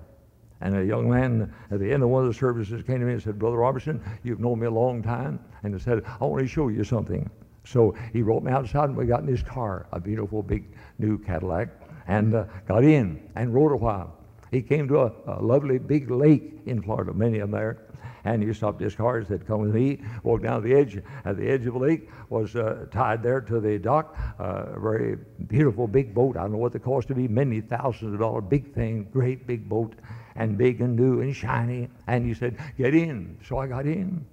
and 0.62 0.78
a 0.78 0.86
young 0.86 1.10
man 1.10 1.52
at 1.72 1.80
the 1.80 1.92
end 1.92 2.04
of 2.04 2.10
one 2.10 2.22
of 2.24 2.32
the 2.32 2.40
services 2.40 2.84
came 2.84 3.00
to 3.00 3.06
me 3.06 3.14
and 3.14 3.22
said, 3.22 3.40
Brother 3.40 3.58
Roberson, 3.58 4.00
you've 4.24 4.40
known 4.40 4.60
me 4.60 4.68
a 4.68 4.72
long 4.72 5.02
time. 5.02 5.40
And 5.64 5.74
he 5.74 5.80
said, 5.80 6.04
I 6.22 6.26
want 6.26 6.44
to 6.44 6.48
show 6.48 6.68
you 6.68 6.84
something. 6.84 7.28
So 7.66 7.96
he 8.14 8.22
brought 8.22 8.44
me 8.44 8.52
outside, 8.52 8.90
and 8.90 8.96
we 8.96 9.06
got 9.06 9.22
in 9.22 9.28
his 9.28 9.42
car, 9.42 9.88
a 9.92 10.00
beautiful 10.00 10.44
big 10.44 10.66
new 11.00 11.18
Cadillac, 11.18 11.70
and 12.08 12.36
uh, 12.36 12.46
got 12.68 12.84
in 12.84 13.28
and 13.36 13.52
rode 13.52 13.72
a 13.72 13.78
while. 13.78 14.16
He 14.52 14.62
came 14.62 14.88
to 14.88 15.00
a, 15.00 15.12
a 15.28 15.42
lovely 15.42 15.78
big 15.78 16.10
lake 16.10 16.62
in 16.66 16.82
Florida, 16.82 17.14
many 17.14 17.40
of 17.40 17.52
them 17.52 17.60
there. 17.60 17.78
And 18.26 18.44
he 18.44 18.54
stopped 18.54 18.82
his 18.82 18.96
car 18.96 19.18
and 19.18 19.28
said, 19.28 19.48
Come 19.48 19.62
with 19.62 19.74
me. 19.74 20.02
Walked 20.24 20.44
down 20.44 20.62
the 20.62 20.74
edge. 20.74 21.02
At 21.24 21.38
the 21.38 21.50
edge 21.50 21.66
of 21.66 21.74
the 21.74 21.80
lake 21.80 22.10
was 22.30 22.56
uh, 22.56 22.86
tied 22.92 23.24
there 23.24 23.42
to 23.42 23.60
the 23.60 23.80
dock. 23.80 24.16
Uh, 24.40 24.66
a 24.76 24.80
very 24.80 25.18
beautiful 25.48 25.88
big 25.88 26.14
boat. 26.14 26.36
I 26.36 26.42
don't 26.42 26.52
know 26.52 26.58
what 26.58 26.74
the 26.74 26.80
cost 26.80 27.08
to 27.10 27.16
be, 27.16 27.28
many 27.28 27.62
thousands 27.62 28.14
of 28.14 28.20
dollars. 28.20 28.44
Big 28.50 28.74
thing, 28.74 29.08
great 29.12 29.48
big 29.48 29.70
boat, 29.70 29.96
and 30.36 30.58
big 30.58 30.82
and 30.82 30.96
new 30.96 31.22
and 31.22 31.34
shiny. 31.34 31.90
And 32.08 32.26
he 32.26 32.34
said, 32.34 32.58
Get 32.78 32.94
in. 32.94 33.38
So 33.48 33.58
I 33.58 33.68
got 33.68 33.86
in. 33.86 34.26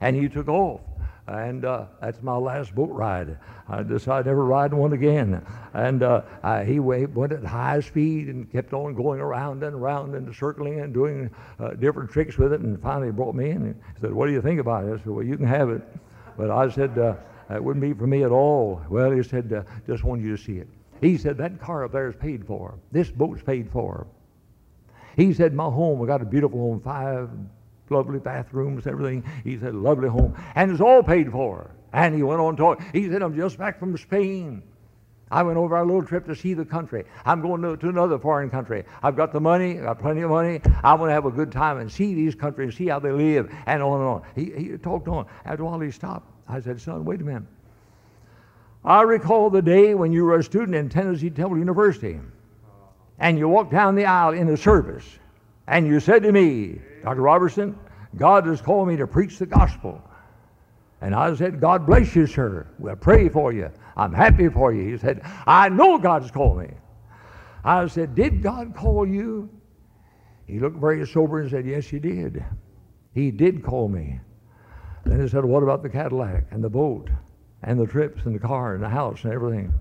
And 0.00 0.16
he 0.16 0.28
took 0.28 0.48
off 0.48 0.80
and 1.26 1.64
uh, 1.64 1.86
that's 2.00 2.22
my 2.22 2.36
last 2.36 2.74
boat 2.74 2.90
ride. 2.90 3.38
I 3.68 3.82
decided 3.82 4.26
never 4.26 4.44
ride 4.44 4.74
one 4.74 4.92
again. 4.92 5.44
And 5.72 6.02
uh, 6.02 6.22
I, 6.42 6.64
he 6.64 6.80
went 6.80 7.32
at 7.32 7.44
high 7.44 7.80
speed 7.80 8.28
and 8.28 8.50
kept 8.52 8.74
on 8.74 8.94
going 8.94 9.20
around 9.20 9.62
and 9.62 9.74
around 9.74 10.14
and 10.14 10.34
circling 10.34 10.80
and 10.80 10.92
doing 10.92 11.30
uh, 11.58 11.70
different 11.70 12.10
tricks 12.10 12.36
with 12.36 12.52
it. 12.52 12.60
And 12.60 12.80
finally 12.82 13.10
brought 13.10 13.34
me 13.34 13.50
in 13.50 13.62
and 13.62 13.80
said, 14.00 14.12
"What 14.12 14.26
do 14.26 14.32
you 14.32 14.42
think 14.42 14.60
about 14.60 14.84
it?" 14.84 14.92
I 14.92 14.96
said, 14.98 15.06
"Well, 15.06 15.24
you 15.24 15.36
can 15.36 15.46
have 15.46 15.70
it." 15.70 15.82
But 16.36 16.50
I 16.50 16.68
said, 16.68 16.98
uh, 16.98 17.14
"It 17.50 17.62
wouldn't 17.62 17.82
be 17.82 17.94
for 17.94 18.06
me 18.06 18.22
at 18.22 18.30
all." 18.30 18.82
Well, 18.90 19.10
he 19.10 19.22
said, 19.22 19.50
uh, 19.52 19.62
"Just 19.86 20.04
want 20.04 20.20
you 20.20 20.36
to 20.36 20.42
see 20.42 20.58
it." 20.58 20.68
He 21.00 21.16
said, 21.16 21.38
"That 21.38 21.58
car 21.58 21.84
up 21.84 21.92
there 21.92 22.08
is 22.08 22.16
paid 22.16 22.46
for. 22.46 22.74
This 22.92 23.10
boat's 23.10 23.42
paid 23.42 23.70
for." 23.70 24.06
He 25.16 25.32
said, 25.32 25.54
"My 25.54 25.70
home, 25.70 26.02
I 26.02 26.06
got 26.06 26.20
a 26.20 26.26
beautiful 26.26 26.58
home, 26.58 26.80
five 26.80 27.30
lovely 27.90 28.18
bathrooms, 28.18 28.86
everything. 28.86 29.24
He 29.44 29.58
said, 29.58 29.74
lovely 29.74 30.08
home. 30.08 30.36
And 30.54 30.70
it's 30.70 30.80
all 30.80 31.02
paid 31.02 31.30
for. 31.30 31.70
And 31.92 32.14
he 32.14 32.22
went 32.22 32.40
on 32.40 32.56
talking. 32.56 32.84
He 32.92 33.08
said, 33.08 33.22
I'm 33.22 33.36
just 33.36 33.58
back 33.58 33.78
from 33.78 33.96
Spain. 33.96 34.62
I 35.30 35.42
went 35.42 35.56
over 35.56 35.76
our 35.76 35.84
little 35.84 36.04
trip 36.04 36.26
to 36.26 36.36
see 36.36 36.54
the 36.54 36.64
country. 36.64 37.04
I'm 37.24 37.40
going 37.40 37.62
to, 37.62 37.76
to 37.76 37.88
another 37.88 38.18
foreign 38.18 38.50
country. 38.50 38.84
I've 39.02 39.16
got 39.16 39.32
the 39.32 39.40
money, 39.40 39.78
I've 39.78 39.84
got 39.84 39.98
plenty 39.98 40.20
of 40.20 40.30
money. 40.30 40.60
I 40.82 40.94
want 40.94 41.10
to 41.10 41.14
have 41.14 41.24
a 41.24 41.30
good 41.30 41.50
time 41.50 41.78
and 41.78 41.90
see 41.90 42.14
these 42.14 42.34
countries, 42.34 42.76
see 42.76 42.86
how 42.86 43.00
they 43.00 43.10
live, 43.10 43.52
and 43.66 43.82
on 43.82 44.00
and 44.00 44.08
on. 44.08 44.22
He, 44.34 44.52
he 44.52 44.78
talked 44.78 45.08
on. 45.08 45.26
After 45.44 45.62
a 45.62 45.66
while, 45.66 45.80
he 45.80 45.90
stopped. 45.90 46.30
I 46.48 46.60
said, 46.60 46.80
Son, 46.80 47.04
wait 47.04 47.20
a 47.20 47.24
minute. 47.24 47.44
I 48.84 49.02
recall 49.02 49.48
the 49.48 49.62
day 49.62 49.94
when 49.94 50.12
you 50.12 50.24
were 50.24 50.38
a 50.38 50.44
student 50.44 50.74
in 50.74 50.88
Tennessee 50.88 51.30
Temple 51.30 51.58
University, 51.58 52.20
and 53.18 53.38
you 53.38 53.48
walked 53.48 53.72
down 53.72 53.94
the 53.94 54.04
aisle 54.04 54.34
in 54.34 54.46
the 54.46 54.56
service, 54.56 55.06
and 55.66 55.86
you 55.86 56.00
said 56.00 56.22
to 56.22 56.32
me, 56.32 56.80
Dr. 57.02 57.22
Roberson, 57.22 57.78
God 58.16 58.46
has 58.46 58.60
called 58.60 58.88
me 58.88 58.96
to 58.96 59.06
preach 59.06 59.38
the 59.38 59.46
gospel. 59.46 60.02
And 61.00 61.14
I 61.14 61.34
said, 61.34 61.60
God 61.60 61.86
bless 61.86 62.14
you, 62.14 62.26
sir. 62.26 62.66
We'll 62.78 62.96
pray 62.96 63.28
for 63.28 63.52
you. 63.52 63.70
I'm 63.96 64.12
happy 64.12 64.48
for 64.48 64.72
you. 64.72 64.92
He 64.92 64.98
said, 64.98 65.20
I 65.46 65.68
know 65.68 65.98
God's 65.98 66.30
called 66.30 66.58
me. 66.58 66.70
I 67.64 67.86
said, 67.88 68.14
Did 68.14 68.42
God 68.42 68.74
call 68.74 69.06
you? 69.06 69.48
He 70.46 70.58
looked 70.58 70.78
very 70.78 71.06
sober 71.06 71.40
and 71.40 71.50
said, 71.50 71.66
Yes, 71.66 71.86
he 71.86 71.98
did. 71.98 72.44
He 73.12 73.30
did 73.30 73.62
call 73.64 73.88
me. 73.88 74.20
Then 75.04 75.20
he 75.20 75.28
said, 75.28 75.44
What 75.44 75.62
about 75.62 75.82
the 75.82 75.88
Cadillac 75.88 76.46
and 76.50 76.62
the 76.62 76.68
boat 76.68 77.08
and 77.62 77.78
the 77.78 77.86
trips 77.86 78.26
and 78.26 78.34
the 78.34 78.38
car 78.38 78.74
and 78.74 78.82
the 78.82 78.88
house 78.88 79.24
and 79.24 79.32
everything? 79.32 79.72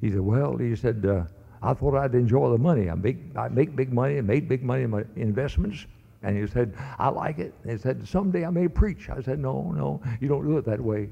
He 0.00 0.10
said, 0.10 0.20
Well, 0.20 0.56
he 0.56 0.76
said, 0.76 1.04
uh, 1.04 1.24
I 1.62 1.74
thought 1.74 1.94
I'd 1.94 2.14
enjoy 2.14 2.50
the 2.50 2.58
money. 2.58 2.88
I 2.88 2.94
make, 2.94 3.18
I 3.36 3.48
make 3.48 3.76
big 3.76 3.92
money 3.92 4.18
and 4.18 4.26
made 4.26 4.48
big 4.48 4.62
money 4.62 4.84
in 4.84 4.90
my 4.90 5.04
investments. 5.16 5.86
And 6.22 6.36
he 6.36 6.46
said, 6.46 6.74
I 6.98 7.08
like 7.08 7.38
it. 7.38 7.54
He 7.66 7.78
said, 7.78 8.06
someday 8.06 8.44
I 8.44 8.50
may 8.50 8.68
preach. 8.68 9.08
I 9.08 9.20
said, 9.22 9.38
no, 9.38 9.72
no, 9.72 10.02
you 10.20 10.28
don't 10.28 10.46
do 10.46 10.58
it 10.58 10.64
that 10.66 10.80
way. 10.80 11.08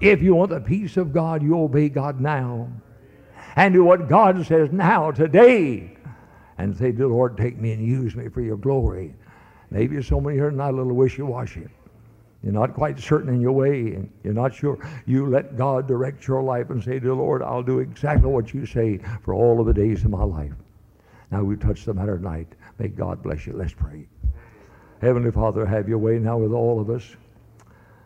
If 0.00 0.22
you 0.22 0.34
want 0.34 0.50
the 0.50 0.60
peace 0.60 0.96
of 0.96 1.12
God, 1.12 1.42
you 1.42 1.58
obey 1.58 1.88
God 1.88 2.20
now. 2.20 2.68
and 3.58 3.74
do 3.74 3.82
what 3.82 4.08
God 4.08 4.46
says 4.46 4.70
now, 4.70 5.10
today. 5.10 5.96
And 6.58 6.76
say, 6.76 6.92
Lord, 6.92 7.36
take 7.36 7.58
me 7.58 7.72
and 7.72 7.84
use 7.84 8.14
me 8.14 8.28
for 8.28 8.40
your 8.40 8.56
glory. 8.56 9.14
Maybe 9.70 10.02
some 10.02 10.26
of 10.26 10.34
you 10.34 10.44
are 10.44 10.50
not 10.50 10.74
a 10.74 10.76
little 10.76 10.92
wishy-washy. 10.92 11.66
You're 12.42 12.52
not 12.52 12.74
quite 12.74 13.00
certain 13.00 13.34
in 13.34 13.40
your 13.40 13.52
way, 13.52 13.94
and 13.94 14.10
you're 14.22 14.32
not 14.32 14.54
sure. 14.54 14.78
You 15.06 15.26
let 15.26 15.56
God 15.56 15.88
direct 15.88 16.26
your 16.26 16.42
life 16.42 16.70
and 16.70 16.82
say, 16.82 17.00
Dear 17.00 17.14
Lord, 17.14 17.42
I'll 17.42 17.64
do 17.64 17.80
exactly 17.80 18.30
what 18.30 18.54
you 18.54 18.64
say 18.64 19.00
for 19.22 19.34
all 19.34 19.60
of 19.60 19.66
the 19.66 19.74
days 19.74 20.04
of 20.04 20.10
my 20.10 20.22
life. 20.22 20.52
Now 21.30 21.42
we 21.42 21.56
touch 21.56 21.84
the 21.84 21.94
matter 21.94 22.16
tonight. 22.16 22.48
May 22.78 22.88
God 22.88 23.22
bless 23.22 23.46
you. 23.46 23.54
Let's 23.54 23.74
pray. 23.74 24.06
Heavenly 25.00 25.32
Father, 25.32 25.66
have 25.66 25.88
your 25.88 25.98
way 25.98 26.18
now 26.18 26.38
with 26.38 26.52
all 26.52 26.80
of 26.80 26.90
us. 26.90 27.04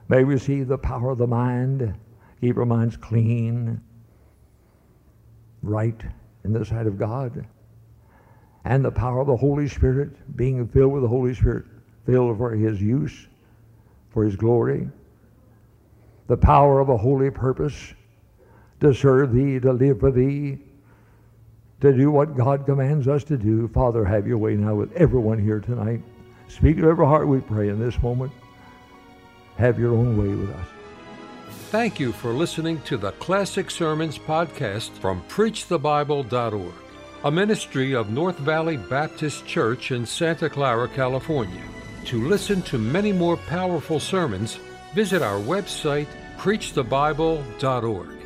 May 0.08 0.24
we 0.24 0.38
see 0.38 0.62
the 0.62 0.78
power 0.78 1.10
of 1.10 1.18
the 1.18 1.26
mind. 1.26 1.94
Keep 2.40 2.56
our 2.56 2.66
minds 2.66 2.96
clean, 2.96 3.80
right 5.62 6.02
in 6.44 6.52
the 6.52 6.64
sight 6.64 6.86
of 6.86 6.98
God. 6.98 7.46
And 8.64 8.84
the 8.84 8.90
power 8.90 9.20
of 9.20 9.26
the 9.26 9.36
Holy 9.36 9.68
Spirit, 9.68 10.36
being 10.36 10.66
filled 10.68 10.92
with 10.92 11.02
the 11.02 11.08
Holy 11.08 11.34
Spirit, 11.34 11.66
filled 12.04 12.36
for 12.36 12.54
His 12.54 12.80
use, 12.80 13.28
for 14.12 14.24
His 14.24 14.36
glory. 14.36 14.88
The 16.28 16.36
power 16.36 16.80
of 16.80 16.88
a 16.88 16.96
holy 16.96 17.30
purpose 17.30 17.94
to 18.80 18.94
serve 18.94 19.32
Thee, 19.32 19.60
to 19.60 19.72
live 19.72 20.00
for 20.00 20.10
Thee, 20.10 20.58
to 21.80 21.92
do 21.92 22.10
what 22.10 22.36
God 22.36 22.64
commands 22.64 23.08
us 23.08 23.24
to 23.24 23.36
do. 23.36 23.68
Father, 23.68 24.04
have 24.04 24.26
your 24.26 24.38
way 24.38 24.54
now 24.54 24.74
with 24.74 24.92
everyone 24.92 25.38
here 25.38 25.60
tonight. 25.60 26.00
Speak 26.48 26.76
to 26.76 26.88
every 26.88 27.06
heart, 27.06 27.26
we 27.26 27.40
pray, 27.40 27.68
in 27.70 27.80
this 27.80 28.00
moment. 28.02 28.32
Have 29.56 29.78
your 29.78 29.92
own 29.92 30.16
way 30.16 30.34
with 30.34 30.50
us. 30.50 30.66
Thank 31.70 31.98
you 31.98 32.12
for 32.12 32.32
listening 32.32 32.80
to 32.82 32.96
the 32.96 33.12
Classic 33.12 33.70
Sermons 33.70 34.18
podcast 34.18 34.90
from 34.98 35.22
PreachTheBible.org, 35.28 36.74
a 37.24 37.30
ministry 37.30 37.94
of 37.94 38.10
North 38.10 38.38
Valley 38.38 38.76
Baptist 38.76 39.46
Church 39.46 39.90
in 39.90 40.04
Santa 40.04 40.50
Clara, 40.50 40.88
California. 40.88 41.62
To 42.07 42.28
listen 42.28 42.62
to 42.62 42.78
many 42.78 43.12
more 43.12 43.36
powerful 43.36 44.00
sermons, 44.00 44.59
visit 44.94 45.22
our 45.22 45.38
website, 45.38 46.09
PreachTheBible.org. 46.36 48.21